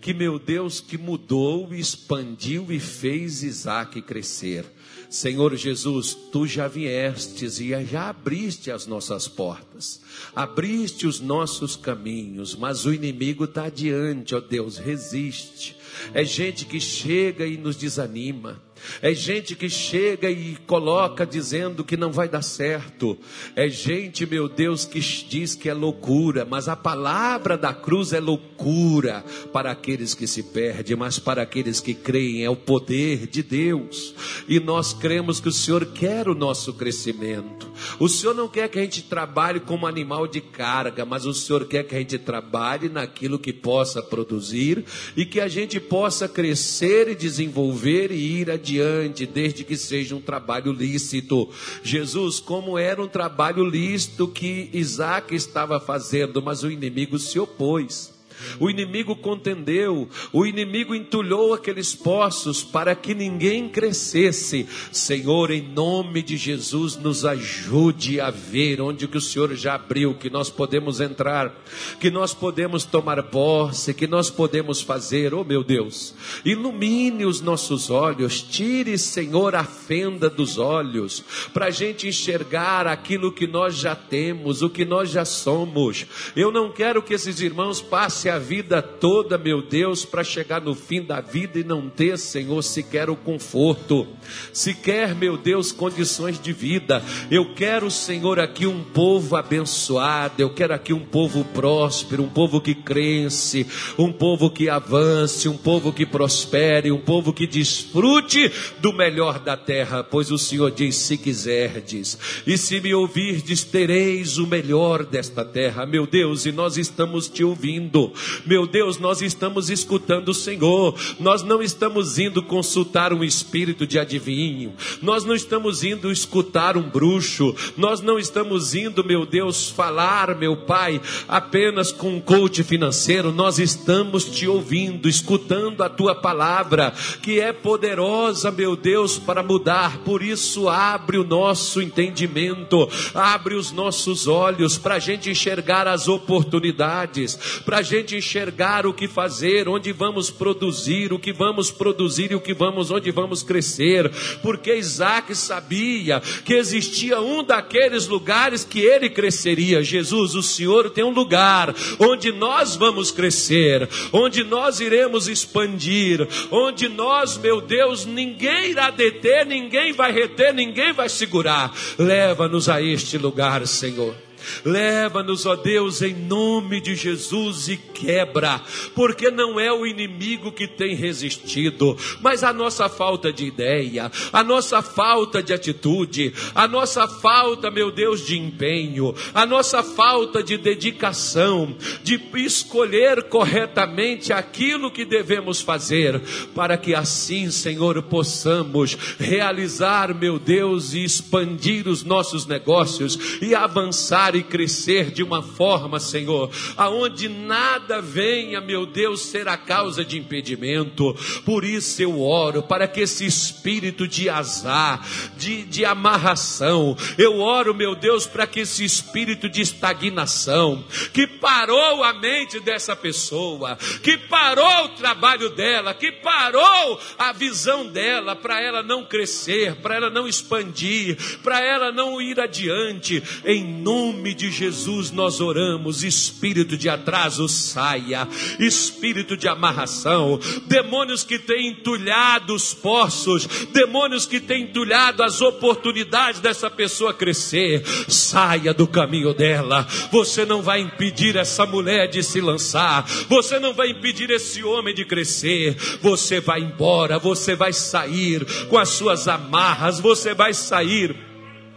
que 0.00 0.14
meu 0.14 0.38
Deus 0.38 0.80
que 0.80 0.96
mudou, 0.96 1.74
expandiu 1.74 2.66
e 2.70 2.78
fez 2.78 3.42
Isaac 3.42 4.00
crescer. 4.02 4.64
Senhor 5.10 5.54
Jesus, 5.56 6.14
tu 6.32 6.46
já 6.46 6.66
viestes 6.68 7.60
e 7.60 7.70
já 7.84 8.08
abriste 8.08 8.70
as 8.70 8.86
nossas 8.86 9.28
portas, 9.28 10.00
abriste 10.34 11.06
os 11.06 11.20
nossos 11.20 11.76
caminhos, 11.76 12.54
mas 12.56 12.84
o 12.84 12.92
inimigo 12.92 13.44
está 13.44 13.64
adiante, 13.64 14.34
ó 14.34 14.40
Deus, 14.40 14.78
resiste. 14.78 15.76
É 16.12 16.24
gente 16.24 16.64
que 16.64 16.80
chega 16.80 17.46
e 17.46 17.56
nos 17.56 17.76
desanima, 17.76 18.60
é 19.02 19.12
gente 19.14 19.54
que 19.54 19.68
chega 19.68 20.30
e 20.30 20.56
coloca 20.66 21.26
dizendo 21.26 21.84
que 21.84 21.96
não 21.96 22.12
vai 22.12 22.28
dar 22.28 22.42
certo. 22.42 23.18
É 23.54 23.68
gente, 23.68 24.26
meu 24.26 24.48
Deus, 24.48 24.84
que 24.84 25.00
diz 25.00 25.54
que 25.54 25.68
é 25.68 25.74
loucura, 25.74 26.44
mas 26.44 26.68
a 26.68 26.76
palavra 26.76 27.56
da 27.56 27.72
cruz 27.72 28.12
é 28.12 28.20
loucura 28.20 29.24
para 29.52 29.70
aqueles 29.70 30.14
que 30.14 30.26
se 30.26 30.42
perdem, 30.42 30.96
mas 30.96 31.18
para 31.18 31.42
aqueles 31.42 31.80
que 31.80 31.94
creem 31.94 32.44
é 32.44 32.50
o 32.50 32.56
poder 32.56 33.26
de 33.26 33.42
Deus. 33.42 34.14
E 34.48 34.60
nós 34.60 34.92
cremos 34.92 35.40
que 35.40 35.48
o 35.48 35.52
Senhor 35.52 35.86
quer 35.86 36.28
o 36.28 36.34
nosso 36.34 36.72
crescimento. 36.74 37.70
O 37.98 38.08
Senhor 38.08 38.34
não 38.34 38.48
quer 38.48 38.68
que 38.68 38.78
a 38.78 38.82
gente 38.82 39.02
trabalhe 39.02 39.60
como 39.60 39.86
animal 39.86 40.26
de 40.26 40.40
carga, 40.40 41.04
mas 41.04 41.26
o 41.26 41.34
Senhor 41.34 41.66
quer 41.66 41.84
que 41.84 41.94
a 41.94 41.98
gente 41.98 42.18
trabalhe 42.18 42.88
naquilo 42.88 43.38
que 43.38 43.52
possa 43.52 44.02
produzir 44.02 44.84
e 45.16 45.24
que 45.24 45.40
a 45.40 45.48
gente 45.48 45.78
possa 45.80 46.28
crescer 46.28 47.08
e 47.08 47.14
desenvolver 47.14 48.10
e 48.10 48.40
ir 48.40 48.50
adiante 48.50 48.65
adiante, 48.66 49.24
desde 49.24 49.62
que 49.62 49.76
seja 49.76 50.16
um 50.16 50.20
trabalho 50.20 50.72
lícito. 50.72 51.48
Jesus, 51.84 52.40
como 52.40 52.76
era 52.76 53.00
um 53.00 53.06
trabalho 53.08 53.64
lícito 53.64 54.26
que 54.26 54.68
Isaac 54.72 55.34
estava 55.34 55.78
fazendo, 55.78 56.42
mas 56.42 56.64
o 56.64 56.70
inimigo 56.70 57.18
se 57.18 57.38
opôs. 57.38 58.15
O 58.58 58.70
inimigo 58.70 59.16
contendeu, 59.16 60.08
o 60.32 60.46
inimigo 60.46 60.94
entulhou 60.94 61.54
aqueles 61.54 61.94
poços 61.94 62.62
para 62.62 62.94
que 62.94 63.14
ninguém 63.14 63.68
crescesse. 63.68 64.66
Senhor, 64.92 65.50
em 65.50 65.62
nome 65.62 66.22
de 66.22 66.36
Jesus, 66.36 66.96
nos 66.96 67.24
ajude 67.24 68.20
a 68.20 68.30
ver 68.30 68.80
onde 68.80 69.08
que 69.08 69.18
o 69.18 69.20
Senhor 69.20 69.54
já 69.54 69.74
abriu, 69.74 70.14
que 70.14 70.30
nós 70.30 70.50
podemos 70.50 71.00
entrar, 71.00 71.54
que 72.00 72.10
nós 72.10 72.34
podemos 72.34 72.84
tomar 72.84 73.22
posse, 73.24 73.94
que 73.94 74.06
nós 74.06 74.30
podemos 74.30 74.80
fazer. 74.80 75.34
Oh 75.34 75.44
meu 75.44 75.62
Deus, 75.62 76.14
ilumine 76.44 77.24
os 77.24 77.40
nossos 77.40 77.90
olhos, 77.90 78.42
tire, 78.42 78.96
Senhor, 78.98 79.54
a 79.54 79.64
fenda 79.64 80.28
dos 80.28 80.58
olhos, 80.58 81.22
para 81.52 81.66
a 81.66 81.70
gente 81.70 82.08
enxergar 82.08 82.86
aquilo 82.86 83.32
que 83.32 83.46
nós 83.46 83.74
já 83.74 83.94
temos, 83.94 84.62
o 84.62 84.70
que 84.70 84.84
nós 84.84 85.10
já 85.10 85.24
somos. 85.24 86.06
Eu 86.34 86.50
não 86.50 86.72
quero 86.72 87.02
que 87.02 87.14
esses 87.14 87.40
irmãos 87.40 87.80
passem 87.80 88.25
a 88.28 88.38
vida 88.38 88.80
toda, 88.82 89.38
meu 89.38 89.62
Deus, 89.62 90.04
para 90.04 90.24
chegar 90.24 90.60
no 90.60 90.74
fim 90.74 91.02
da 91.02 91.20
vida 91.20 91.58
e 91.58 91.64
não 91.64 91.88
ter, 91.88 92.18
Senhor, 92.18 92.62
sequer 92.62 93.08
o 93.10 93.16
conforto, 93.16 94.06
sequer, 94.52 95.14
meu 95.14 95.36
Deus, 95.36 95.72
condições 95.72 96.40
de 96.40 96.52
vida. 96.52 97.02
Eu 97.30 97.54
quero, 97.54 97.90
Senhor, 97.90 98.38
aqui 98.38 98.66
um 98.66 98.82
povo 98.82 99.36
abençoado, 99.36 100.40
eu 100.40 100.50
quero 100.50 100.74
aqui 100.74 100.92
um 100.92 101.04
povo 101.04 101.44
próspero, 101.44 102.22
um 102.22 102.28
povo 102.28 102.60
que 102.60 102.74
cresce, 102.74 103.66
um 103.98 104.12
povo 104.12 104.50
que 104.50 104.68
avance, 104.68 105.48
um 105.48 105.56
povo 105.56 105.92
que 105.92 106.06
prospere, 106.06 106.90
um 106.90 107.00
povo 107.00 107.32
que 107.32 107.46
desfrute 107.46 108.50
do 108.78 108.92
melhor 108.92 109.38
da 109.38 109.56
terra, 109.56 110.02
pois 110.02 110.30
o 110.30 110.38
Senhor 110.38 110.70
diz: 110.70 110.96
se 110.96 111.16
quiserdes, 111.16 112.18
e 112.46 112.56
se 112.58 112.80
me 112.80 112.94
ouvirdes, 112.94 113.64
tereis 113.64 114.38
o 114.38 114.46
melhor 114.46 115.04
desta 115.04 115.44
terra, 115.44 115.86
meu 115.86 116.06
Deus, 116.06 116.46
e 116.46 116.52
nós 116.52 116.76
estamos 116.76 117.28
te 117.28 117.44
ouvindo. 117.44 118.12
Meu 118.44 118.66
Deus, 118.66 118.98
nós 118.98 119.20
estamos 119.22 119.70
escutando 119.70 120.28
o 120.28 120.34
Senhor, 120.34 120.94
nós 121.18 121.42
não 121.42 121.62
estamos 121.62 122.18
indo 122.18 122.42
consultar 122.42 123.12
um 123.12 123.24
espírito 123.24 123.86
de 123.86 123.98
adivinho, 123.98 124.74
nós 125.02 125.24
não 125.24 125.34
estamos 125.34 125.82
indo 125.82 126.10
escutar 126.10 126.76
um 126.76 126.88
bruxo, 126.88 127.54
nós 127.76 128.00
não 128.00 128.18
estamos 128.18 128.74
indo, 128.74 129.04
meu 129.04 129.26
Deus, 129.26 129.68
falar, 129.68 130.36
meu 130.36 130.56
Pai, 130.56 131.00
apenas 131.28 131.92
com 131.92 132.16
um 132.16 132.20
coach 132.20 132.62
financeiro, 132.62 133.32
nós 133.32 133.58
estamos 133.58 134.24
te 134.24 134.46
ouvindo, 134.46 135.08
escutando 135.08 135.82
a 135.82 135.88
tua 135.88 136.14
palavra, 136.14 136.92
que 137.22 137.40
é 137.40 137.52
poderosa, 137.52 138.50
meu 138.50 138.76
Deus, 138.76 139.18
para 139.18 139.42
mudar, 139.42 139.98
por 139.98 140.22
isso 140.22 140.68
abre 140.68 141.18
o 141.18 141.24
nosso 141.24 141.80
entendimento, 141.82 142.88
abre 143.14 143.54
os 143.54 143.72
nossos 143.72 144.26
olhos 144.26 144.78
para 144.78 144.96
a 144.96 144.98
gente 144.98 145.30
enxergar 145.30 145.88
as 145.88 146.08
oportunidades, 146.08 147.60
para 147.64 147.78
a 147.78 147.82
gente 147.82 148.05
gente 148.06 148.16
enxergar 148.16 148.86
o 148.86 148.94
que 148.94 149.08
fazer, 149.08 149.68
onde 149.68 149.92
vamos 149.92 150.30
produzir, 150.30 151.12
o 151.12 151.18
que 151.18 151.32
vamos 151.32 151.72
produzir 151.72 152.30
e 152.30 152.36
o 152.36 152.40
que 152.40 152.54
vamos, 152.54 152.92
onde 152.92 153.10
vamos 153.10 153.42
crescer, 153.42 154.10
porque 154.40 154.76
Isaac 154.76 155.34
sabia 155.34 156.22
que 156.44 156.54
existia 156.54 157.20
um 157.20 157.42
daqueles 157.42 158.06
lugares 158.06 158.64
que 158.64 158.78
ele 158.78 159.10
cresceria. 159.10 159.82
Jesus, 159.82 160.36
o 160.36 160.42
Senhor 160.42 160.90
tem 160.90 161.02
um 161.02 161.10
lugar 161.10 161.74
onde 161.98 162.30
nós 162.30 162.76
vamos 162.76 163.10
crescer, 163.10 163.88
onde 164.12 164.44
nós 164.44 164.78
iremos 164.78 165.26
expandir, 165.26 166.26
onde 166.50 166.88
nós, 166.88 167.36
meu 167.36 167.60
Deus, 167.60 168.06
ninguém 168.06 168.70
irá 168.70 168.90
deter, 168.90 169.44
ninguém 169.44 169.92
vai 169.92 170.12
reter, 170.12 170.54
ninguém 170.54 170.92
vai 170.92 171.08
segurar. 171.08 171.74
Leva-nos 171.98 172.68
a 172.68 172.80
este 172.80 173.18
lugar, 173.18 173.66
Senhor. 173.66 174.25
Leva-nos, 174.64 175.46
ó 175.46 175.56
Deus, 175.56 176.02
em 176.02 176.14
nome 176.14 176.80
de 176.80 176.94
Jesus 176.94 177.68
e 177.68 177.76
quebra, 177.76 178.60
porque 178.94 179.30
não 179.30 179.58
é 179.58 179.72
o 179.72 179.86
inimigo 179.86 180.52
que 180.52 180.66
tem 180.66 180.94
resistido, 180.94 181.96
mas 182.20 182.44
a 182.44 182.52
nossa 182.52 182.88
falta 182.88 183.32
de 183.32 183.46
ideia, 183.46 184.10
a 184.32 184.44
nossa 184.44 184.82
falta 184.82 185.42
de 185.42 185.52
atitude, 185.52 186.32
a 186.54 186.68
nossa 186.68 187.08
falta, 187.08 187.70
meu 187.70 187.90
Deus, 187.90 188.26
de 188.26 188.38
empenho, 188.38 189.14
a 189.34 189.46
nossa 189.46 189.82
falta 189.82 190.42
de 190.42 190.56
dedicação, 190.56 191.76
de 192.02 192.20
escolher 192.34 193.24
corretamente 193.24 194.32
aquilo 194.32 194.90
que 194.90 195.04
devemos 195.04 195.60
fazer, 195.60 196.20
para 196.54 196.76
que 196.76 196.94
assim, 196.94 197.50
Senhor, 197.50 198.02
possamos 198.02 198.96
realizar, 199.18 200.14
meu 200.14 200.38
Deus, 200.38 200.92
e 200.94 201.04
expandir 201.04 201.88
os 201.88 202.04
nossos 202.04 202.46
negócios 202.46 203.38
e 203.40 203.54
avançar 203.54 204.35
e 204.36 204.42
crescer 204.42 205.10
de 205.10 205.22
uma 205.22 205.42
forma, 205.42 205.98
Senhor, 205.98 206.50
aonde 206.76 207.28
nada 207.28 208.00
venha, 208.00 208.60
meu 208.60 208.86
Deus, 208.86 209.22
ser 209.22 209.48
a 209.48 209.56
causa 209.56 210.04
de 210.04 210.18
impedimento. 210.18 211.14
Por 211.44 211.64
isso 211.64 212.02
eu 212.02 212.20
oro 212.20 212.62
para 212.62 212.86
que 212.86 213.00
esse 213.00 213.24
espírito 213.24 214.06
de 214.06 214.28
azar, 214.28 215.06
de, 215.36 215.64
de 215.64 215.84
amarração, 215.84 216.96
eu 217.18 217.38
oro, 217.38 217.74
meu 217.74 217.94
Deus, 217.94 218.26
para 218.26 218.46
que 218.46 218.60
esse 218.60 218.84
espírito 218.84 219.48
de 219.48 219.60
estagnação, 219.60 220.84
que 221.12 221.26
parou 221.26 222.02
a 222.02 222.12
mente 222.12 222.60
dessa 222.60 222.94
pessoa, 222.94 223.76
que 224.02 224.16
parou 224.18 224.84
o 224.84 224.88
trabalho 224.90 225.50
dela, 225.50 225.94
que 225.94 226.12
parou 226.12 227.00
a 227.18 227.32
visão 227.32 227.86
dela, 227.86 228.34
para 228.34 228.60
ela 228.60 228.82
não 228.82 229.04
crescer, 229.04 229.76
para 229.76 229.96
ela 229.96 230.10
não 230.10 230.26
expandir, 230.26 231.16
para 231.42 231.60
ela 231.60 231.92
não 231.92 232.20
ir 232.20 232.40
adiante, 232.40 233.22
em 233.44 233.64
nome 233.64 234.15
nome 234.16 234.32
de 234.32 234.50
Jesus 234.50 235.10
nós 235.10 235.40
oramos. 235.40 236.02
Espírito 236.02 236.76
de 236.76 236.88
atraso 236.88 237.48
saia, 237.48 238.26
espírito 238.58 239.36
de 239.36 239.46
amarração, 239.46 240.40
demônios 240.66 241.22
que 241.22 241.38
têm 241.38 241.68
entulhado 241.68 242.54
os 242.54 242.72
poços, 242.72 243.46
demônios 243.72 244.24
que 244.24 244.40
têm 244.40 244.62
entulhado 244.62 245.22
as 245.22 245.40
oportunidades 245.42 246.40
dessa 246.40 246.70
pessoa 246.70 247.12
crescer, 247.12 247.84
saia 248.08 248.72
do 248.72 248.86
caminho 248.86 249.34
dela. 249.34 249.86
Você 250.10 250.44
não 250.44 250.62
vai 250.62 250.80
impedir 250.80 251.36
essa 251.36 251.66
mulher 251.66 252.08
de 252.08 252.22
se 252.22 252.40
lançar, 252.40 253.06
você 253.28 253.58
não 253.58 253.74
vai 253.74 253.90
impedir 253.90 254.30
esse 254.30 254.64
homem 254.64 254.94
de 254.94 255.04
crescer. 255.04 255.76
Você 256.00 256.40
vai 256.40 256.60
embora, 256.60 257.18
você 257.18 257.54
vai 257.54 257.72
sair 257.72 258.44
com 258.68 258.78
as 258.78 258.88
suas 258.88 259.28
amarras, 259.28 260.00
você 260.00 260.32
vai 260.32 260.54
sair 260.54 261.25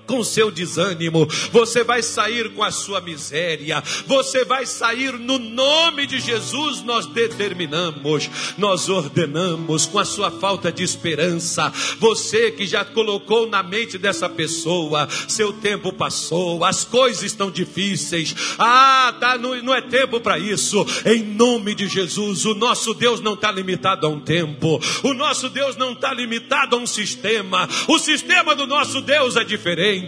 com 0.10 0.24
seu 0.24 0.50
desânimo, 0.50 1.28
você 1.52 1.84
vai 1.84 2.02
sair 2.02 2.50
com 2.56 2.64
a 2.64 2.72
sua 2.72 3.00
miséria, 3.00 3.84
você 4.08 4.44
vai 4.44 4.66
sair 4.66 5.14
no 5.14 5.38
nome 5.38 6.08
de 6.08 6.20
Jesus. 6.20 6.82
Nós 6.82 7.06
determinamos, 7.06 8.28
nós 8.58 8.90
ordenamos 8.90 9.86
com 9.86 10.00
a 10.00 10.06
sua 10.06 10.32
falta 10.32 10.72
de 10.72 10.82
esperança. 10.82 11.72
Você 12.00 12.50
que 12.50 12.66
já 12.66 12.84
colocou 12.84 13.48
na 13.48 13.62
mente 13.62 14.00
dessa 14.00 14.28
pessoa, 14.28 15.08
seu 15.28 15.54
tempo 15.54 15.94
passou, 15.94 16.66
as 16.66 16.84
coisas 16.84 17.22
estão 17.22 17.52
difíceis. 17.52 18.34
Ah, 18.58 19.16
tá, 19.20 19.38
não, 19.38 19.56
não 19.62 19.76
é 19.76 19.82
tempo 19.82 20.20
para 20.20 20.40
isso. 20.40 20.84
Em 21.06 21.24
nome 21.24 21.76
de 21.76 21.88
Jesus, 21.88 22.46
o 22.46 22.56
nosso 22.56 22.96
Deus 22.96 23.22
não 23.22 23.36
está 23.36 23.52
limitado 23.52 24.08
a 24.08 24.10
um 24.10 24.20
tempo, 24.20 24.82
o 25.04 25.14
nosso 25.14 25.50
Deus 25.50 25.76
não 25.76 25.92
está 25.92 26.12
limitado 26.16 26.76
a 26.76 26.80
um 26.80 26.88
sistema. 26.88 27.70
O 27.88 28.00
sistema 28.00 28.56
do 28.56 28.66
nosso 28.66 29.02
Deus 29.02 29.36
é 29.36 29.44
diferente. 29.44 29.99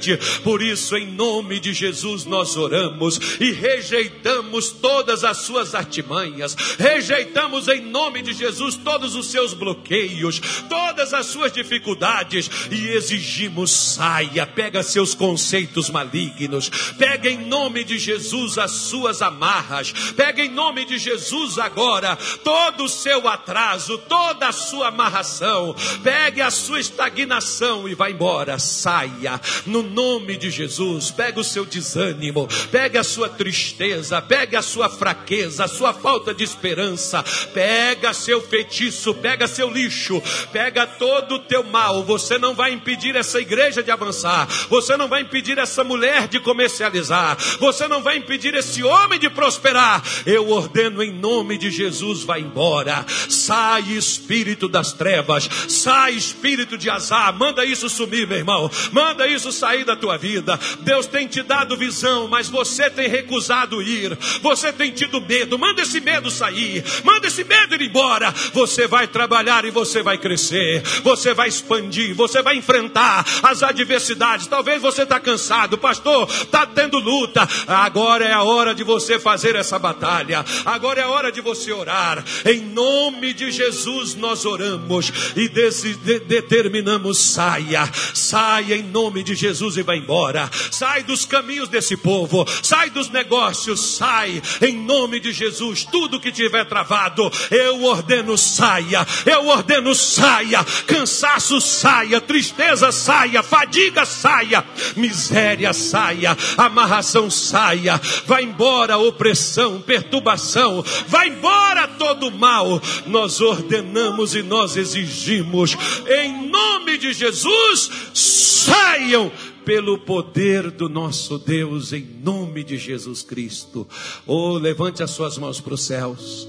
Por 0.43 0.61
isso, 0.61 0.95
em 0.95 1.07
nome 1.07 1.59
de 1.59 1.73
Jesus, 1.73 2.25
nós 2.25 2.55
oramos 2.57 3.19
e 3.39 3.51
rejeitamos 3.51 4.71
todas 4.71 5.23
as 5.23 5.37
suas 5.37 5.75
artimanhas, 5.75 6.55
rejeitamos 6.77 7.67
em 7.67 7.81
nome 7.81 8.21
de 8.21 8.33
Jesus 8.33 8.75
todos 8.75 9.15
os 9.15 9.27
seus 9.27 9.53
bloqueios, 9.53 10.41
todas 10.69 11.13
as 11.13 11.25
suas 11.27 11.51
dificuldades 11.51 12.49
e 12.71 12.89
exigimos: 12.89 13.71
saia, 13.71 14.45
pega 14.45 14.83
seus 14.83 15.13
conceitos 15.13 15.89
malignos, 15.89 16.69
pega 16.97 17.29
em 17.29 17.45
nome 17.45 17.83
de 17.83 17.97
Jesus 17.97 18.57
as 18.57 18.71
suas 18.71 19.21
amarras, 19.21 19.91
pega 20.15 20.43
em 20.43 20.49
nome 20.49 20.85
de 20.85 20.97
Jesus 20.97 21.57
agora 21.57 22.17
todo 22.43 22.83
o 22.85 22.89
seu 22.89 23.27
atraso, 23.27 23.97
toda 23.97 24.47
a 24.47 24.51
sua 24.51 24.87
amarração, 24.87 25.75
pegue 26.03 26.41
a 26.41 26.51
sua 26.51 26.79
estagnação 26.79 27.87
e 27.87 27.95
vá 27.95 28.09
embora, 28.09 28.59
saia, 28.59 29.39
no 29.65 29.80
no 29.81 29.89
nome 29.89 30.37
de 30.37 30.49
Jesus. 30.49 31.11
Pega 31.11 31.39
o 31.39 31.43
seu 31.43 31.65
desânimo, 31.65 32.47
pega 32.71 33.01
a 33.01 33.03
sua 33.03 33.27
tristeza, 33.27 34.21
pega 34.21 34.59
a 34.59 34.61
sua 34.61 34.89
fraqueza, 34.89 35.65
a 35.65 35.67
sua 35.67 35.93
falta 35.93 36.33
de 36.33 36.43
esperança, 36.43 37.23
pega 37.53 38.13
seu 38.13 38.41
feitiço, 38.41 39.13
pega 39.15 39.47
seu 39.47 39.69
lixo, 39.69 40.21
pega 40.51 40.85
todo 40.85 41.35
o 41.35 41.39
teu 41.39 41.63
mal. 41.63 42.03
Você 42.03 42.37
não 42.37 42.53
vai 42.53 42.71
impedir 42.71 43.15
essa 43.15 43.39
igreja 43.39 43.81
de 43.81 43.91
avançar, 43.91 44.47
você 44.69 44.95
não 44.95 45.07
vai 45.07 45.21
impedir 45.21 45.57
essa 45.57 45.83
mulher 45.83 46.27
de 46.27 46.39
comercializar, 46.39 47.37
você 47.59 47.87
não 47.87 48.01
vai 48.01 48.17
impedir 48.17 48.53
esse 48.53 48.83
homem 48.83 49.19
de 49.19 49.29
prosperar. 49.29 50.03
Eu 50.25 50.49
ordeno 50.49 51.01
em 51.01 51.11
nome 51.11 51.57
de 51.57 51.71
Jesus, 51.71 52.23
vai 52.23 52.41
embora. 52.41 53.05
Sai 53.29 53.81
espírito 53.93 54.67
das 54.67 54.93
trevas, 54.93 55.49
sai 55.67 56.13
espírito 56.13 56.77
de 56.77 56.89
azar, 56.89 57.33
manda 57.33 57.65
isso 57.65 57.89
sumir, 57.89 58.27
meu 58.27 58.37
irmão. 58.37 58.69
Manda 58.91 59.27
isso 59.27 59.51
sair 59.51 59.70
sair 59.71 59.85
da 59.85 59.95
tua 59.95 60.17
vida. 60.17 60.59
Deus 60.81 61.07
tem 61.07 61.27
te 61.27 61.41
dado 61.41 61.77
visão, 61.77 62.27
mas 62.27 62.49
você 62.49 62.89
tem 62.89 63.07
recusado 63.07 63.81
ir. 63.81 64.17
Você 64.41 64.73
tem 64.73 64.91
tido 64.91 65.21
medo. 65.21 65.57
Manda 65.57 65.81
esse 65.81 66.01
medo 66.01 66.29
sair. 66.29 66.83
Manda 67.03 67.27
esse 67.27 67.43
medo 67.43 67.75
ir 67.75 67.81
embora. 67.81 68.33
Você 68.53 68.85
vai 68.87 69.07
trabalhar 69.07 69.63
e 69.63 69.71
você 69.71 70.03
vai 70.03 70.17
crescer. 70.17 70.81
Você 71.03 71.33
vai 71.33 71.47
expandir. 71.47 72.13
Você 72.15 72.41
vai 72.41 72.57
enfrentar 72.57 73.25
as 73.43 73.63
adversidades. 73.63 74.47
Talvez 74.47 74.81
você 74.81 75.03
está 75.03 75.19
cansado, 75.19 75.77
pastor. 75.77 76.29
Está 76.29 76.65
tendo 76.65 76.99
luta. 76.99 77.47
Agora 77.67 78.25
é 78.25 78.33
a 78.33 78.43
hora 78.43 78.75
de 78.75 78.83
você 78.83 79.17
fazer 79.17 79.55
essa 79.55 79.79
batalha. 79.79 80.43
Agora 80.65 80.99
é 80.99 81.03
a 81.03 81.09
hora 81.09 81.31
de 81.31 81.39
você 81.39 81.71
orar. 81.71 82.23
Em 82.45 82.61
nome 82.61 83.33
de 83.33 83.51
Jesus 83.51 84.15
nós 84.15 84.45
oramos 84.45 85.11
e 85.35 85.47
de 85.47 86.19
determinamos 86.19 87.17
saia, 87.17 87.89
saia 88.13 88.75
em 88.75 88.83
nome 88.83 89.23
de 89.23 89.35
Jesus 89.35 89.50
Jesus 89.51 89.77
e 89.77 89.83
vai 89.83 89.97
embora. 89.97 90.49
Sai 90.71 91.03
dos 91.03 91.25
caminhos 91.25 91.69
desse 91.69 91.97
povo, 91.97 92.47
sai 92.63 92.89
dos 92.89 93.09
negócios, 93.09 93.97
sai. 93.97 94.41
Em 94.61 94.77
nome 94.77 95.19
de 95.19 95.31
Jesus. 95.31 95.83
Tudo 95.83 96.19
que 96.19 96.31
tiver 96.31 96.65
travado, 96.65 97.29
eu 97.51 97.83
ordeno 97.83 98.37
saia, 98.37 99.05
eu 99.25 99.47
ordeno 99.47 99.93
saia, 99.93 100.63
cansaço 100.87 101.59
saia, 101.59 102.21
tristeza 102.21 102.91
saia, 102.91 103.43
fadiga 103.43 104.05
saia, 104.05 104.63
miséria 104.95 105.73
saia, 105.73 106.37
amarração 106.57 107.29
saia, 107.29 107.99
vai 108.25 108.43
embora 108.43 108.97
opressão, 108.97 109.81
perturbação, 109.81 110.83
vai 111.07 111.27
embora 111.27 111.87
todo 111.87 112.31
mal. 112.31 112.81
Nós 113.05 113.41
ordenamos 113.41 114.33
e 114.33 114.41
nós 114.41 114.77
exigimos, 114.77 115.75
em 116.07 116.49
nome 116.49 116.97
de 116.97 117.11
Jesus, 117.13 117.91
saiam 118.13 119.31
pelo 119.65 119.99
poder 119.99 120.71
do 120.71 120.89
nosso 120.89 121.37
Deus, 121.37 121.93
em 121.93 122.03
nome 122.23 122.63
de 122.63 122.77
Jesus 122.77 123.21
Cristo. 123.21 123.87
Oh, 124.25 124.57
levante 124.57 125.03
as 125.03 125.11
suas 125.11 125.37
mãos 125.37 125.59
para 125.59 125.73
os 125.73 125.85
céus. 125.85 126.47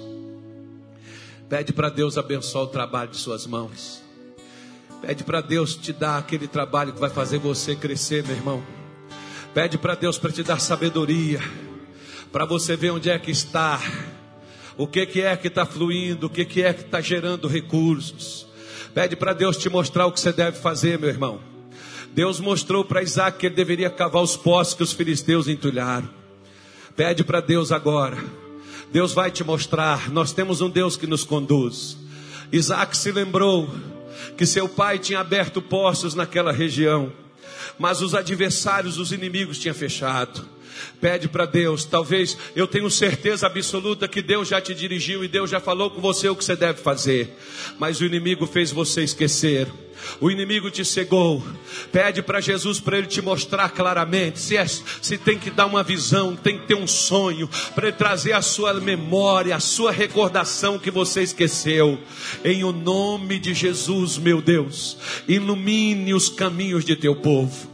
Pede 1.49 1.73
para 1.73 1.91
Deus 1.91 2.17
abençoar 2.17 2.65
o 2.65 2.69
trabalho 2.69 3.11
de 3.11 3.19
suas 3.19 3.47
mãos. 3.47 4.03
Pede 5.03 5.25
para 5.25 5.41
Deus 5.41 5.75
te 5.75 5.93
dar 5.93 6.19
aquele 6.19 6.47
trabalho 6.47 6.93
que 6.93 7.01
vai 7.01 7.11
fazer 7.11 7.39
você 7.39 7.75
crescer, 7.75 8.25
meu 8.25 8.37
irmão. 8.37 8.63
Pede 9.53 9.77
para 9.77 9.95
Deus 9.95 10.17
para 10.17 10.33
te 10.33 10.43
dar 10.43 10.61
sabedoria, 10.61 11.41
para 12.31 12.47
você 12.47 12.75
ver 12.75 12.91
onde 12.91 13.11
é 13.11 13.19
que 13.19 13.31
está, 13.31 13.79
o 14.79 14.87
que, 14.87 15.05
que 15.05 15.21
é 15.21 15.37
que 15.37 15.49
está 15.49 15.67
fluindo, 15.67 16.27
o 16.27 16.31
que, 16.31 16.45
que 16.45 16.63
é 16.63 16.73
que 16.73 16.83
está 16.83 17.01
gerando 17.03 17.49
recursos. 17.49 18.47
Pede 18.95 19.15
para 19.15 19.35
Deus 19.35 19.59
te 19.59 19.69
mostrar 19.69 20.07
o 20.07 20.13
que 20.13 20.21
você 20.21 20.33
deve 20.33 20.59
fazer, 20.59 20.99
meu 20.99 21.11
irmão. 21.11 21.52
Deus 22.13 22.39
mostrou 22.39 22.85
para 22.85 23.03
Isaac 23.03 23.39
que 23.39 23.47
ele 23.47 23.55
deveria 23.55 23.89
cavar 23.89 24.23
os 24.23 24.37
poços 24.37 24.75
que 24.75 24.83
os 24.83 24.93
filisteus 24.93 25.49
entulharam. 25.49 26.09
Pede 26.95 27.25
para 27.25 27.41
Deus 27.41 27.73
agora. 27.73 28.23
Deus 28.93 29.15
vai 29.15 29.31
te 29.31 29.43
mostrar. 29.43 30.11
Nós 30.11 30.33
temos 30.33 30.61
um 30.61 30.69
Deus 30.69 30.97
que 30.97 31.07
nos 31.07 31.25
conduz. 31.25 31.97
Isaac 32.53 32.95
se 32.97 33.11
lembrou 33.11 33.69
que 34.37 34.45
seu 34.45 34.69
pai 34.69 34.99
tinha 34.99 35.21
aberto 35.21 35.63
poços 35.63 36.15
naquela 36.15 36.53
região, 36.53 37.11
mas 37.79 38.03
os 38.03 38.15
adversários, 38.15 38.99
os 38.99 39.11
inimigos 39.11 39.59
tinham 39.59 39.75
fechado. 39.75 40.45
Pede 41.01 41.29
para 41.29 41.47
Deus, 41.47 41.85
talvez 41.85 42.37
eu 42.55 42.67
tenho 42.67 42.91
certeza 42.91 43.47
absoluta 43.47 44.09
que 44.09 44.23
Deus 44.23 44.49
já 44.49 44.61
te 44.61 44.75
dirigiu 44.75 45.25
e 45.25 45.29
Deus 45.29 45.51
já 45.51 45.61
falou 45.61 45.91
com 45.91 46.01
você 46.01 46.29
o 46.29 46.37
que 46.37 46.45
você 46.45 46.57
deve 46.57 46.81
fazer, 46.81 47.37
mas 47.79 48.01
o 48.01 48.05
inimigo 48.05 48.47
fez 48.47 48.71
você 48.71 49.03
esquecer. 49.03 49.69
O 50.21 50.31
inimigo 50.31 50.71
te 50.71 50.85
cegou. 50.85 51.43
Pede 51.91 52.23
para 52.23 52.41
Jesus 52.41 52.81
para 52.81 52.99
ele 52.99 53.07
te 53.07 53.21
mostrar 53.23 53.69
claramente. 53.71 54.39
Se, 54.39 54.57
é, 54.57 54.67
se 54.67 55.19
tem 55.19 55.39
que 55.39 55.51
dar 55.51 55.67
uma 55.67 55.83
visão, 55.83 56.37
tem 56.37 56.59
que 56.59 56.67
ter 56.67 56.75
um 56.75 56.87
sonho, 56.87 57.49
para 57.75 57.89
ele 57.89 57.97
trazer 57.97 58.33
a 58.33 58.43
sua 58.43 58.75
memória, 58.75 59.55
a 59.55 59.61
sua 59.61 59.93
recordação 59.93 60.79
que 60.79 60.91
você 60.91 61.23
esqueceu. 61.23 61.99
Em 62.45 62.65
o 62.65 62.73
nome 62.73 63.39
de 63.39 63.55
Jesus, 63.55 64.19
meu 64.19 64.41
Deus, 64.41 64.97
ilumine 65.29 66.15
os 66.15 66.29
caminhos 66.29 66.85
de 66.85 66.97
teu 66.97 67.15
povo, 67.15 67.71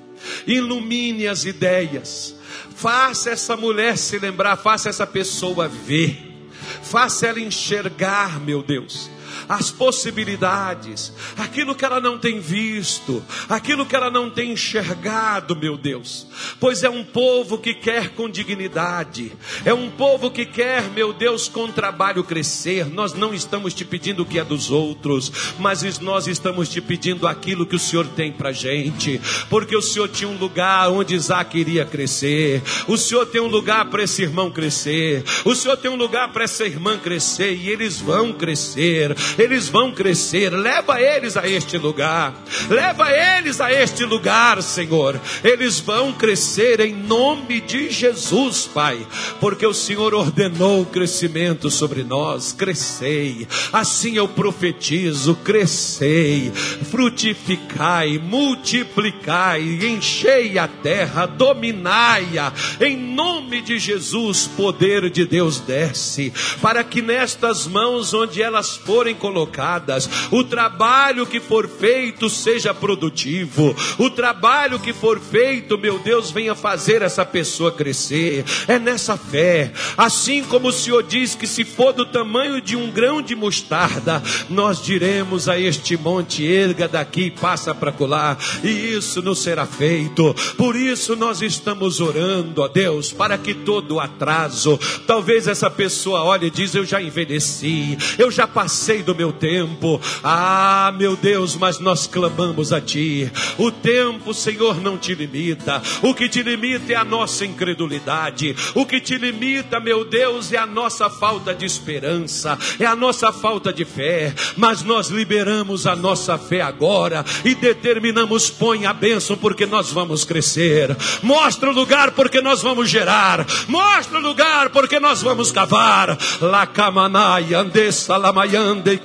ilumine 0.46 1.26
as 1.26 1.44
ideias. 1.44 2.37
Faça 2.74 3.30
essa 3.30 3.56
mulher 3.56 3.96
se 3.98 4.18
lembrar, 4.18 4.56
faça 4.56 4.88
essa 4.88 5.06
pessoa 5.06 5.68
ver, 5.68 6.48
faça 6.82 7.26
ela 7.26 7.40
enxergar, 7.40 8.40
meu 8.40 8.62
Deus 8.62 9.10
as 9.48 9.70
possibilidades, 9.70 11.12
aquilo 11.36 11.74
que 11.74 11.84
ela 11.84 12.00
não 12.00 12.18
tem 12.18 12.38
visto, 12.40 13.22
aquilo 13.48 13.86
que 13.86 13.96
ela 13.96 14.10
não 14.10 14.28
tem 14.28 14.52
enxergado, 14.52 15.56
meu 15.56 15.76
Deus. 15.76 16.26
Pois 16.60 16.82
é 16.82 16.90
um 16.90 17.04
povo 17.04 17.58
que 17.58 17.72
quer 17.72 18.10
com 18.10 18.28
dignidade, 18.28 19.32
é 19.64 19.72
um 19.72 19.90
povo 19.90 20.30
que 20.30 20.44
quer, 20.44 20.82
meu 20.90 21.12
Deus, 21.12 21.48
com 21.48 21.70
trabalho 21.70 22.22
crescer. 22.24 22.86
Nós 22.86 23.14
não 23.14 23.32
estamos 23.32 23.72
te 23.72 23.84
pedindo 23.84 24.22
o 24.22 24.26
que 24.26 24.38
é 24.38 24.44
dos 24.44 24.70
outros, 24.70 25.32
mas 25.58 25.98
nós 26.00 26.26
estamos 26.26 26.68
te 26.68 26.80
pedindo 26.80 27.26
aquilo 27.26 27.66
que 27.66 27.76
o 27.76 27.78
Senhor 27.78 28.06
tem 28.08 28.32
para 28.32 28.52
gente, 28.52 29.20
porque 29.48 29.76
o 29.76 29.82
Senhor 29.82 30.08
tinha 30.08 30.28
um 30.28 30.36
lugar 30.36 30.90
onde 30.90 31.14
Isaac 31.14 31.58
iria 31.58 31.84
crescer, 31.84 32.62
o 32.86 32.96
Senhor 32.96 33.26
tem 33.26 33.40
um 33.40 33.46
lugar 33.46 33.86
para 33.86 34.02
esse 34.02 34.22
irmão 34.22 34.50
crescer, 34.50 35.24
o 35.44 35.54
Senhor 35.54 35.76
tem 35.76 35.90
um 35.90 35.96
lugar 35.96 36.32
para 36.32 36.44
essa 36.44 36.64
irmã 36.64 36.98
crescer, 36.98 37.54
e 37.54 37.68
eles 37.68 38.00
vão 38.00 38.32
crescer, 38.32 39.16
eles 39.38 39.68
vão 39.68 39.92
crescer. 39.92 40.50
Leva 40.50 41.00
eles 41.00 41.36
a 41.36 41.48
este 41.48 41.78
lugar, 41.78 42.34
leva 42.68 43.10
eles 43.10 43.60
a 43.60 43.72
este 43.72 44.04
lugar, 44.04 44.62
Senhor. 44.62 45.20
Eles 45.44 45.78
vão 45.78 46.12
crescer 46.12 46.80
em 46.80 46.94
nome 46.94 47.60
de 47.60 47.90
Jesus, 47.90 48.66
Pai, 48.66 49.06
porque 49.40 49.66
o 49.66 49.72
Senhor 49.72 50.12
ordenou 50.14 50.82
o 50.82 50.86
crescimento 50.86 51.70
sobre 51.70 52.02
nós. 52.02 52.52
Crescei, 52.52 53.46
assim 53.72 54.16
eu 54.16 54.26
profetizo: 54.26 55.34
crescei, 55.36 56.50
frutificai, 56.90 58.18
multiplicai, 58.18 59.60
enchei 59.62 60.58
a 60.58 60.66
terra, 60.66 61.26
dominai-a. 61.26 62.52
Em 62.80 62.96
nome 62.96 63.60
de 63.60 63.78
Jesus, 63.78 64.48
poder 64.56 65.10
de 65.10 65.24
Deus 65.24 65.60
desce, 65.60 66.32
para 66.60 66.82
que 66.82 67.00
nestas 67.00 67.66
mãos 67.66 68.12
onde 68.12 68.42
elas 68.42 68.76
forem 68.76 69.14
colocadas, 69.28 70.08
o 70.30 70.42
trabalho 70.42 71.26
que 71.26 71.38
for 71.38 71.68
feito 71.68 72.30
seja 72.30 72.72
produtivo, 72.72 73.76
o 73.98 74.08
trabalho 74.08 74.78
que 74.78 74.94
for 74.94 75.20
feito, 75.20 75.76
meu 75.76 75.98
Deus, 75.98 76.30
venha 76.30 76.54
fazer 76.54 77.02
essa 77.02 77.26
pessoa 77.26 77.70
crescer. 77.70 78.44
É 78.66 78.78
nessa 78.78 79.18
fé, 79.18 79.70
assim 79.96 80.42
como 80.42 80.68
o 80.68 80.72
Senhor 80.72 81.02
diz 81.02 81.34
que 81.34 81.46
se 81.46 81.62
for 81.62 81.92
do 81.92 82.06
tamanho 82.06 82.60
de 82.60 82.74
um 82.74 82.90
grão 82.90 83.20
de 83.20 83.36
mostarda, 83.36 84.22
nós 84.48 84.82
diremos 84.82 85.46
a 85.46 85.58
este 85.58 85.96
monte: 85.96 86.44
erga 86.44 86.88
daqui 86.88 87.24
e 87.24 87.30
passa 87.30 87.74
para 87.74 87.92
colar, 87.92 88.38
e 88.64 88.68
isso 88.68 89.20
não 89.20 89.34
será 89.34 89.66
feito. 89.66 90.34
Por 90.56 90.74
isso 90.74 91.14
nós 91.14 91.42
estamos 91.42 92.00
orando 92.00 92.64
a 92.64 92.68
Deus 92.68 93.12
para 93.12 93.36
que 93.36 93.52
todo 93.52 94.00
atraso, 94.00 94.80
talvez 95.06 95.46
essa 95.46 95.70
pessoa 95.70 96.22
olhe 96.22 96.46
e 96.46 96.50
diz: 96.50 96.74
Eu 96.74 96.86
já 96.86 97.02
envelheci, 97.02 97.98
eu 98.18 98.30
já 98.30 98.46
passei 98.46 99.02
do 99.02 99.17
meu 99.18 99.32
tempo. 99.32 100.00
Ah, 100.22 100.94
meu 100.96 101.16
Deus, 101.16 101.56
mas 101.56 101.80
nós 101.80 102.06
clamamos 102.06 102.72
a 102.72 102.80
Ti. 102.80 103.30
O 103.58 103.72
tempo, 103.72 104.32
Senhor, 104.32 104.80
não 104.80 104.96
te 104.96 105.12
limita. 105.12 105.82
O 106.02 106.14
que 106.14 106.28
te 106.28 106.40
limita 106.40 106.92
é 106.92 106.96
a 106.96 107.04
nossa 107.04 107.44
incredulidade. 107.44 108.54
O 108.76 108.86
que 108.86 109.00
te 109.00 109.18
limita, 109.18 109.80
meu 109.80 110.04
Deus, 110.04 110.52
é 110.52 110.56
a 110.56 110.66
nossa 110.66 111.10
falta 111.10 111.52
de 111.52 111.66
esperança, 111.66 112.56
é 112.78 112.86
a 112.86 112.94
nossa 112.94 113.32
falta 113.32 113.72
de 113.72 113.84
fé. 113.84 114.32
Mas 114.56 114.84
nós 114.84 115.08
liberamos 115.08 115.84
a 115.84 115.96
nossa 115.96 116.38
fé 116.38 116.60
agora 116.60 117.24
e 117.44 117.56
determinamos: 117.56 118.48
põe 118.48 118.86
a 118.86 118.92
bênção, 118.92 119.36
porque 119.36 119.66
nós 119.66 119.90
vamos 119.90 120.24
crescer. 120.24 120.96
Mostra 121.24 121.70
o 121.70 121.74
lugar, 121.74 122.12
porque 122.12 122.40
nós 122.40 122.62
vamos 122.62 122.88
gerar. 122.88 123.44
Mostra 123.66 124.18
o 124.18 124.22
lugar, 124.22 124.70
porque 124.70 125.00
nós 125.00 125.22
vamos 125.22 125.50
cavar. 125.50 126.16
Lakamanai, 126.40 127.52
andessa 127.52 128.16
lamayande. 128.16 128.98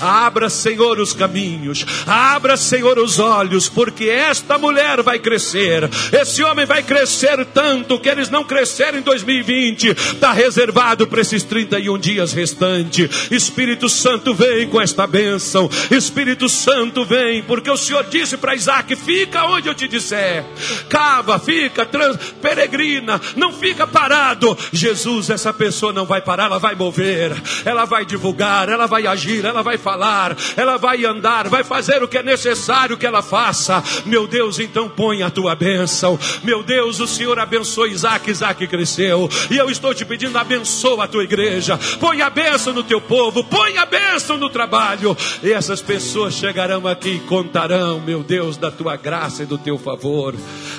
Abra, 0.00 0.48
Senhor, 0.48 0.98
os 1.00 1.12
caminhos. 1.12 1.84
Abra, 2.06 2.56
Senhor, 2.56 2.98
os 2.98 3.18
olhos, 3.18 3.68
porque 3.68 4.04
esta 4.04 4.58
mulher 4.58 5.02
vai 5.02 5.18
crescer. 5.18 5.88
Esse 6.12 6.42
homem 6.42 6.66
vai 6.66 6.82
crescer 6.82 7.44
tanto 7.46 7.98
que 7.98 8.08
eles 8.08 8.30
não 8.30 8.44
cresceram 8.44 8.98
em 8.98 9.02
2020. 9.02 9.88
Está 9.88 10.32
reservado 10.32 11.06
para 11.06 11.20
esses 11.20 11.42
31 11.42 11.98
dias 11.98 12.32
restantes. 12.32 13.30
Espírito 13.30 13.88
Santo 13.88 14.34
vem 14.34 14.68
com 14.68 14.80
esta 14.80 15.06
bênção. 15.06 15.68
Espírito 15.90 16.48
Santo 16.48 17.04
vem, 17.04 17.42
porque 17.42 17.70
o 17.70 17.76
Senhor 17.76 18.04
disse 18.04 18.36
para 18.36 18.54
Isaac: 18.54 18.94
fica 18.96 19.46
onde 19.46 19.68
eu 19.68 19.74
te 19.74 19.88
disser. 19.88 20.44
Cava, 20.88 21.38
fica, 21.38 21.84
trans, 21.84 22.16
peregrina, 22.40 23.20
não 23.36 23.52
fica 23.52 23.86
parado. 23.86 24.56
Jesus, 24.72 25.30
essa 25.30 25.52
pessoa 25.52 25.92
não 26.04 26.06
vai 26.06 26.20
parar, 26.20 26.44
ela 26.44 26.58
vai 26.58 26.74
mover, 26.74 27.32
ela 27.64 27.86
vai 27.86 28.04
divulgar, 28.04 28.68
ela 28.68 28.86
vai 28.86 29.06
agir, 29.06 29.44
ela 29.44 29.62
vai 29.62 29.78
falar, 29.78 30.36
ela 30.54 30.76
vai 30.76 31.04
andar, 31.04 31.48
vai 31.48 31.64
fazer 31.64 32.02
o 32.02 32.08
que 32.08 32.18
é 32.18 32.22
necessário 32.22 32.98
que 32.98 33.06
ela 33.06 33.22
faça. 33.22 33.82
Meu 34.04 34.26
Deus, 34.26 34.58
então 34.58 34.88
põe 34.88 35.22
a 35.22 35.30
tua 35.30 35.54
bênção. 35.54 36.18
Meu 36.42 36.62
Deus, 36.62 37.00
o 37.00 37.06
Senhor 37.06 37.38
abençoe 37.38 37.92
Isaac, 37.92 38.30
Isaac 38.30 38.66
cresceu. 38.66 39.30
E 39.50 39.56
eu 39.56 39.70
estou 39.70 39.94
te 39.94 40.04
pedindo, 40.04 40.36
abençoa 40.36 41.04
a 41.04 41.08
tua 41.08 41.24
igreja. 41.24 41.78
Põe 41.98 42.20
a 42.20 42.28
bênção 42.28 42.74
no 42.74 42.84
teu 42.84 43.00
povo, 43.00 43.42
põe 43.42 43.78
a 43.78 43.86
bênção 43.86 44.36
no 44.36 44.50
trabalho. 44.50 45.16
E 45.42 45.52
essas 45.52 45.80
pessoas 45.80 46.34
chegarão 46.34 46.86
aqui 46.86 47.14
e 47.16 47.20
contarão, 47.20 47.98
meu 48.00 48.22
Deus, 48.22 48.58
da 48.58 48.70
tua 48.70 48.96
graça 48.96 49.42
e 49.42 49.46
do 49.46 49.56
teu 49.56 49.78
favor. 49.78 50.34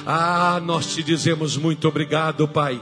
Ah, 0.06 0.62
nós 0.64 0.94
te 0.94 1.02
dizemos 1.02 1.58
muito 1.58 1.88
obrigado, 1.88 2.48
Pai. 2.48 2.80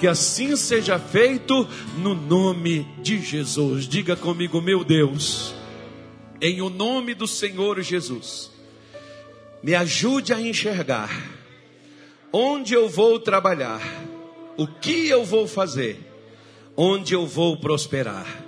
Que 0.00 0.06
assim 0.06 0.56
seja 0.56 0.98
feito 0.98 1.68
no 1.98 2.14
nome 2.14 2.88
de 3.02 3.20
Jesus. 3.20 3.86
Diga 3.86 4.16
comigo, 4.16 4.58
meu 4.58 4.82
Deus, 4.82 5.54
em 6.40 6.62
o 6.62 6.70
nome 6.70 7.12
do 7.12 7.26
Senhor 7.26 7.78
Jesus, 7.82 8.50
me 9.62 9.74
ajude 9.74 10.32
a 10.32 10.40
enxergar 10.40 11.10
onde 12.32 12.72
eu 12.72 12.88
vou 12.88 13.20
trabalhar, 13.20 13.82
o 14.56 14.66
que 14.66 15.06
eu 15.06 15.22
vou 15.22 15.46
fazer, 15.46 15.98
onde 16.74 17.12
eu 17.12 17.26
vou 17.26 17.58
prosperar, 17.58 18.42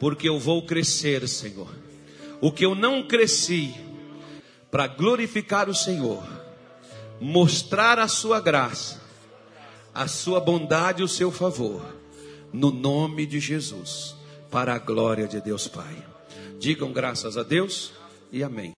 porque 0.00 0.28
eu 0.28 0.40
vou 0.40 0.66
crescer, 0.66 1.28
Senhor. 1.28 1.68
O 2.40 2.50
que 2.50 2.64
eu 2.64 2.74
não 2.74 3.04
cresci, 3.04 3.72
para 4.72 4.88
glorificar 4.88 5.68
o 5.68 5.74
Senhor, 5.74 6.24
mostrar 7.20 8.00
a 8.00 8.08
sua 8.08 8.40
graça, 8.40 9.03
a 9.94 10.08
sua 10.08 10.40
bondade 10.40 11.02
e 11.02 11.04
o 11.04 11.08
seu 11.08 11.30
favor, 11.30 11.82
no 12.52 12.70
nome 12.70 13.26
de 13.26 13.38
Jesus, 13.38 14.16
para 14.50 14.74
a 14.74 14.78
glória 14.78 15.28
de 15.28 15.40
Deus 15.40 15.68
Pai. 15.68 16.04
Digam 16.58 16.92
graças 16.92 17.36
a 17.36 17.42
Deus 17.42 17.92
e 18.32 18.42
amém. 18.42 18.72